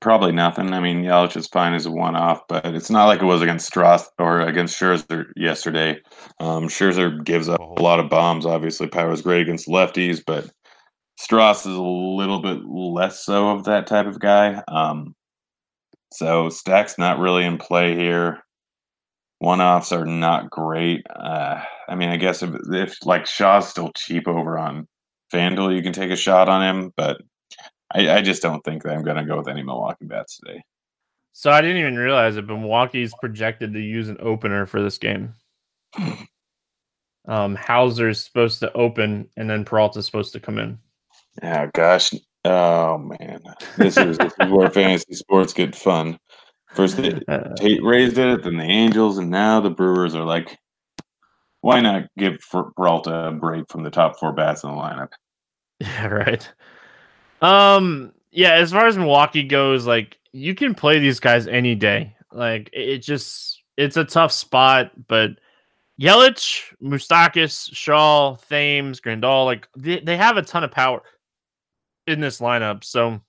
Probably 0.00 0.32
nothing. 0.32 0.74
I 0.74 0.80
mean, 0.80 1.02
Yelich 1.02 1.36
is 1.36 1.46
fine 1.46 1.72
as 1.72 1.86
a 1.86 1.90
one-off, 1.90 2.42
but 2.48 2.66
it's 2.66 2.90
not 2.90 3.06
like 3.06 3.22
it 3.22 3.24
was 3.24 3.40
against 3.40 3.66
Strauss 3.66 4.08
or 4.18 4.42
against 4.42 4.78
Scherzer 4.78 5.24
yesterday. 5.36 5.98
Um, 6.38 6.68
Scherzer 6.68 7.24
gives 7.24 7.48
up 7.48 7.58
a 7.58 7.82
lot 7.82 7.98
of 7.98 8.10
bombs. 8.10 8.44
Obviously, 8.44 8.88
power 8.88 9.10
is 9.10 9.22
great 9.22 9.40
against 9.40 9.66
lefties, 9.66 10.22
but 10.24 10.50
Strauss 11.18 11.64
is 11.64 11.74
a 11.74 11.80
little 11.80 12.40
bit 12.40 12.60
less 12.66 13.24
so 13.24 13.48
of 13.48 13.64
that 13.64 13.86
type 13.86 14.06
of 14.06 14.20
guy. 14.20 14.62
Um, 14.68 15.15
so 16.12 16.48
Stack's 16.48 16.98
not 16.98 17.18
really 17.18 17.44
in 17.44 17.58
play 17.58 17.94
here. 17.94 18.40
One-offs 19.38 19.92
are 19.92 20.06
not 20.06 20.50
great. 20.50 21.02
Uh, 21.14 21.60
I 21.88 21.94
mean, 21.94 22.08
I 22.08 22.16
guess 22.16 22.42
if, 22.42 22.50
if 22.70 22.96
like 23.04 23.26
Shaw's 23.26 23.68
still 23.68 23.92
cheap 23.96 24.26
over 24.26 24.58
on 24.58 24.88
FanDuel, 25.32 25.76
you 25.76 25.82
can 25.82 25.92
take 25.92 26.10
a 26.10 26.16
shot 26.16 26.48
on 26.48 26.62
him, 26.62 26.92
but 26.96 27.18
I, 27.92 28.08
I 28.10 28.22
just 28.22 28.42
don't 28.42 28.62
think 28.64 28.82
that 28.82 28.92
I'm 28.92 29.04
going 29.04 29.16
to 29.16 29.24
go 29.24 29.36
with 29.36 29.48
any 29.48 29.62
Milwaukee 29.62 30.06
bats 30.06 30.38
today. 30.38 30.62
So 31.32 31.50
I 31.50 31.60
didn't 31.60 31.76
even 31.76 31.96
realize 31.96 32.36
it, 32.36 32.46
but 32.46 32.56
Milwaukee's 32.56 33.12
projected 33.20 33.74
to 33.74 33.80
use 33.80 34.08
an 34.08 34.16
opener 34.20 34.64
for 34.64 34.80
this 34.82 34.96
game. 34.96 35.34
um, 37.28 37.54
Houser's 37.54 38.24
supposed 38.24 38.60
to 38.60 38.72
open, 38.72 39.28
and 39.36 39.50
then 39.50 39.64
Peralta's 39.64 40.06
supposed 40.06 40.32
to 40.32 40.40
come 40.40 40.58
in. 40.58 40.78
Yeah, 41.42 41.68
gosh, 41.74 42.12
oh 42.46 42.98
man, 42.98 43.40
this 43.76 43.96
is, 43.96 44.18
this 44.18 44.32
is 44.40 44.50
where 44.50 44.70
fantasy 44.70 45.14
sports 45.14 45.52
get 45.52 45.74
fun. 45.74 46.18
First, 46.74 46.96
the 46.96 47.22
uh, 47.28 47.54
Tate 47.54 47.82
raised 47.82 48.18
it, 48.18 48.44
then 48.44 48.56
the 48.56 48.64
Angels, 48.64 49.18
and 49.18 49.30
now 49.30 49.60
the 49.60 49.70
Brewers 49.70 50.14
are 50.14 50.24
like, 50.24 50.58
why 51.60 51.80
not 51.80 52.04
give 52.16 52.38
Peralta 52.76 53.28
a 53.28 53.32
break 53.32 53.68
from 53.68 53.82
the 53.82 53.90
top 53.90 54.18
four 54.18 54.32
bats 54.32 54.62
in 54.62 54.70
the 54.70 54.76
lineup? 54.76 55.10
Yeah, 55.78 56.06
right. 56.06 56.52
Um, 57.42 58.14
yeah, 58.30 58.54
as 58.54 58.72
far 58.72 58.86
as 58.86 58.96
Milwaukee 58.96 59.42
goes, 59.42 59.86
like 59.86 60.18
you 60.32 60.54
can 60.54 60.74
play 60.74 60.98
these 60.98 61.20
guys 61.20 61.46
any 61.46 61.74
day. 61.74 62.16
Like 62.32 62.70
it 62.72 62.98
just 63.00 63.62
it's 63.76 63.98
a 63.98 64.04
tough 64.04 64.32
spot, 64.32 64.92
but 65.06 65.32
Yelich, 66.00 66.62
Moustakas, 66.82 67.68
Shaw, 67.74 68.36
Thames, 68.36 69.02
Grandal, 69.02 69.44
like 69.44 69.68
they, 69.76 70.00
they 70.00 70.16
have 70.16 70.38
a 70.38 70.42
ton 70.42 70.64
of 70.64 70.70
power 70.70 71.02
in 72.06 72.20
this 72.20 72.40
lineup. 72.40 72.84
So 72.84 73.20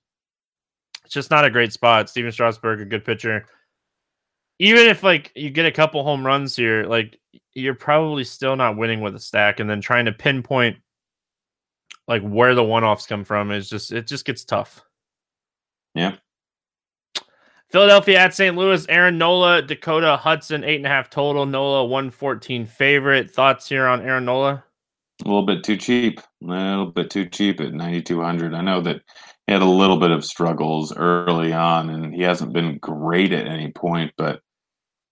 it's 1.04 1.14
just 1.14 1.32
not 1.32 1.46
a 1.46 1.50
great 1.50 1.74
spot. 1.74 2.10
Stephen 2.10 2.32
Strasburg, 2.32 2.82
a 2.82 2.86
good 2.86 3.06
pitcher. 3.06 3.46
Even 4.60 4.88
if 4.88 5.04
like 5.04 5.32
you 5.36 5.50
get 5.50 5.66
a 5.66 5.72
couple 5.72 6.04
home 6.04 6.26
runs 6.26 6.56
here, 6.56 6.84
like 6.84 7.20
you're 7.54 7.76
probably 7.76 8.24
still 8.24 8.56
not 8.56 8.78
winning 8.78 9.02
with 9.02 9.16
a 9.16 9.20
stack, 9.20 9.60
and 9.60 9.70
then 9.70 9.82
trying 9.82 10.06
to 10.06 10.12
pinpoint 10.12 10.78
like 12.08 12.22
where 12.24 12.56
the 12.56 12.64
one 12.64 12.84
offs 12.84 13.06
come 13.06 13.24
from 13.24 13.52
is 13.52 13.70
just 13.70 13.92
it 13.92 14.08
just 14.08 14.26
gets 14.26 14.44
tough. 14.44 14.84
Yeah. 15.94 16.16
Philadelphia 17.70 18.20
at 18.20 18.34
St. 18.34 18.56
Louis, 18.56 18.86
Aaron 18.88 19.18
Nola, 19.18 19.62
Dakota 19.62 20.16
Hudson, 20.16 20.64
eight 20.64 20.78
and 20.78 20.86
a 20.86 20.90
half 20.90 21.10
total. 21.10 21.46
Nola, 21.46 21.84
114 21.86 22.66
favorite. 22.66 23.30
Thoughts 23.30 23.68
here 23.68 23.86
on 23.88 24.02
Aaron 24.02 24.24
Nola? 24.24 24.64
A 25.24 25.28
little 25.28 25.46
bit 25.46 25.64
too 25.64 25.78
cheap. 25.78 26.20
A 26.44 26.46
little 26.46 26.92
bit 26.92 27.10
too 27.10 27.28
cheap 27.28 27.60
at 27.60 27.74
9,200. 27.74 28.54
I 28.54 28.62
know 28.62 28.82
that 28.82 29.02
he 29.48 29.54
had 29.54 29.62
a 29.62 29.66
little 29.66 29.98
bit 29.98 30.12
of 30.12 30.24
struggles 30.24 30.96
early 30.96 31.54
on 31.54 31.90
and 31.90 32.14
he 32.14 32.22
hasn't 32.22 32.54
been 32.54 32.78
great 32.78 33.34
at 33.34 33.48
any 33.48 33.72
point, 33.72 34.12
but 34.18 34.42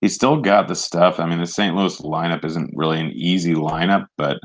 he's 0.02 0.13
still 0.13 0.41
got 0.41 0.68
the 0.68 0.76
stuff. 0.76 1.20
I 1.20 1.26
mean, 1.26 1.39
the 1.39 1.48
St. 1.48 1.76
Louis 1.76 2.00
lineup 2.02 2.46
isn't 2.46 2.76
really 2.76 3.00
an 3.00 3.12
easy 3.12 3.56
lineup, 3.56 4.06
but 4.18 4.38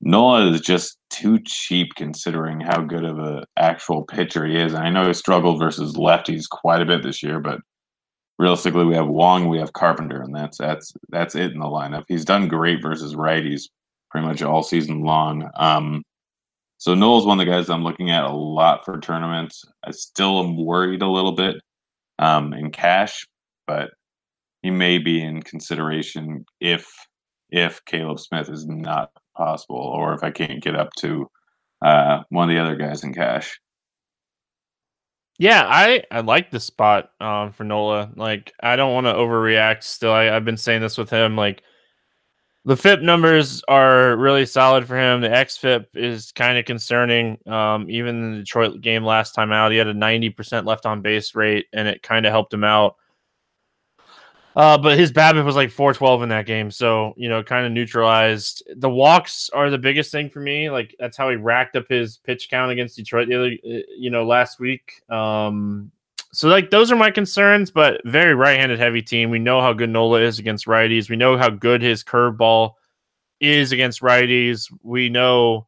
Nola 0.00 0.52
is 0.52 0.60
just 0.60 0.98
too 1.10 1.40
cheap 1.44 1.94
considering 1.96 2.60
how 2.60 2.82
good 2.82 3.04
of 3.04 3.18
an 3.18 3.44
actual 3.56 4.04
pitcher 4.04 4.46
he 4.46 4.56
is. 4.56 4.74
And 4.74 4.84
I 4.84 4.90
know 4.90 5.08
he 5.08 5.14
struggled 5.14 5.58
versus 5.58 5.94
lefties 5.94 6.48
quite 6.48 6.82
a 6.82 6.86
bit 6.86 7.02
this 7.02 7.22
year, 7.22 7.40
but 7.40 7.60
realistically, 8.38 8.84
we 8.84 8.94
have 8.94 9.08
Wong, 9.08 9.48
we 9.48 9.58
have 9.58 9.72
Carpenter, 9.72 10.22
and 10.22 10.34
that's 10.34 10.58
that's 10.58 10.92
that's 11.08 11.34
it 11.34 11.52
in 11.52 11.58
the 11.58 11.66
lineup. 11.66 12.04
He's 12.06 12.24
done 12.24 12.46
great 12.46 12.80
versus 12.80 13.16
righties 13.16 13.64
pretty 14.10 14.26
much 14.26 14.42
all 14.42 14.62
season 14.62 15.02
long. 15.02 15.48
Um, 15.56 16.02
so 16.78 16.94
Nola's 16.94 17.26
one 17.26 17.40
of 17.40 17.46
the 17.46 17.52
guys 17.52 17.68
I'm 17.68 17.84
looking 17.84 18.10
at 18.10 18.24
a 18.24 18.32
lot 18.32 18.84
for 18.84 19.00
tournaments. 19.00 19.64
I 19.84 19.90
still 19.90 20.44
am 20.44 20.56
worried 20.56 21.02
a 21.02 21.08
little 21.08 21.32
bit 21.32 21.56
um, 22.18 22.52
in 22.52 22.70
cash, 22.70 23.26
but 23.66 23.90
he 24.62 24.70
may 24.70 24.98
be 24.98 25.22
in 25.22 25.42
consideration 25.42 26.44
if 26.60 26.88
if 27.50 27.84
Caleb 27.86 28.20
Smith 28.20 28.48
is 28.50 28.66
not 28.66 29.10
possible, 29.36 29.76
or 29.76 30.14
if 30.14 30.22
I 30.22 30.30
can't 30.30 30.62
get 30.62 30.76
up 30.76 30.90
to 30.98 31.28
uh, 31.82 32.22
one 32.28 32.50
of 32.50 32.54
the 32.54 32.62
other 32.62 32.76
guys 32.76 33.04
in 33.04 33.14
cash. 33.14 33.58
Yeah, 35.38 35.64
I 35.66 36.02
I 36.10 36.20
like 36.20 36.50
the 36.50 36.60
spot 36.60 37.10
um, 37.20 37.52
for 37.52 37.64
Nola. 37.64 38.10
Like, 38.16 38.52
I 38.60 38.76
don't 38.76 38.92
want 38.92 39.06
to 39.06 39.14
overreact. 39.14 39.84
Still, 39.84 40.12
I, 40.12 40.30
I've 40.30 40.44
been 40.44 40.56
saying 40.56 40.82
this 40.82 40.98
with 40.98 41.10
him. 41.10 41.36
Like, 41.36 41.62
the 42.68 42.76
FIP 42.76 43.00
numbers 43.00 43.62
are 43.66 44.14
really 44.16 44.44
solid 44.44 44.86
for 44.86 44.94
him. 44.94 45.22
The 45.22 45.28
XFIP 45.28 45.86
is 45.94 46.32
kind 46.32 46.58
of 46.58 46.66
concerning. 46.66 47.38
Um, 47.46 47.88
even 47.88 48.22
in 48.22 48.32
the 48.32 48.38
Detroit 48.40 48.82
game 48.82 49.04
last 49.04 49.34
time 49.34 49.52
out, 49.52 49.72
he 49.72 49.78
had 49.78 49.86
a 49.86 49.94
90% 49.94 50.66
left 50.66 50.84
on 50.84 51.00
base 51.00 51.34
rate, 51.34 51.64
and 51.72 51.88
it 51.88 52.02
kind 52.02 52.26
of 52.26 52.30
helped 52.30 52.52
him 52.52 52.64
out. 52.64 52.96
Uh, 54.54 54.76
but 54.76 54.98
his 54.98 55.10
BABIP 55.12 55.46
was 55.46 55.56
like 55.56 55.70
412 55.70 56.24
in 56.24 56.28
that 56.28 56.44
game, 56.44 56.70
so 56.70 57.14
you 57.16 57.30
know, 57.30 57.42
kind 57.42 57.64
of 57.64 57.72
neutralized. 57.72 58.62
The 58.76 58.90
walks 58.90 59.48
are 59.54 59.70
the 59.70 59.78
biggest 59.78 60.12
thing 60.12 60.28
for 60.28 60.40
me. 60.40 60.68
Like 60.68 60.94
that's 60.98 61.16
how 61.16 61.30
he 61.30 61.36
racked 61.36 61.74
up 61.74 61.86
his 61.88 62.18
pitch 62.18 62.50
count 62.50 62.70
against 62.70 62.96
Detroit 62.96 63.28
the 63.28 63.34
other, 63.34 63.52
uh, 63.52 63.80
you 63.96 64.10
know, 64.10 64.26
last 64.26 64.60
week. 64.60 65.00
Um, 65.08 65.90
so 66.32 66.48
like 66.48 66.70
those 66.70 66.92
are 66.92 66.96
my 66.96 67.10
concerns, 67.10 67.70
but 67.70 68.00
very 68.04 68.34
right-handed 68.34 68.78
heavy 68.78 69.02
team. 69.02 69.30
We 69.30 69.38
know 69.38 69.60
how 69.60 69.72
good 69.72 69.90
Nola 69.90 70.20
is 70.20 70.38
against 70.38 70.66
righties. 70.66 71.08
We 71.08 71.16
know 71.16 71.38
how 71.38 71.50
good 71.50 71.80
his 71.80 72.04
curveball 72.04 72.72
is 73.40 73.72
against 73.72 74.02
righties. 74.02 74.72
We 74.82 75.08
know 75.08 75.66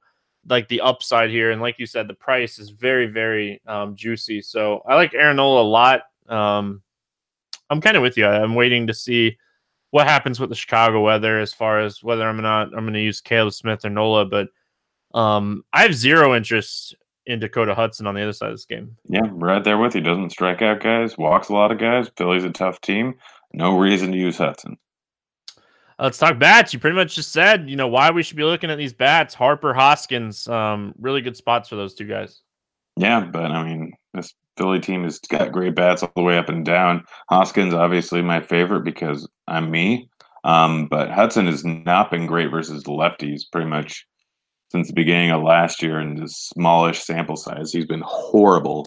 like 0.49 0.69
the 0.69 0.81
upside 0.81 1.31
here, 1.31 1.51
and 1.51 1.63
like 1.63 1.79
you 1.79 1.87
said, 1.87 2.09
the 2.09 2.15
price 2.15 2.59
is 2.59 2.71
very, 2.71 3.07
very 3.07 3.61
um, 3.67 3.95
juicy. 3.97 4.43
So 4.43 4.83
I 4.87 4.97
like 4.97 5.15
Aaron 5.15 5.37
Nola 5.37 5.63
a 5.63 5.65
lot. 5.65 6.03
Um, 6.29 6.83
I'm 7.71 7.81
kind 7.81 7.97
of 7.97 8.03
with 8.03 8.17
you. 8.17 8.27
I'm 8.27 8.55
waiting 8.55 8.87
to 8.89 8.95
see 8.95 9.39
what 9.91 10.07
happens 10.07 10.39
with 10.39 10.51
the 10.51 10.57
Chicago 10.57 11.03
weather 11.03 11.39
as 11.39 11.53
far 11.53 11.81
as 11.81 12.03
whether 12.03 12.29
I'm 12.29 12.41
not 12.41 12.69
I'm 12.69 12.85
going 12.85 12.95
to 12.95 13.01
use 13.01 13.21
Caleb 13.21 13.55
Smith 13.55 13.85
or 13.85 13.91
Nola, 13.91 14.25
but 14.27 14.49
um, 15.15 15.65
I 15.73 15.83
have 15.83 15.95
zero 15.95 16.35
interest 16.35 16.95
in 17.27 17.39
Dakota 17.39 17.75
Hudson 17.75 18.07
on 18.07 18.15
the 18.15 18.23
other 18.23 18.33
side 18.33 18.51
of 18.51 18.55
this 18.55 18.65
game. 18.65 18.97
Yeah, 19.09 19.29
right 19.31 19.63
there 19.63 19.79
with 19.79 19.95
you. 19.95 20.01
Doesn't 20.01 20.31
strike 20.31 20.63
out 20.63 20.81
guys, 20.81 21.17
walks 21.19 21.49
a 21.49 21.53
lot 21.53 21.73
of 21.73 21.79
guys. 21.79 22.11
Philly's 22.17 22.45
a 22.45 22.51
tough 22.51 22.81
team. 22.81 23.15
No 23.53 23.79
reason 23.79 24.13
to 24.13 24.19
use 24.19 24.39
Hudson. 24.39 24.79
Let's 25.99 26.17
talk 26.17 26.39
bats. 26.39 26.73
You 26.73 26.79
pretty 26.79 26.97
much 26.97 27.15
just 27.15 27.31
said, 27.31 27.69
you 27.69 27.77
know, 27.77 27.89
why 27.89 28.11
we 28.11 28.23
should 28.23 28.37
be 28.37 28.45
looking 28.45 28.71
at 28.71 28.79
these 28.79 28.95
bats. 28.95 29.35
Harper, 29.35 29.75
Hoskins, 29.75 30.49
um, 30.49 30.95
really 30.99 31.21
good 31.21 31.37
spots 31.37 31.69
for 31.69 31.77
those 31.77 31.95
two 31.95 32.07
guys. 32.07 32.41
Yeah, 32.97 33.21
but 33.21 33.51
I 33.51 33.63
mean, 33.63 33.93
this 34.15 34.35
Philly 34.57 34.81
team 34.81 35.05
has 35.05 35.19
got 35.19 35.53
great 35.53 35.75
bats 35.75 36.03
all 36.03 36.13
the 36.17 36.23
way 36.23 36.39
up 36.39 36.49
and 36.49 36.65
down. 36.65 37.05
Hoskins, 37.29 37.75
obviously, 37.75 38.23
my 38.23 38.41
favorite 38.41 38.85
because 38.85 39.29
I'm 39.47 39.71
me. 39.71 40.09
Um, 40.45 40.87
but 40.87 41.11
Hudson 41.11 41.47
has 41.47 41.65
not 41.65 42.11
been 42.11 42.27
great 42.27 42.51
versus 42.51 42.85
lefties 42.85 43.43
pretty 43.53 43.69
much 43.69 44.07
since 44.71 44.89
the 44.89 44.95
beginning 44.95 45.31
of 45.31 45.43
last 45.43 45.83
year 45.83 46.01
in 46.01 46.17
this 46.17 46.37
smallish 46.37 47.01
sample 47.01 47.37
size. 47.37 47.73
He's 47.73 47.87
been 47.87 48.05
horrible. 48.05 48.87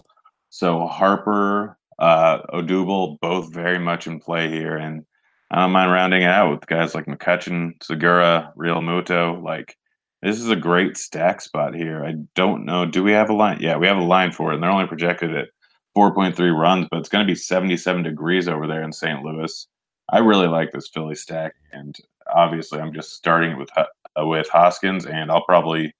So 0.50 0.86
Harper, 0.86 1.76
uh, 1.98 2.42
Odubel, 2.52 3.18
both 3.20 3.52
very 3.52 3.78
much 3.78 4.06
in 4.06 4.20
play 4.20 4.48
here. 4.48 4.76
And 4.76 5.04
I 5.50 5.60
don't 5.60 5.72
mind 5.72 5.92
rounding 5.92 6.22
it 6.22 6.30
out 6.30 6.50
with 6.50 6.66
guys 6.66 6.94
like 6.94 7.06
McCutchen, 7.06 7.82
Segura, 7.82 8.52
Realmuto. 8.56 9.42
Like, 9.42 9.76
this 10.22 10.40
is 10.40 10.48
a 10.48 10.56
great 10.56 10.96
stack 10.96 11.42
spot 11.42 11.74
here. 11.74 12.02
I 12.04 12.14
don't 12.34 12.64
know. 12.64 12.86
Do 12.86 13.04
we 13.04 13.12
have 13.12 13.28
a 13.28 13.34
line? 13.34 13.58
Yeah, 13.60 13.76
we 13.76 13.86
have 13.86 13.98
a 13.98 14.02
line 14.02 14.32
for 14.32 14.50
it, 14.50 14.54
and 14.54 14.62
they're 14.62 14.70
only 14.70 14.86
projected 14.86 15.36
at 15.36 15.48
4.3 15.96 16.58
runs, 16.58 16.88
but 16.90 16.98
it's 16.98 17.10
going 17.10 17.24
to 17.24 17.30
be 17.30 17.36
77 17.36 18.02
degrees 18.02 18.48
over 18.48 18.66
there 18.66 18.82
in 18.82 18.92
St. 18.92 19.22
Louis. 19.22 19.68
I 20.08 20.18
really 20.18 20.48
like 20.48 20.72
this 20.72 20.88
Philly 20.88 21.14
stack, 21.14 21.54
and 21.72 21.94
obviously, 22.32 22.80
I'm 22.80 22.92
just 22.92 23.12
starting 23.12 23.58
with 23.58 23.70
uh, 23.76 23.84
with 24.18 24.48
Hoskins, 24.48 25.06
and 25.06 25.30
I'll 25.30 25.44
probably 25.44 25.92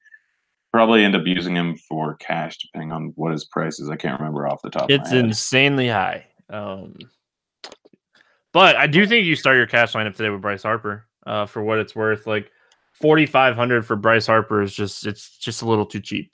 probably 0.73 1.05
end 1.05 1.15
up 1.15 1.23
using 1.25 1.55
him 1.55 1.77
for 1.77 2.17
cash, 2.17 2.59
depending 2.59 2.93
on 2.93 3.13
what 3.17 3.33
his 3.33 3.45
price 3.45 3.79
is. 3.79 3.89
I 3.89 3.97
can't 3.97 4.19
remember 4.19 4.47
off 4.49 4.63
the 4.63 4.71
top. 4.71 4.91
It's 4.91 5.13
insanely 5.13 5.89
high. 5.89 6.27
Um, 6.51 6.97
but 8.53 8.77
I 8.77 8.87
do 8.87 9.07
think 9.07 9.27
you 9.27 9.37
start 9.37 9.57
your 9.57 9.67
cash 9.67 9.93
lineup 9.93 10.17
today 10.17 10.31
with 10.31 10.43
Bryce 10.43 10.63
Harper. 10.63 11.07
Uh, 11.27 11.47
for 11.47 11.63
what 11.63 11.79
it's 11.79 11.97
worth, 11.97 12.27
like 12.27 12.51
forty 12.93 13.25
five 13.25 13.57
hundred 13.57 13.87
for 13.87 13.97
Bryce 13.97 14.27
Harper 14.27 14.63
is 14.63 14.75
just 14.75 15.07
it's 15.07 15.39
just 15.39 15.63
a 15.63 15.67
little 15.67 15.87
too 15.87 16.01
cheap. 16.01 16.31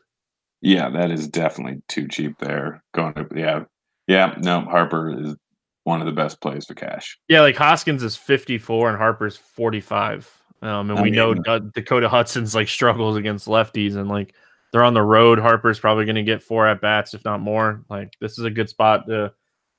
Yeah, 0.62 0.90
that 0.90 1.10
is 1.10 1.28
definitely 1.28 1.82
too 1.88 2.08
cheap 2.08 2.38
there. 2.38 2.82
Going 2.92 3.14
to 3.14 3.26
yeah, 3.34 3.64
yeah. 4.06 4.34
No, 4.38 4.60
Harper 4.62 5.10
is 5.10 5.36
one 5.84 6.00
of 6.00 6.06
the 6.06 6.12
best 6.12 6.40
plays 6.40 6.66
for 6.66 6.74
cash. 6.74 7.18
Yeah, 7.28 7.40
like 7.40 7.56
Hoskins 7.56 8.02
is 8.02 8.16
fifty 8.16 8.58
four 8.58 8.88
and 8.88 8.98
Harper's 8.98 9.36
forty 9.36 9.80
five. 9.80 10.30
Um, 10.62 10.90
and 10.90 10.98
I 10.98 11.02
we 11.02 11.10
mean, 11.10 11.14
know 11.14 11.60
Dakota 11.74 12.08
Hudson's 12.08 12.54
like 12.54 12.68
struggles 12.68 13.16
against 13.16 13.48
lefties 13.48 13.96
and 13.96 14.08
like 14.08 14.34
they're 14.72 14.84
on 14.84 14.94
the 14.94 15.02
road. 15.02 15.38
Harper's 15.38 15.80
probably 15.80 16.04
going 16.04 16.16
to 16.16 16.22
get 16.22 16.42
four 16.42 16.66
at 16.66 16.80
bats, 16.80 17.14
if 17.14 17.24
not 17.24 17.40
more. 17.40 17.84
Like 17.88 18.12
this 18.20 18.38
is 18.38 18.44
a 18.44 18.50
good 18.50 18.68
spot 18.68 19.06
to 19.08 19.32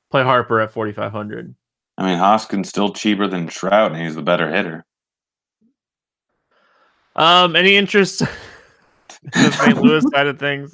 play 0.09 0.23
Harper 0.23 0.59
at 0.59 0.71
forty 0.71 0.91
five 0.91 1.11
hundred. 1.11 1.55
I 1.97 2.05
mean, 2.05 2.17
Hoskins 2.17 2.69
still 2.69 2.93
cheaper 2.93 3.27
than 3.27 3.47
Trout, 3.47 3.91
and 3.91 4.01
he's 4.01 4.15
the 4.15 4.21
better 4.21 4.51
hitter. 4.51 4.85
Um, 7.15 7.55
any 7.55 7.75
interest 7.75 8.21
in 8.21 8.27
the 9.33 9.51
St. 9.51 9.81
Louis 9.81 10.03
side 10.13 10.27
of 10.27 10.39
things? 10.39 10.73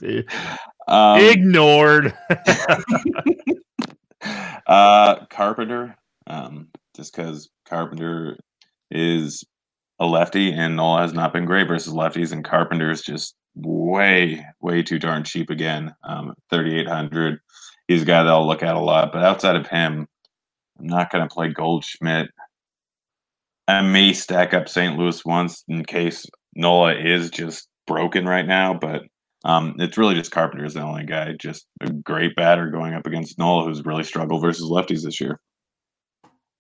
Um, 0.88 1.20
Ignored. 1.20 2.18
uh, 4.68 5.26
Carpenter, 5.30 5.96
um, 6.28 6.70
just 6.96 7.16
because 7.16 7.50
Carpenter 7.68 8.38
is 8.92 9.44
a 10.00 10.06
lefty, 10.06 10.52
and 10.52 10.76
Nola 10.76 11.02
has 11.02 11.14
not 11.14 11.34
been 11.34 11.46
great 11.46 11.68
versus 11.68 11.94
lefties, 11.94 12.32
and 12.32 12.44
Carpenter's 12.44 13.02
just 13.02 13.36
way, 13.56 14.46
way 14.62 14.84
too 14.84 15.00
darn 15.00 15.24
cheap 15.24 15.50
again. 15.50 15.94
Um, 16.04 16.34
3,800. 16.52 17.40
He's 17.88 18.04
a 18.04 18.06
guy 18.06 18.24
that 18.24 18.30
I'll 18.30 18.46
look 18.46 18.64
at 18.64 18.76
a 18.76 18.80
lot, 18.80 19.12
but 19.12 19.24
outside 19.24 19.56
of 19.56 19.68
him, 19.68 20.08
I'm 20.80 20.88
not 20.88 21.12
going 21.12 21.28
to 21.28 21.34
play 21.34 21.50
Goldschmidt. 21.50 22.30
I 23.68 23.82
may 23.82 24.14
stack 24.14 24.54
up 24.54 24.70
St. 24.70 24.98
Louis 24.98 25.24
once 25.26 25.64
in 25.68 25.84
case 25.84 26.26
Nola 26.56 26.96
is 26.96 27.30
just 27.30 27.68
broken 27.86 28.26
right 28.26 28.46
now, 28.46 28.74
but 28.74 29.04
um, 29.48 29.76
it's 29.80 29.98
really 29.98 30.14
just 30.14 30.32
Carpenter 30.32 30.66
is 30.66 30.74
the 30.74 30.82
only 30.82 31.06
guy, 31.06 31.32
just 31.32 31.68
a 31.80 31.90
great 31.90 32.36
batter 32.36 32.70
going 32.70 32.94
up 32.94 33.08
against 33.08 33.40
Nola, 33.40 33.64
who's 33.64 33.86
really 33.86 34.04
struggled 34.04 34.42
versus 34.42 34.70
lefties 34.70 35.04
this 35.04 35.22
year. 35.22 35.40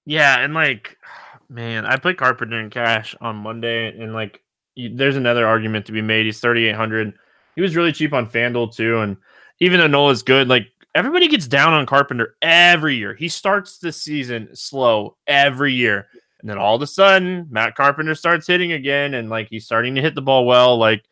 Yeah, 0.05 0.39
and 0.39 0.53
like, 0.53 0.97
man, 1.49 1.85
I 1.85 1.97
played 1.97 2.17
Carpenter 2.17 2.59
in 2.61 2.69
cash 2.69 3.13
on 3.19 3.35
Monday, 3.35 3.87
and 3.87 4.13
like, 4.13 4.41
there's 4.75 5.17
another 5.17 5.45
argument 5.45 5.85
to 5.87 5.91
be 5.91 6.01
made. 6.01 6.25
He's 6.25 6.39
3,800. 6.39 7.13
He 7.55 7.61
was 7.61 7.75
really 7.75 7.91
cheap 7.91 8.13
on 8.13 8.29
FanDuel 8.29 8.73
too, 8.73 8.99
and 8.99 9.17
even 9.59 9.81
though 9.81 9.87
Nola's 9.87 10.23
good, 10.23 10.47
like 10.47 10.67
everybody 10.95 11.27
gets 11.27 11.47
down 11.47 11.73
on 11.73 11.85
Carpenter 11.85 12.37
every 12.41 12.95
year. 12.95 13.13
He 13.13 13.27
starts 13.27 13.79
the 13.79 13.91
season 13.91 14.49
slow 14.55 15.17
every 15.27 15.73
year. 15.73 16.07
And 16.39 16.49
then 16.49 16.57
all 16.57 16.75
of 16.75 16.81
a 16.81 16.87
sudden, 16.87 17.47
Matt 17.49 17.75
Carpenter 17.75 18.15
starts 18.15 18.47
hitting 18.47 18.71
again 18.71 19.13
and 19.13 19.29
like 19.29 19.47
he's 19.49 19.65
starting 19.65 19.93
to 19.95 20.01
hit 20.01 20.15
the 20.15 20.21
ball 20.21 20.45
well. 20.45 20.77
Like 20.77 21.03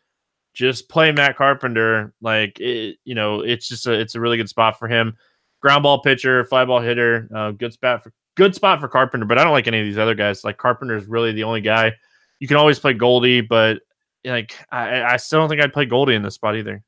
just 0.56 0.88
play 0.88 1.12
Matt 1.12 1.36
Carpenter. 1.36 2.14
Like 2.20 2.58
it, 2.58 2.96
you 3.04 3.14
know, 3.14 3.40
it's 3.40 3.68
just 3.68 3.86
a 3.86 3.92
it's 3.92 4.14
a 4.14 4.20
really 4.20 4.38
good 4.38 4.48
spot 4.48 4.78
for 4.78 4.88
him. 4.88 5.14
Ground 5.60 5.82
ball 5.82 6.00
pitcher, 6.00 6.44
fly 6.44 6.64
ball 6.64 6.80
hitter, 6.80 7.28
uh, 7.34 7.50
good 7.52 7.72
spot 7.72 8.02
for 8.02 8.12
good 8.36 8.54
spot 8.54 8.80
for 8.80 8.88
Carpenter, 8.88 9.26
but 9.26 9.38
I 9.38 9.44
don't 9.44 9.52
like 9.52 9.68
any 9.68 9.80
of 9.80 9.84
these 9.84 9.98
other 9.98 10.14
guys. 10.14 10.44
Like 10.44 10.56
Carpenter 10.56 10.96
is 10.96 11.06
really 11.06 11.32
the 11.32 11.44
only 11.44 11.60
guy. 11.60 11.92
You 12.40 12.48
can 12.48 12.56
always 12.56 12.78
play 12.78 12.94
Goldie, 12.94 13.42
but 13.42 13.80
like 14.24 14.54
I, 14.72 15.02
I 15.02 15.16
still 15.18 15.40
don't 15.40 15.48
think 15.48 15.62
I'd 15.62 15.72
play 15.72 15.84
Goldie 15.84 16.14
in 16.14 16.22
this 16.22 16.34
spot 16.34 16.56
either. 16.56 16.82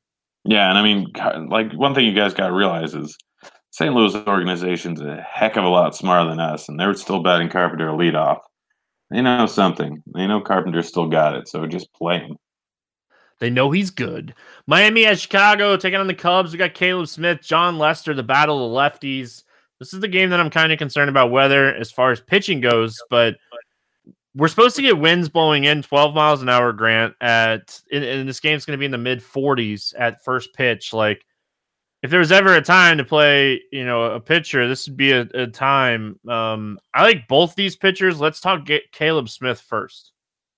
Yeah, 0.45 0.69
and 0.69 0.77
I 0.77 0.83
mean, 0.83 1.07
like 1.49 1.71
one 1.73 1.93
thing 1.93 2.05
you 2.05 2.15
guys 2.15 2.33
got 2.33 2.47
to 2.47 2.53
realize 2.53 2.95
is 2.95 3.15
St. 3.69 3.93
Louis 3.93 4.15
organization's 4.15 5.01
a 5.01 5.21
heck 5.21 5.57
of 5.57 5.63
a 5.63 5.69
lot 5.69 5.95
smarter 5.95 6.29
than 6.29 6.39
us, 6.39 6.69
and 6.69 6.79
they're 6.79 6.93
still 6.95 7.21
batting 7.21 7.49
Carpenter 7.49 7.95
lead 7.95 8.15
off. 8.15 8.39
They 9.11 9.21
know 9.21 9.45
something. 9.45 10.01
They 10.15 10.25
know 10.27 10.41
Carpenter 10.41 10.81
still 10.81 11.07
got 11.07 11.35
it, 11.35 11.47
so 11.47 11.65
just 11.67 11.93
play 11.93 12.19
him. 12.19 12.37
They 13.39 13.49
know 13.49 13.71
he's 13.71 13.89
good. 13.89 14.35
Miami 14.67 15.05
at 15.05 15.19
Chicago 15.19 15.77
taking 15.77 15.99
on 15.99 16.07
the 16.07 16.13
Cubs. 16.13 16.51
We 16.51 16.57
got 16.57 16.73
Caleb 16.73 17.07
Smith, 17.07 17.41
Jon 17.41 17.77
Lester, 17.77 18.13
the 18.13 18.23
battle 18.23 18.65
of 18.65 18.71
the 18.71 19.07
lefties. 19.07 19.43
This 19.79 19.93
is 19.93 20.01
the 20.01 20.07
game 20.09 20.29
that 20.31 20.39
I'm 20.39 20.49
kind 20.49 20.73
of 20.73 20.77
concerned 20.77 21.09
about 21.09 21.31
weather 21.31 21.73
as 21.73 21.91
far 21.91 22.11
as 22.11 22.19
pitching 22.19 22.59
goes, 22.59 23.01
but 23.09 23.37
we're 24.35 24.47
supposed 24.47 24.75
to 24.75 24.81
get 24.81 24.97
winds 24.97 25.29
blowing 25.29 25.63
in 25.65 25.81
12 25.81 26.13
miles 26.13 26.41
an 26.41 26.49
hour 26.49 26.71
grant 26.73 27.13
at 27.21 27.79
and, 27.91 28.27
this 28.27 28.39
game's 28.39 28.65
going 28.65 28.77
to 28.77 28.79
be 28.79 28.85
in 28.85 28.91
the 28.91 28.97
mid 28.97 29.21
40s 29.21 29.93
at 29.97 30.23
first 30.23 30.53
pitch 30.53 30.93
like 30.93 31.25
if 32.03 32.11
there 32.11 32.19
was 32.19 32.31
ever 32.31 32.55
a 32.55 32.61
time 32.61 32.97
to 32.97 33.03
play 33.03 33.61
you 33.71 33.85
know 33.85 34.03
a 34.03 34.19
pitcher 34.19 34.67
this 34.67 34.87
would 34.87 34.97
be 34.97 35.11
a, 35.11 35.21
a 35.33 35.47
time 35.47 36.19
um 36.27 36.79
i 36.93 37.03
like 37.03 37.27
both 37.27 37.55
these 37.55 37.75
pitchers 37.75 38.19
let's 38.19 38.39
talk 38.39 38.67
caleb 38.91 39.29
smith 39.29 39.59
first 39.59 40.13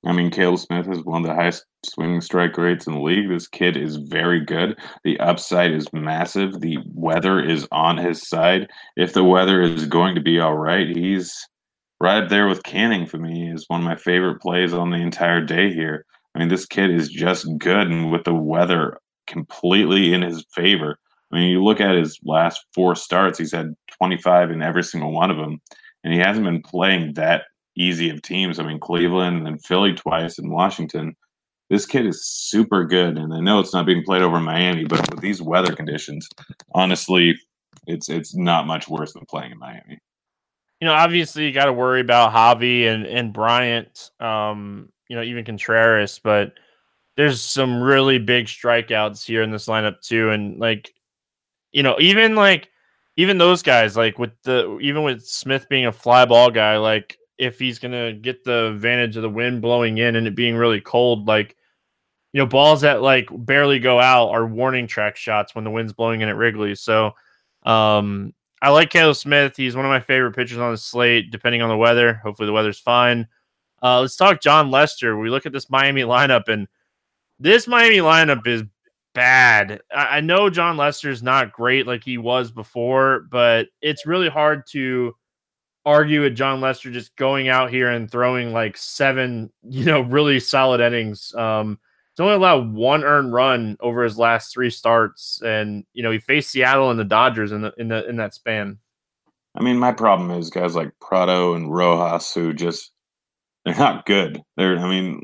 i 0.05 0.11
mean 0.11 0.29
caleb 0.31 0.59
smith 0.59 0.87
is 0.89 1.03
one 1.03 1.21
of 1.21 1.27
the 1.27 1.35
highest 1.35 1.65
swinging 1.85 2.21
strike 2.21 2.57
rates 2.57 2.87
in 2.87 2.93
the 2.93 3.01
league. 3.01 3.29
This 3.29 3.47
kid 3.47 3.75
is 3.75 3.97
very 3.97 4.39
good. 4.39 4.77
The 5.03 5.19
upside 5.19 5.71
is 5.71 5.91
massive. 5.93 6.61
The 6.61 6.77
weather 6.93 7.43
is 7.43 7.67
on 7.71 7.97
his 7.97 8.27
side. 8.27 8.69
If 8.95 9.13
the 9.13 9.23
weather 9.23 9.61
is 9.61 9.85
going 9.85 10.15
to 10.15 10.21
be 10.21 10.39
all 10.39 10.57
right 10.57 10.87
he's 10.87 11.47
right 12.01 12.27
there 12.29 12.47
with 12.47 12.63
Canning 12.63 13.05
for 13.05 13.17
me. 13.17 13.51
Is 13.51 13.65
one 13.67 13.81
of 13.81 13.85
my 13.85 13.95
favorite 13.95 14.41
plays 14.41 14.73
on 14.73 14.89
the 14.89 14.97
entire 14.97 15.41
day 15.41 15.71
here. 15.71 16.05
I 16.35 16.39
mean, 16.39 16.47
this 16.47 16.65
kid 16.65 16.89
is 16.89 17.09
just 17.09 17.47
good, 17.57 17.87
and 17.87 18.11
with 18.11 18.23
the 18.23 18.33
weather 18.33 18.97
completely 19.27 20.13
in 20.13 20.21
his 20.21 20.43
favor. 20.53 20.97
I 21.31 21.37
mean, 21.37 21.49
you 21.49 21.63
look 21.63 21.79
at 21.79 21.95
his 21.95 22.19
last 22.23 22.65
four 22.73 22.95
starts; 22.95 23.37
he's 23.37 23.51
had 23.51 23.75
25 23.97 24.51
in 24.51 24.61
every 24.61 24.83
single 24.83 25.11
one 25.11 25.29
of 25.29 25.37
them, 25.37 25.61
and 26.03 26.13
he 26.13 26.19
hasn't 26.19 26.45
been 26.45 26.63
playing 26.63 27.13
that 27.13 27.43
easy 27.75 28.09
of 28.09 28.21
teams. 28.21 28.59
I 28.59 28.63
mean, 28.63 28.79
Cleveland 28.79 29.47
and 29.47 29.63
Philly 29.63 29.93
twice 29.93 30.37
and 30.37 30.51
Washington. 30.51 31.15
This 31.69 31.85
kid 31.85 32.05
is 32.05 32.25
super 32.25 32.85
good, 32.85 33.17
and 33.17 33.33
I 33.33 33.39
know 33.39 33.59
it's 33.59 33.73
not 33.73 33.85
being 33.85 34.03
played 34.03 34.21
over 34.21 34.37
in 34.37 34.43
Miami, 34.43 34.83
but 34.83 35.09
with 35.09 35.21
these 35.21 35.41
weather 35.41 35.73
conditions, 35.73 36.27
honestly, 36.75 37.35
it's 37.87 38.09
it's 38.09 38.35
not 38.35 38.67
much 38.67 38.89
worse 38.89 39.13
than 39.13 39.25
playing 39.29 39.53
in 39.53 39.59
Miami 39.59 39.99
you 40.81 40.87
know, 40.87 40.93
obviously 40.93 41.45
you 41.45 41.53
got 41.53 41.65
to 41.65 41.73
worry 41.73 42.01
about 42.01 42.33
Javy 42.33 42.87
and 42.87 43.05
and 43.05 43.31
Bryant, 43.31 44.09
um, 44.19 44.89
you 45.07 45.15
know, 45.15 45.21
even 45.21 45.45
Contreras, 45.45 46.19
but 46.21 46.53
there's 47.15 47.41
some 47.41 47.81
really 47.81 48.17
big 48.17 48.47
strikeouts 48.47 49.23
here 49.23 49.43
in 49.43 49.51
this 49.51 49.67
lineup 49.67 50.01
too, 50.01 50.31
and 50.31 50.59
like, 50.59 50.91
you 51.71 51.83
know, 51.83 51.97
even 51.99 52.35
like 52.35 52.69
even 53.15 53.37
those 53.37 53.61
guys, 53.61 53.95
like 53.95 54.17
with 54.17 54.31
the 54.43 54.79
even 54.81 55.03
with 55.03 55.23
Smith 55.23 55.67
being 55.69 55.85
a 55.85 55.91
fly 55.91 56.25
ball 56.25 56.49
guy, 56.49 56.77
like 56.77 57.15
if 57.41 57.57
he's 57.57 57.79
gonna 57.79 58.13
get 58.13 58.43
the 58.43 58.67
advantage 58.67 59.17
of 59.17 59.23
the 59.23 59.29
wind 59.29 59.63
blowing 59.63 59.97
in 59.97 60.15
and 60.15 60.27
it 60.27 60.35
being 60.35 60.55
really 60.55 60.79
cold, 60.79 61.27
like 61.27 61.57
you 62.33 62.39
know, 62.39 62.45
balls 62.45 62.81
that 62.81 63.01
like 63.01 63.27
barely 63.31 63.79
go 63.79 63.99
out 63.99 64.29
are 64.29 64.45
warning 64.45 64.85
track 64.85 65.15
shots 65.17 65.55
when 65.55 65.63
the 65.63 65.71
wind's 65.71 65.91
blowing 65.91 66.21
in 66.21 66.29
at 66.29 66.37
Wrigley. 66.37 66.75
So, 66.75 67.13
um, 67.63 68.33
I 68.61 68.69
like 68.69 68.91
Caleb 68.91 69.15
Smith. 69.15 69.57
He's 69.57 69.75
one 69.75 69.85
of 69.85 69.89
my 69.89 69.99
favorite 69.99 70.35
pitchers 70.35 70.59
on 70.59 70.71
the 70.71 70.77
slate, 70.77 71.31
depending 71.31 71.63
on 71.63 71.69
the 71.69 71.75
weather. 71.75 72.13
Hopefully, 72.23 72.45
the 72.45 72.53
weather's 72.53 72.79
fine. 72.79 73.27
Uh, 73.81 74.01
let's 74.01 74.15
talk 74.15 74.39
Jon 74.39 74.69
Lester. 74.69 75.17
We 75.17 75.31
look 75.31 75.47
at 75.47 75.51
this 75.51 75.69
Miami 75.69 76.03
lineup, 76.03 76.47
and 76.47 76.67
this 77.39 77.67
Miami 77.67 77.97
lineup 77.97 78.45
is 78.45 78.61
bad. 79.15 79.81
I, 79.91 80.17
I 80.17 80.21
know 80.21 80.51
Jon 80.51 80.77
Lester's 80.77 81.23
not 81.23 81.51
great 81.51 81.87
like 81.87 82.03
he 82.03 82.19
was 82.19 82.51
before, 82.51 83.25
but 83.31 83.67
it's 83.81 84.05
really 84.05 84.29
hard 84.29 84.67
to 84.67 85.15
argue 85.85 86.21
with 86.21 86.35
Jon 86.35 86.61
Lester 86.61 86.91
just 86.91 87.15
going 87.15 87.49
out 87.49 87.71
here 87.71 87.89
and 87.89 88.09
throwing 88.09 88.53
like 88.53 88.77
seven, 88.77 89.51
you 89.63 89.85
know, 89.85 90.01
really 90.01 90.39
solid 90.39 90.81
innings. 90.81 91.33
Um, 91.35 91.79
he's 92.11 92.23
only 92.23 92.35
allowed 92.35 92.73
one 92.73 93.03
earned 93.03 93.33
run 93.33 93.77
over 93.79 94.03
his 94.03 94.17
last 94.17 94.53
three 94.53 94.69
starts, 94.69 95.41
and 95.43 95.85
you 95.93 96.03
know 96.03 96.11
he 96.11 96.19
faced 96.19 96.51
Seattle 96.51 96.91
and 96.91 96.99
the 96.99 97.05
Dodgers 97.05 97.51
in 97.51 97.61
the 97.61 97.73
in 97.77 97.87
the 97.87 98.07
in 98.07 98.17
that 98.17 98.33
span. 98.33 98.79
I 99.55 99.63
mean, 99.63 99.77
my 99.77 99.91
problem 99.91 100.31
is 100.31 100.49
guys 100.49 100.75
like 100.75 100.91
Prado 101.01 101.53
and 101.53 101.73
Rojas 101.73 102.33
who 102.33 102.53
just 102.53 102.91
they're 103.65 103.75
not 103.75 104.05
good. 104.05 104.41
They're 104.57 104.77
I 104.77 104.89
mean, 104.89 105.21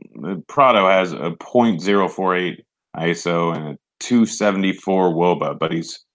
Prado 0.47 0.87
has 0.87 1.13
a 1.13 1.31
.048 1.39 2.57
ISO 2.95 3.55
and 3.55 3.67
a 3.69 3.77
274 3.99 5.13
WOBA, 5.13 5.57
but 5.59 5.71
he's 5.71 6.05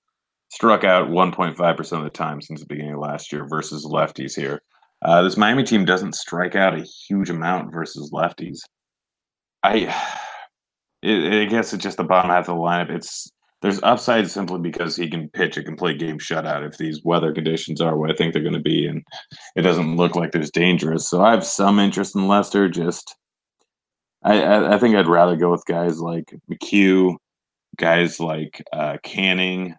struck 0.53 0.85
out 0.85 1.09
1.5% 1.09 1.93
of 1.97 2.05
the 2.05 2.11
time 2.11 2.43
since 2.43 2.61
the 2.61 2.67
beginning 2.67 2.93
of 2.93 3.01
last 3.01 3.33
year 3.33 3.47
versus 3.47 3.87
lefties 3.87 4.37
here. 4.37 4.61
Uh, 5.01 5.23
this 5.23 5.39
Miami 5.39 5.65
team 5.65 5.87
doesn't 5.87 6.15
strike 6.15 6.55
out 6.55 6.79
a 6.79 6.83
huge 6.83 7.31
amount 7.31 7.73
versus 7.73 8.11
lefties. 8.13 8.59
I, 9.63 9.95
it, 11.03 11.43
I 11.43 11.45
guess 11.47 11.73
it's 11.73 11.83
just 11.83 11.97
the 11.97 12.05
bottom 12.05 12.31
half 12.31 12.49
of 12.49 12.57
the 12.57 12.63
lineup. 12.63 12.91
It's 12.91 13.31
there's 13.63 13.83
upside 13.83 14.29
simply 14.29 14.59
because 14.59 14.95
he 14.95 15.09
can 15.09 15.31
pitch 15.31 15.57
a 15.57 15.63
complete 15.63 15.99
game 15.99 16.19
shutout 16.19 16.67
if 16.67 16.77
these 16.77 17.03
weather 17.05 17.33
conditions 17.33 17.81
are 17.81 17.97
what 17.97 18.11
I 18.11 18.15
think 18.15 18.33
they're 18.33 18.43
going 18.43 18.55
to 18.55 18.61
be, 18.61 18.87
and 18.87 19.03
it 19.57 19.63
doesn't 19.63 19.97
look 19.97 20.17
like 20.17 20.33
there's 20.33 20.51
dangerous. 20.51 21.09
So 21.09 21.23
I 21.23 21.31
have 21.31 21.47
some 21.47 21.79
interest 21.79 22.15
in 22.15 22.29
Lester. 22.29 22.69
Just 22.69 23.17
I, 24.23 24.75
I, 24.75 24.79
think 24.79 24.97
I'd 24.97 25.07
rather 25.07 25.37
go 25.37 25.51
with 25.51 25.65
guys 25.65 26.01
like 26.01 26.35
McHugh, 26.51 27.17
guys 27.77 28.21
like 28.21 28.63
uh, 28.73 28.99
Canning, 29.05 29.77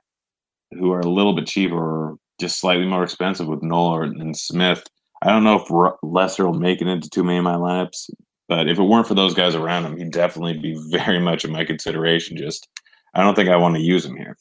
who 0.77 0.91
are 0.91 0.99
a 0.99 1.09
little 1.09 1.33
bit 1.33 1.47
cheaper 1.47 1.75
or 1.75 2.17
just 2.39 2.59
slightly 2.59 2.85
more 2.85 3.03
expensive 3.03 3.47
with 3.47 3.63
Nola 3.63 4.01
and 4.01 4.35
Smith. 4.37 4.83
I 5.21 5.29
don't 5.29 5.43
know 5.43 5.59
if 5.59 5.97
Lester 6.03 6.45
will 6.45 6.59
make 6.59 6.81
it 6.81 6.87
into 6.87 7.09
too 7.09 7.23
many 7.23 7.37
of 7.37 7.43
my 7.43 7.55
lineups, 7.55 8.09
but 8.49 8.67
if 8.67 8.77
it 8.77 8.83
weren't 8.83 9.07
for 9.07 9.15
those 9.15 9.33
guys 9.33 9.55
around 9.55 9.85
him, 9.85 9.97
he'd 9.97 10.11
definitely 10.11 10.57
be 10.57 10.77
very 10.91 11.19
much 11.19 11.45
in 11.45 11.51
my 11.51 11.63
consideration. 11.63 12.37
Just 12.37 12.67
I 13.13 13.23
don't 13.23 13.35
think 13.35 13.49
I 13.49 13.55
want 13.55 13.75
to 13.75 13.81
use 13.81 14.05
him 14.05 14.17
here. 14.17 14.37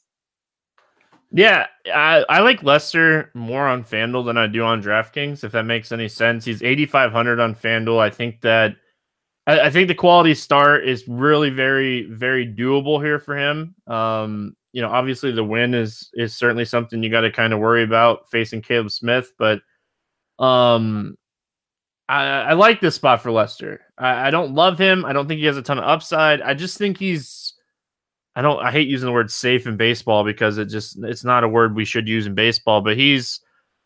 Yeah, 1.35 1.67
I, 1.87 2.25
I 2.29 2.41
like 2.41 2.63
Lester 2.63 3.31
more 3.35 3.67
on 3.67 3.85
FanDuel 3.85 4.27
than 4.27 4.37
I 4.37 4.47
do 4.47 4.65
on 4.65 4.83
DraftKings, 4.83 5.45
if 5.45 5.53
that 5.53 5.65
makes 5.65 5.91
any 5.91 6.09
sense. 6.09 6.45
He's 6.45 6.63
8,500 6.63 7.41
on 7.41 7.55
FanDuel. 7.55 7.99
I 7.99 8.11
think 8.11 8.43
that 8.43 8.77
I, 9.47 9.61
I, 9.61 9.71
think 9.71 9.89
the 9.89 9.95
quality 9.95 10.35
start 10.35 10.87
is 10.87 11.09
really 11.09 11.49
very, 11.49 12.03
very 12.05 12.47
doable 12.47 13.03
here 13.03 13.19
for 13.19 13.35
him. 13.35 13.75
Um, 13.87 14.57
you 14.73 14.83
know, 14.83 14.89
obviously 14.89 15.33
the 15.33 15.45
win 15.45 15.75
is 15.75 16.11
is 16.15 16.35
certainly 16.35 16.65
something 16.65 17.03
you 17.03 17.11
got 17.11 17.21
to 17.23 17.31
kind 17.31 17.53
of 17.53 17.61
worry 17.61 17.83
about 17.83 18.31
facing 18.31 18.63
Caleb 18.63 18.91
Smith, 18.91 19.33
but 19.39 19.61
um, 20.39 21.17
I, 22.09 22.25
I 22.25 22.53
like 22.55 22.81
this 22.81 22.97
spot 22.97 23.23
for 23.23 23.31
Lester. 23.31 23.81
I, 23.97 24.29
I 24.29 24.31
don't 24.31 24.55
love 24.55 24.79
him. 24.79 25.05
I 25.05 25.13
don't 25.13 25.29
think 25.29 25.39
he 25.39 25.47
has 25.47 25.57
a 25.57 25.63
ton 25.63 25.79
of 25.79 25.85
upside. 25.85 26.41
I 26.43 26.55
just 26.55 26.79
think 26.79 26.99
he's. 26.99 27.55
I 28.35 28.43
don't. 28.43 28.61
I 28.61 28.71
hate 28.71 28.89
using 28.89 29.07
the 29.07 29.13
word 29.13 29.31
safe 29.31 29.67
in 29.67 29.77
baseball 29.77 30.25
because 30.25 30.59
it 30.59 30.67
just 30.67 30.99
it's 31.03 31.25
not 31.25 31.45
a 31.45 31.49
word 31.49 31.77
we 31.77 31.85
should 31.85 32.09
use 32.09 32.27
in 32.27 32.35
baseball. 32.35 32.81
But 32.81 32.97
he's 32.97 33.41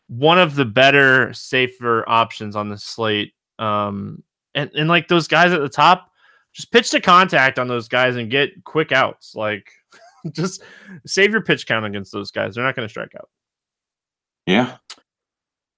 one 0.07 0.39
of 0.39 0.55
the 0.55 0.65
better, 0.65 1.33
safer 1.33 2.07
options 2.07 2.55
on 2.55 2.69
the 2.69 2.77
slate. 2.77 3.33
Um, 3.59 4.23
and 4.55 4.71
and 4.75 4.89
like 4.89 5.07
those 5.07 5.27
guys 5.27 5.51
at 5.51 5.61
the 5.61 5.69
top, 5.69 6.11
just 6.53 6.71
pitch 6.71 6.89
to 6.91 7.01
contact 7.01 7.59
on 7.59 7.67
those 7.67 7.87
guys 7.87 8.15
and 8.15 8.31
get 8.31 8.63
quick 8.63 8.91
outs. 8.91 9.35
Like 9.35 9.69
just 10.35 10.63
save 11.05 11.31
your 11.31 11.41
pitch 11.41 11.67
count 11.67 11.85
against 11.85 12.11
those 12.11 12.31
guys. 12.31 12.55
They're 12.55 12.63
not 12.63 12.75
going 12.75 12.87
to 12.87 12.91
strike 12.91 13.13
out. 13.15 13.29
Yeah. 14.45 14.77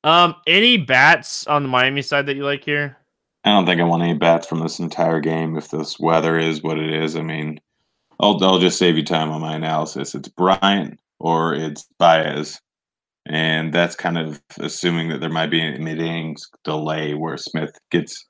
Um, 0.03 0.35
any 0.47 0.77
bats 0.77 1.47
on 1.47 1.63
the 1.63 1.69
Miami 1.69 2.01
side 2.01 2.25
that 2.27 2.35
you 2.35 2.45
like 2.45 2.63
here? 2.63 2.97
I 3.43 3.51
don't 3.51 3.65
think 3.65 3.81
I 3.81 3.85
want 3.85 4.03
any 4.03 4.13
bats 4.13 4.47
from 4.47 4.59
this 4.59 4.79
entire 4.79 5.19
game. 5.19 5.57
If 5.57 5.69
this 5.69 5.99
weather 5.99 6.37
is 6.37 6.61
what 6.61 6.77
it 6.77 6.93
is, 6.93 7.15
I 7.15 7.21
mean, 7.21 7.59
I'll 8.19 8.41
I'll 8.43 8.59
just 8.59 8.77
save 8.77 8.97
you 8.97 9.03
time 9.03 9.31
on 9.31 9.41
my 9.41 9.55
analysis. 9.55 10.13
It's 10.13 10.27
Bryant 10.27 10.99
or 11.19 11.53
it's 11.53 11.87
Baez, 11.97 12.59
and 13.25 13.73
that's 13.73 13.95
kind 13.95 14.17
of 14.17 14.41
assuming 14.59 15.09
that 15.09 15.21
there 15.21 15.29
might 15.29 15.51
be 15.51 15.61
an 15.61 15.83
mid 15.83 15.99
innings 15.99 16.49
delay 16.63 17.13
where 17.13 17.37
Smith 17.37 17.77
gets 17.91 18.25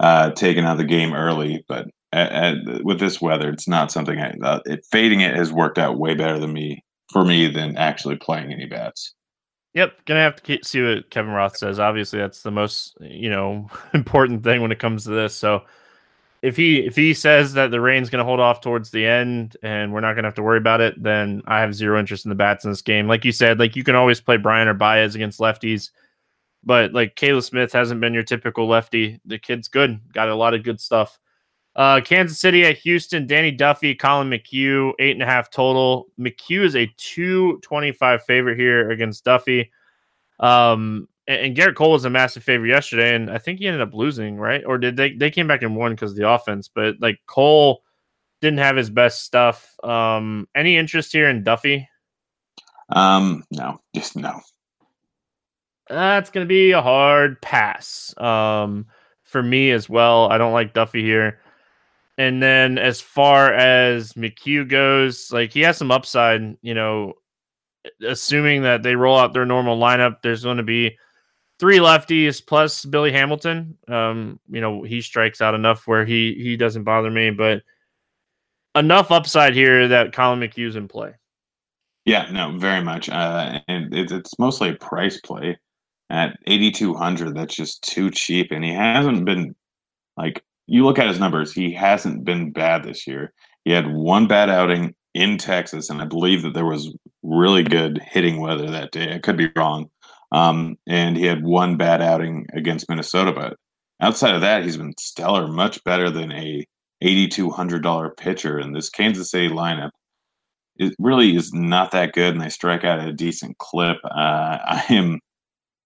uh, 0.00 0.30
taken 0.32 0.64
out 0.64 0.72
of 0.72 0.78
the 0.78 0.84
game 0.84 1.14
early. 1.14 1.64
But 1.68 1.86
at, 2.12 2.32
at, 2.32 2.84
with 2.84 3.00
this 3.00 3.20
weather, 3.20 3.50
it's 3.50 3.68
not 3.68 3.90
something 3.90 4.18
I, 4.18 4.34
uh, 4.42 4.60
it, 4.66 4.84
fading 4.90 5.20
it 5.20 5.34
has 5.34 5.52
worked 5.52 5.78
out 5.78 5.98
way 5.98 6.14
better 6.14 6.38
than 6.38 6.52
me 6.52 6.84
for 7.10 7.24
me 7.24 7.48
than 7.48 7.76
actually 7.76 8.16
playing 8.16 8.52
any 8.52 8.66
bats. 8.66 9.14
Yep, 9.74 10.04
gonna 10.04 10.20
have 10.20 10.42
to 10.42 10.58
see 10.62 10.82
what 10.82 11.10
Kevin 11.10 11.32
Roth 11.32 11.56
says. 11.56 11.78
Obviously, 11.78 12.18
that's 12.18 12.42
the 12.42 12.50
most 12.50 12.96
you 13.00 13.30
know 13.30 13.68
important 13.94 14.44
thing 14.44 14.60
when 14.60 14.72
it 14.72 14.78
comes 14.78 15.04
to 15.04 15.10
this. 15.10 15.34
So 15.34 15.62
if 16.42 16.56
he 16.56 16.80
if 16.80 16.96
he 16.96 17.14
says 17.14 17.54
that 17.54 17.70
the 17.70 17.80
rain's 17.80 18.10
gonna 18.10 18.24
hold 18.24 18.40
off 18.40 18.60
towards 18.60 18.90
the 18.90 19.06
end 19.06 19.56
and 19.62 19.92
we're 19.92 20.00
not 20.00 20.14
gonna 20.14 20.26
have 20.26 20.34
to 20.34 20.42
worry 20.42 20.58
about 20.58 20.82
it, 20.82 21.02
then 21.02 21.42
I 21.46 21.60
have 21.60 21.74
zero 21.74 21.98
interest 21.98 22.26
in 22.26 22.28
the 22.28 22.34
bats 22.34 22.64
in 22.64 22.70
this 22.70 22.82
game. 22.82 23.08
Like 23.08 23.24
you 23.24 23.32
said, 23.32 23.58
like 23.58 23.74
you 23.74 23.84
can 23.84 23.94
always 23.94 24.20
play 24.20 24.36
Bryant 24.36 24.68
or 24.68 24.74
Baez 24.74 25.14
against 25.14 25.40
lefties, 25.40 25.90
but 26.62 26.92
like 26.92 27.16
Caleb 27.16 27.44
Smith 27.44 27.72
hasn't 27.72 28.00
been 28.00 28.12
your 28.12 28.24
typical 28.24 28.68
lefty. 28.68 29.20
The 29.24 29.38
kid's 29.38 29.68
good, 29.68 30.00
got 30.12 30.28
a 30.28 30.34
lot 30.34 30.52
of 30.52 30.64
good 30.64 30.80
stuff. 30.80 31.18
Uh, 31.74 32.00
Kansas 32.02 32.38
City 32.38 32.64
at 32.64 32.76
Houston, 32.78 33.26
Danny 33.26 33.50
Duffy, 33.50 33.94
Collin 33.94 34.28
McHugh, 34.28 34.92
eight 34.98 35.12
and 35.12 35.22
a 35.22 35.26
half 35.26 35.50
total. 35.50 36.08
McHugh 36.18 36.64
is 36.64 36.76
a 36.76 36.86
225 36.98 38.22
favorite 38.24 38.58
here 38.58 38.90
against 38.90 39.24
Duffy. 39.24 39.70
Um, 40.38 41.08
and, 41.26 41.40
and 41.40 41.56
Gerrit 41.56 41.76
Cole 41.76 41.92
was 41.92 42.04
a 42.04 42.10
massive 42.10 42.42
favorite 42.42 42.68
yesterday, 42.68 43.14
and 43.14 43.30
I 43.30 43.38
think 43.38 43.58
he 43.58 43.66
ended 43.66 43.80
up 43.80 43.94
losing, 43.94 44.36
right? 44.36 44.62
Or 44.66 44.76
did 44.76 44.96
they 44.96 45.14
they 45.14 45.30
came 45.30 45.46
back 45.46 45.62
and 45.62 45.76
won 45.76 45.92
because 45.92 46.10
of 46.10 46.16
the 46.16 46.28
offense, 46.28 46.68
but 46.68 46.96
like 47.00 47.20
Cole 47.26 47.82
didn't 48.42 48.58
have 48.58 48.76
his 48.76 48.90
best 48.90 49.22
stuff. 49.22 49.74
Um, 49.82 50.48
any 50.54 50.76
interest 50.76 51.12
here 51.12 51.28
in 51.30 51.42
Duffy? 51.42 51.88
Um, 52.90 53.44
no, 53.50 53.80
just 53.94 54.16
no. 54.16 54.40
That's 55.88 56.30
gonna 56.30 56.44
be 56.44 56.72
a 56.72 56.82
hard 56.82 57.40
pass. 57.40 58.12
Um, 58.18 58.86
for 59.32 59.42
me 59.42 59.70
as 59.70 59.88
well. 59.88 60.30
I 60.30 60.38
don't 60.38 60.52
like 60.52 60.74
Duffy 60.74 61.02
here. 61.02 61.40
And 62.22 62.40
then 62.40 62.78
as 62.78 63.00
far 63.00 63.52
as 63.52 64.12
McHugh 64.12 64.68
goes, 64.68 65.32
like 65.32 65.52
he 65.52 65.58
has 65.62 65.76
some 65.76 65.90
upside, 65.90 66.56
you 66.62 66.72
know, 66.72 67.14
assuming 68.06 68.62
that 68.62 68.84
they 68.84 68.94
roll 68.94 69.18
out 69.18 69.32
their 69.32 69.44
normal 69.44 69.76
lineup, 69.76 70.22
there's 70.22 70.44
going 70.44 70.58
to 70.58 70.62
be 70.62 70.96
three 71.58 71.78
lefties 71.78 72.40
plus 72.46 72.84
Billy 72.84 73.10
Hamilton. 73.10 73.76
Um, 73.88 74.38
you 74.48 74.60
know, 74.60 74.84
he 74.84 75.00
strikes 75.00 75.40
out 75.40 75.56
enough 75.56 75.88
where 75.88 76.04
he 76.04 76.34
he 76.34 76.56
doesn't 76.56 76.84
bother 76.84 77.10
me, 77.10 77.30
but 77.30 77.62
enough 78.76 79.10
upside 79.10 79.54
here 79.54 79.88
that 79.88 80.12
Collin 80.12 80.38
McHugh's 80.38 80.76
in 80.76 80.86
play. 80.86 81.14
Yeah, 82.04 82.30
no, 82.30 82.56
very 82.56 82.84
much. 82.84 83.08
Uh, 83.08 83.58
and 83.66 83.92
it, 83.92 84.12
it's 84.12 84.38
mostly 84.38 84.68
a 84.68 84.74
price 84.76 85.20
play 85.22 85.58
at 86.08 86.38
8200 86.46 87.34
that's 87.34 87.56
just 87.56 87.82
too 87.82 88.12
cheap 88.12 88.52
and 88.52 88.62
he 88.62 88.72
hasn't 88.72 89.24
been 89.24 89.56
like 90.16 90.44
you 90.66 90.84
look 90.84 90.98
at 90.98 91.08
his 91.08 91.20
numbers, 91.20 91.52
he 91.52 91.72
hasn't 91.72 92.24
been 92.24 92.52
bad 92.52 92.84
this 92.84 93.06
year. 93.06 93.32
He 93.64 93.72
had 93.72 93.92
one 93.92 94.26
bad 94.26 94.48
outing 94.50 94.94
in 95.14 95.38
Texas, 95.38 95.90
and 95.90 96.00
I 96.00 96.06
believe 96.06 96.42
that 96.42 96.54
there 96.54 96.64
was 96.64 96.94
really 97.22 97.62
good 97.62 98.00
hitting 98.10 98.40
weather 98.40 98.70
that 98.70 98.92
day. 98.92 99.14
I 99.14 99.18
could 99.18 99.36
be 99.36 99.50
wrong. 99.56 99.88
Um, 100.32 100.76
and 100.86 101.16
he 101.16 101.26
had 101.26 101.44
one 101.44 101.76
bad 101.76 102.00
outing 102.00 102.46
against 102.54 102.88
Minnesota, 102.88 103.32
but 103.32 103.56
outside 104.00 104.34
of 104.34 104.40
that, 104.40 104.62
he's 104.62 104.78
been 104.78 104.94
stellar, 104.98 105.46
much 105.46 105.82
better 105.84 106.10
than 106.10 106.32
a 106.32 106.64
$8,200 107.04 108.16
pitcher. 108.16 108.58
in 108.58 108.72
this 108.72 108.88
Kansas 108.88 109.30
City 109.30 109.48
lineup 109.48 109.90
it 110.76 110.94
really 110.98 111.36
is 111.36 111.52
not 111.52 111.90
that 111.92 112.12
good, 112.12 112.34
and 112.34 112.42
they 112.42 112.48
strike 112.48 112.84
out 112.84 113.00
at 113.00 113.08
a 113.08 113.12
decent 113.12 113.58
clip. 113.58 113.98
Uh, 114.04 114.08
I 114.64 114.84
am 114.90 115.20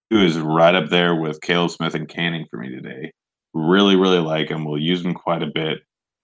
who 0.09 0.23
is 0.23 0.37
right 0.37 0.73
up 0.73 0.89
there 0.89 1.15
with 1.15 1.41
Caleb 1.41 1.71
Smith 1.71 1.93
and 1.93 2.07
Canning 2.07 2.45
for 2.49 2.57
me 2.57 2.69
today. 2.69 3.11
Really, 3.57 3.95
really 3.95 4.19
like 4.19 4.49
him. 4.49 4.65
We'll 4.65 4.77
use 4.77 5.03
him 5.03 5.13
quite 5.13 5.41
a 5.41 5.47
bit. 5.47 5.79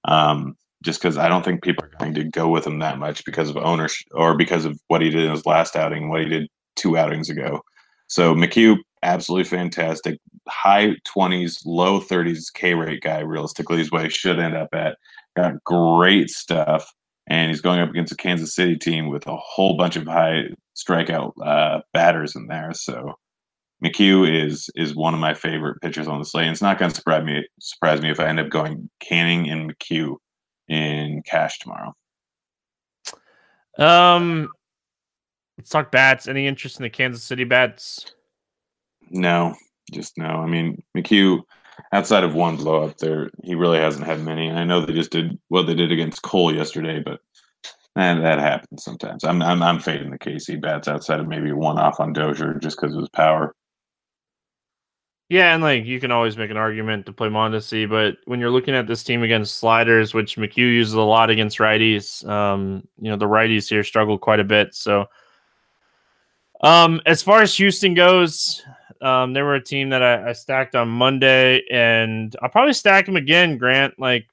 Um, 0.05 0.55
just 0.84 1.01
because 1.01 1.17
I 1.17 1.29
don't 1.29 1.43
think 1.43 1.63
people 1.63 1.86
are 1.86 1.97
going 1.97 2.13
to 2.15 2.25
go 2.25 2.49
with 2.49 2.67
him 2.67 2.79
that 2.79 2.99
much 2.99 3.25
because 3.25 3.49
of 3.49 3.57
ownership 3.57 4.07
or 4.11 4.36
because 4.36 4.65
of 4.65 4.79
what 4.88 5.01
he 5.01 5.09
did 5.09 5.23
in 5.23 5.31
his 5.31 5.45
last 5.45 5.75
outing, 5.75 6.09
what 6.09 6.21
he 6.21 6.27
did 6.27 6.49
two 6.75 6.97
outings 6.97 7.29
ago. 7.29 7.61
So 8.07 8.36
McHugh, 8.36 8.77
absolutely 9.01 9.45
fantastic. 9.45 10.19
High 10.47 10.95
20s, 11.07 11.61
low 11.65 11.99
30s 11.99 12.53
K 12.53 12.73
rate 12.73 13.01
guy, 13.01 13.19
realistically, 13.19 13.81
is 13.81 13.91
what 13.91 14.03
he 14.03 14.09
should 14.09 14.39
end 14.39 14.55
up 14.55 14.69
at. 14.73 14.97
Got 15.36 15.63
great 15.63 16.29
stuff. 16.29 16.91
And 17.27 17.49
he's 17.49 17.61
going 17.61 17.79
up 17.79 17.89
against 17.89 18.11
a 18.11 18.17
Kansas 18.17 18.53
City 18.53 18.75
team 18.75 19.07
with 19.07 19.25
a 19.25 19.38
whole 19.38 19.77
bunch 19.77 19.95
of 19.95 20.05
high 20.05 20.49
strikeout 20.75 21.31
uh, 21.43 21.79
batters 21.93 22.36
in 22.36 22.47
there. 22.47 22.73
So 22.73 23.13
McHugh 23.84 24.45
is 24.45 24.69
is 24.75 24.95
one 24.95 25.13
of 25.13 25.19
my 25.19 25.34
favorite 25.34 25.81
pitchers 25.81 26.07
on 26.07 26.19
the 26.19 26.25
slate. 26.25 26.45
And 26.45 26.53
it's 26.53 26.61
not 26.61 26.79
going 26.79 26.89
to 26.89 26.95
surprise 26.95 27.23
me 27.23 27.45
surprise 27.59 28.01
me 28.01 28.09
if 28.09 28.19
I 28.19 28.27
end 28.27 28.39
up 28.39 28.49
going 28.49 28.89
Canning 28.99 29.49
and 29.49 29.71
McHugh 29.71 30.15
in 30.69 31.21
cash 31.25 31.59
tomorrow. 31.59 31.93
Um, 33.77 34.49
let's 35.57 35.69
talk 35.69 35.91
bats. 35.91 36.27
Any 36.27 36.47
interest 36.47 36.77
in 36.77 36.84
the 36.84 36.89
Kansas 36.89 37.23
City 37.23 37.43
bats? 37.43 38.13
no, 39.09 39.55
just 39.91 40.17
no. 40.17 40.25
I 40.25 40.47
mean, 40.47 40.81
McHugh, 40.97 41.41
outside 41.91 42.23
of 42.23 42.36
one 42.36 42.55
blow 42.55 42.84
up 42.84 42.97
there, 42.97 43.29
he 43.43 43.55
really 43.55 43.77
hasn't 43.77 44.05
had 44.05 44.21
many. 44.21 44.47
And 44.47 44.59
I 44.59 44.63
know 44.63 44.86
they 44.86 44.93
just 44.93 45.11
did 45.11 45.38
what 45.49 45.67
they 45.67 45.75
did 45.75 45.91
against 45.91 46.23
Cole 46.23 46.53
yesterday, 46.53 47.01
but 47.03 47.19
and 47.95 48.23
that 48.23 48.39
happens 48.39 48.84
sometimes. 48.84 49.23
I'm 49.23 49.41
I'm 49.41 49.61
I'm 49.61 49.79
fading 49.79 50.11
the 50.11 50.19
KC 50.19 50.61
bats 50.61 50.88
outside 50.88 51.19
of 51.19 51.27
maybe 51.27 51.51
one 51.51 51.77
off 51.77 51.99
on 51.99 52.13
Dozier 52.13 52.55
just 52.55 52.79
because 52.79 52.95
of 52.95 53.01
his 53.01 53.09
power. 53.09 53.55
Yeah, 55.34 55.55
and 55.55 55.63
like 55.63 55.86
you 55.86 55.99
can 55.99 56.11
always 56.11 56.38
make 56.38 56.51
an 56.51 56.57
argument 56.57 57.07
to 57.07 57.11
play 57.11 57.27
Mondesi, 57.27 57.89
but 57.89 58.17
when 58.25 58.39
you're 58.39 58.51
looking 58.51 58.75
at 58.75 58.86
this 58.86 59.03
team 59.03 59.23
against 59.23 59.57
sliders, 59.57 60.13
which 60.13 60.36
McHugh 60.36 60.57
uses 60.57 60.93
a 60.93 61.01
lot 61.01 61.31
against 61.31 61.57
righties, 61.57 62.23
um, 62.29 62.88
you 63.01 63.09
know 63.09 63.17
the 63.17 63.25
righties 63.25 63.67
here 63.67 63.84
struggle 63.84 64.19
quite 64.19 64.39
a 64.39 64.43
bit. 64.43 64.75
So, 64.75 65.07
um, 66.61 67.01
as 67.07 67.23
far 67.23 67.41
as 67.41 67.57
Houston 67.57 67.95
goes, 67.95 68.61
um, 69.01 69.34
they 69.34 69.41
were 69.41 69.55
a 69.55 69.63
team 69.63 69.89
that 69.89 70.03
I, 70.03 70.29
I 70.29 70.34
stacked 70.34 70.75
on 70.75 70.88
Monday, 70.88 71.63
and 71.71 72.36
I'll 72.43 72.49
probably 72.49 72.73
stack 72.73 73.07
them 73.07 73.17
again. 73.17 73.57
Grant, 73.57 73.95
like 73.97 74.27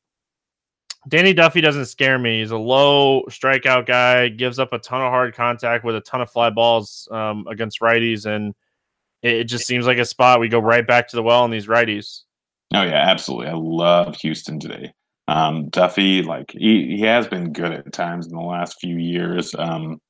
Danny 1.09 1.33
Duffy 1.33 1.63
doesn't 1.63 1.87
scare 1.87 2.19
me. 2.19 2.41
He's 2.41 2.51
a 2.51 2.59
low 2.59 3.23
strikeout 3.31 3.87
guy, 3.87 4.29
gives 4.29 4.59
up 4.59 4.75
a 4.75 4.79
ton 4.79 5.01
of 5.01 5.09
hard 5.09 5.35
contact 5.35 5.83
with 5.83 5.97
a 5.97 6.03
ton 6.03 6.21
of 6.21 6.31
fly 6.31 6.51
balls 6.51 7.09
um, 7.11 7.47
against 7.47 7.81
righties, 7.81 8.27
and 8.27 8.55
it, 9.23 9.33
it, 9.33 9.45
just 9.45 9.67
seems 9.67 9.87
like 9.87 9.99
a 9.99 10.05
spot 10.05 10.41
we 10.41 10.49
go 10.49 10.59
right 10.59 10.87
back 10.87 11.09
to 11.09 11.17
the 11.17 11.23
well 11.23 11.43
on 11.43 11.51
these 11.51 11.67
righties. 11.67 12.23
Oh 12.75 12.83
yeah, 12.83 13.09
absolutely. 13.09 13.49
I 13.49 13.55
love 13.55 14.17
Houston 14.17 14.61
today. 14.61 14.93
Um, 15.29 15.69
Duffy, 15.69 16.23
like 16.23 16.51
he, 16.53 16.97
he 16.97 17.03
has 17.03 17.29
been 17.29 17.53
good 17.53 17.73
at 17.73 17.93
times 17.93 18.27
in 18.27 18.35
the 18.35 18.43
last 18.43 18.81
few 18.81 18.97
years. 18.97 19.55
Um, 19.57 20.01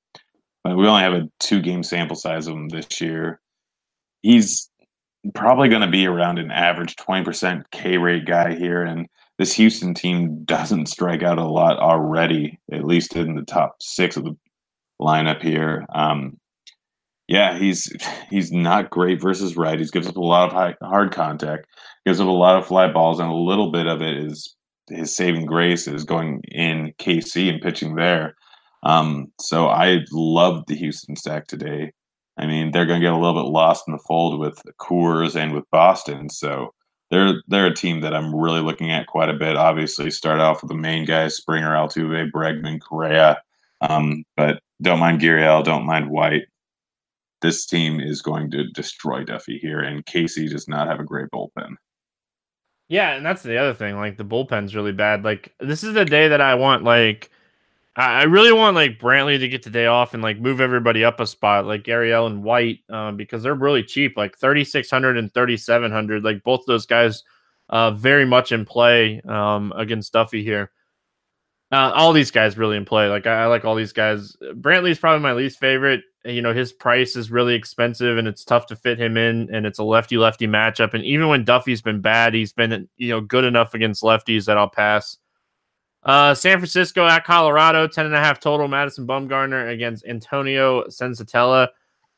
but 0.65 0.77
we 0.77 0.87
only 0.87 1.03
have 1.03 1.13
a 1.13 1.29
two 1.39 1.61
game 1.61 1.83
sample 1.83 2.17
size 2.17 2.47
of 2.47 2.55
him 2.55 2.69
this 2.69 3.01
year. 3.01 3.41
He's 4.23 4.71
probably 5.35 5.69
going 5.69 5.83
to 5.83 5.91
be 5.91 6.07
around 6.07 6.39
an 6.39 6.51
average 6.51 6.97
20% 6.97 7.65
K 7.71 7.99
rate 7.99 8.25
guy 8.25 8.55
here. 8.55 8.83
And 8.83 9.07
this 9.39 9.53
Houston 9.55 9.95
team 9.95 10.45
doesn't 10.45 10.87
strike 10.87 11.23
out 11.23 11.39
a 11.39 11.45
lot 11.45 11.79
already, 11.79 12.59
at 12.73 12.85
least 12.85 13.17
in 13.17 13.35
the 13.35 13.43
top 13.43 13.77
six 13.81 14.17
of 14.17 14.25
the 14.25 14.37
lineup 15.01 15.43
here. 15.43 15.87
Um, 15.95 16.39
yeah, 17.31 17.57
he's 17.57 17.89
he's 18.28 18.51
not 18.51 18.91
great 18.91 19.20
versus 19.22 19.57
right. 19.57 19.78
He 19.78 19.87
Gives 19.87 20.09
up 20.09 20.16
a 20.16 20.20
lot 20.20 20.49
of 20.49 20.53
high, 20.53 20.74
hard 20.83 21.12
contact. 21.12 21.68
Gives 22.05 22.20
up 22.20 22.26
a 22.26 22.31
lot 22.31 22.59
of 22.59 22.66
fly 22.66 22.91
balls, 22.93 23.20
and 23.20 23.31
a 23.31 23.35
little 23.35 23.70
bit 23.70 23.87
of 23.87 24.03
it 24.03 24.16
is 24.18 24.57
his 24.89 25.14
saving 25.14 25.47
grace 25.47 25.87
is 25.87 26.03
going 26.03 26.43
in 26.49 26.93
KC 26.99 27.49
and 27.49 27.62
pitching 27.62 27.95
there. 27.95 28.35
Um, 28.83 29.28
so 29.41 29.68
I 29.68 30.01
love 30.11 30.64
the 30.66 30.74
Houston 30.74 31.14
stack 31.14 31.47
today. 31.47 31.93
I 32.37 32.47
mean, 32.47 32.72
they're 32.72 32.87
going 32.87 33.01
to 33.01 33.07
get 33.07 33.12
a 33.12 33.16
little 33.18 33.41
bit 33.41 33.49
lost 33.49 33.85
in 33.87 33.93
the 33.93 34.03
fold 34.09 34.41
with 34.41 34.61
Coors 34.81 35.37
and 35.37 35.55
with 35.55 35.70
Boston. 35.70 36.31
So 36.31 36.74
they're 37.12 37.35
they're 37.47 37.66
a 37.66 37.74
team 37.74 38.01
that 38.01 38.12
I'm 38.12 38.35
really 38.35 38.61
looking 38.61 38.91
at 38.91 39.07
quite 39.07 39.28
a 39.28 39.35
bit. 39.35 39.57
Obviously, 39.57 40.11
start 40.11 40.41
off 40.41 40.62
with 40.62 40.70
the 40.70 40.76
main 40.76 41.05
guys: 41.05 41.37
Springer, 41.37 41.70
Altuve, 41.76 42.33
Bregman, 42.33 42.81
Correa. 42.81 43.41
Um, 43.83 44.24
but 44.37 44.62
don't 44.83 44.99
mind 44.99 45.20
Gurriel, 45.20 45.62
don't 45.62 45.87
mind 45.87 46.11
White. 46.11 46.43
This 47.43 47.66
team 47.66 48.01
is 48.01 48.22
going 48.22 48.51
to 48.53 48.68
destroy 48.68 49.24
Duffy 49.24 49.59
here, 49.59 49.80
and 49.80 50.05
KC 50.05 50.51
does 50.51 50.68
not 50.68 50.88
have 50.88 51.01
a 51.01 51.05
great 51.05 51.30
bullpen. 51.30 51.76
Yeah, 52.88 53.12
and 53.12 53.24
that's 53.24 53.43
the 53.43 53.57
other 53.57 53.72
thing. 53.72 53.97
Like 53.97 54.16
the 54.16 54.24
bullpen's 54.24 54.74
really 54.74 54.93
bad. 54.93 55.24
Like 55.24 55.55
this 55.61 55.84
is 55.84 55.95
the 55.95 56.05
day 56.05 56.28
that 56.28 56.41
I 56.41 56.57
want 56.57 56.82
like 56.84 57.30
I 57.97 58.22
really 58.22 58.53
want 58.53 58.76
like 58.76 58.99
Brantley 58.99 59.38
to 59.38 59.49
get 59.49 59.62
the 59.62 59.70
day 59.70 59.86
off 59.86 60.14
and 60.14 60.22
like 60.22 60.41
move 60.41 60.61
everybody 60.61 61.05
up 61.05 61.20
a 61.20 61.26
spot, 61.26 61.66
like 61.66 61.84
Gurriel 61.84 62.26
and 62.26 62.43
White, 62.43 62.80
um, 62.88 63.16
because 63.16 63.43
they're 63.43 63.55
really 63.55 63.82
cheap, 63.82 64.16
like 64.16 64.38
3,600 64.38 65.18
and 65.18 65.32
3,700. 65.34 66.24
Like 66.24 66.43
both 66.43 66.62
those 66.66 66.86
guys, 66.86 67.22
uh, 67.68 67.91
very 67.91 68.24
much 68.24 68.53
in 68.53 68.64
play 68.64 69.20
um, 69.22 69.72
against 69.76 70.12
Duffy 70.12 70.43
here. 70.43 70.70
Uh, 71.73 71.93
all 71.95 72.12
these 72.12 72.33
guys 72.33 72.59
really 72.59 72.77
in 72.77 72.85
play. 72.85 73.09
Like 73.09 73.27
I, 73.27 73.45
I 73.45 73.47
like 73.47 73.64
all 73.64 73.77
these 73.77 73.93
guys. 73.93 74.37
Brantley 74.55 74.91
is 74.91 74.99
probably 74.99 75.23
my 75.23 75.33
least 75.33 75.59
favorite. 75.61 76.03
You 76.25 76.43
know, 76.43 76.53
his 76.53 76.73
price 76.73 77.16
is 77.16 77.31
really 77.31 77.55
expensive 77.55 78.18
and 78.18 78.27
it's 78.27 78.45
tough 78.45 78.66
to 78.66 78.77
fit 78.77 78.99
him 78.99 79.16
in, 79.16 79.49
and 79.55 79.64
it's 79.66 79.79
a 79.79 79.85
lefty 79.85 80.16
lefty 80.16 80.47
matchup. 80.47 80.95
And 80.95 81.05
even 81.05 81.29
when 81.29 81.45
Duffy's 81.45 81.81
been 81.81 82.01
bad, 82.01 82.35
he's 82.35 82.53
been 82.53 82.89
you 82.97 83.11
know 83.11 83.21
good 83.21 83.45
enough 83.45 83.75
against 83.75 84.03
lefties 84.03 84.47
that 84.47 84.59
I'll 84.59 84.68
pass. 84.68 85.18
Uh, 86.03 86.35
San 86.35 86.59
Francisco 86.59 87.07
at 87.07 87.25
Colorado, 87.25 87.87
10 87.87 88.07
and 88.07 88.14
a 88.14 88.18
half 88.21 88.41
total. 88.41 88.68
Madison 88.68 89.07
Bumgarner 89.07 89.71
against 89.73 90.07
Antonio 90.07 90.85
Senzatela. 90.85 91.68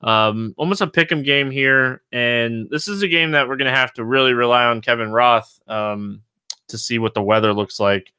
Um, 0.00 0.54
almost 0.56 0.80
a 0.80 0.86
pick 0.86 1.10
'em 1.12 1.22
game 1.22 1.50
here. 1.50 2.02
And 2.12 2.68
this 2.70 2.88
is 2.88 3.02
a 3.02 3.08
game 3.08 3.32
that 3.32 3.48
we're 3.48 3.56
going 3.56 3.70
to 3.70 3.76
have 3.76 3.92
to 3.94 4.04
really 4.04 4.34
rely 4.34 4.64
on 4.64 4.80
Kevin 4.80 5.10
Roth 5.10 5.60
um, 5.68 6.22
to 6.68 6.78
see 6.78 6.98
what 6.98 7.14
the 7.14 7.22
weather 7.22 7.52
looks 7.52 7.80
like. 7.80 8.12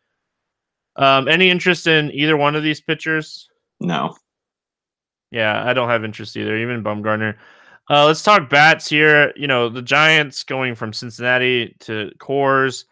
Um, 0.96 1.28
any 1.28 1.50
interest 1.50 1.88
in 1.88 2.12
either 2.12 2.38
one 2.38 2.56
of 2.56 2.64
these 2.64 2.82
pitchers? 2.82 3.50
No. 3.80 4.16
Yeah, 5.32 5.64
I 5.66 5.74
don't 5.74 5.90
have 5.90 6.04
interest 6.04 6.38
either, 6.38 6.56
even 6.58 6.84
Bumgarner. 6.84 7.36
Uh, 7.90 8.06
let's 8.06 8.24
talk 8.24 8.50
bats 8.50 8.88
here. 8.88 9.34
You 9.36 9.48
know, 9.48 9.70
the 9.70 9.82
Giants 9.82 10.44
going 10.44 10.76
from 10.76 10.94
Cincinnati 10.94 11.76
to 11.82 12.12
Coors 12.20 12.86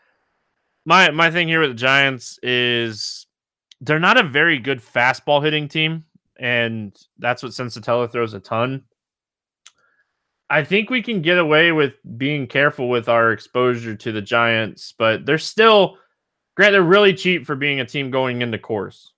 my 0.85 1.11
my 1.11 1.31
thing 1.31 1.47
here 1.47 1.61
with 1.61 1.71
the 1.71 1.75
Giants 1.75 2.39
is 2.43 3.27
they're 3.81 3.99
not 3.99 4.17
a 4.17 4.23
very 4.23 4.59
good 4.59 4.79
fastball 4.81 5.43
hitting 5.43 5.67
team, 5.67 6.05
and 6.39 6.95
that's 7.19 7.43
what 7.43 7.51
Senzatela 7.51 8.11
throws 8.11 8.33
a 8.33 8.39
ton. 8.39 8.83
I 10.49 10.63
think 10.63 10.89
we 10.89 11.01
can 11.01 11.21
get 11.21 11.37
away 11.37 11.71
with 11.71 11.93
being 12.17 12.45
careful 12.45 12.89
with 12.89 13.07
our 13.07 13.31
exposure 13.31 13.95
to 13.95 14.11
the 14.11 14.21
Giants, 14.21 14.93
but 14.97 15.25
they're 15.25 15.37
still, 15.37 15.97
Grant, 16.55 16.73
they're 16.73 16.81
really 16.81 17.13
cheap 17.13 17.45
for 17.45 17.55
being 17.55 17.79
a 17.79 17.85
team 17.85 18.11
going 18.11 18.41
into 18.41 18.57
Coors. 18.57 19.09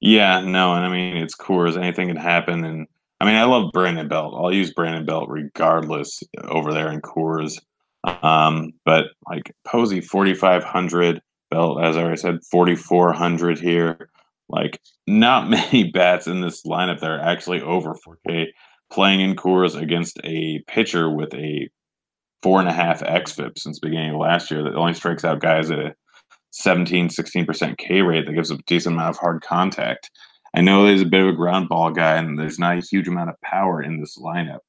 Yeah, 0.00 0.40
no, 0.40 0.74
and 0.74 0.84
I 0.84 0.88
mean 0.88 1.16
it's 1.16 1.36
Coors. 1.36 1.76
Anything 1.76 2.08
can 2.08 2.16
happen, 2.16 2.64
and 2.64 2.86
I 3.20 3.24
mean 3.24 3.34
I 3.34 3.44
love 3.44 3.72
Brandon 3.72 4.08
Belt. 4.08 4.34
I'll 4.36 4.52
use 4.52 4.72
Brandon 4.72 5.04
Belt 5.04 5.28
regardless 5.28 6.22
over 6.44 6.72
there 6.72 6.90
in 6.90 7.00
Coors. 7.00 7.58
Um, 8.04 8.72
but 8.84 9.06
like 9.28 9.54
Posey 9.64 10.00
4,500, 10.00 11.20
Belt, 11.50 11.82
as 11.82 11.96
I 11.96 12.02
already 12.02 12.18
said, 12.18 12.44
4,400 12.50 13.58
here. 13.58 14.10
Like, 14.48 14.80
not 15.06 15.48
many 15.50 15.90
bats 15.90 16.26
in 16.26 16.40
this 16.40 16.62
lineup 16.62 17.00
that 17.00 17.10
are 17.10 17.20
actually 17.20 17.60
over 17.60 17.94
4K 17.94 18.46
playing 18.90 19.20
in 19.20 19.36
Coors 19.36 19.80
against 19.80 20.18
a 20.24 20.60
pitcher 20.66 21.10
with 21.10 21.34
a 21.34 21.68
four 22.42 22.60
and 22.60 22.68
a 22.68 22.72
half 22.72 23.00
xFIP 23.00 23.58
since 23.58 23.78
beginning 23.80 24.10
of 24.10 24.20
last 24.20 24.50
year 24.50 24.62
that 24.62 24.74
only 24.74 24.94
strikes 24.94 25.24
out 25.24 25.40
guys 25.40 25.70
at 25.70 25.78
a 25.78 25.94
17, 26.50 27.08
16% 27.08 27.78
K 27.78 28.02
rate 28.02 28.26
that 28.26 28.32
gives 28.32 28.50
a 28.50 28.58
decent 28.66 28.94
amount 28.94 29.10
of 29.10 29.18
hard 29.18 29.42
contact. 29.42 30.10
I 30.54 30.60
know 30.60 30.84
there's 30.84 31.02
a 31.02 31.06
bit 31.06 31.22
of 31.22 31.28
a 31.28 31.36
ground 31.36 31.68
ball 31.68 31.90
guy 31.90 32.16
and 32.16 32.38
there's 32.38 32.58
not 32.58 32.78
a 32.78 32.86
huge 32.86 33.06
amount 33.06 33.30
of 33.30 33.40
power 33.42 33.82
in 33.82 34.00
this 34.00 34.18
lineup, 34.18 34.60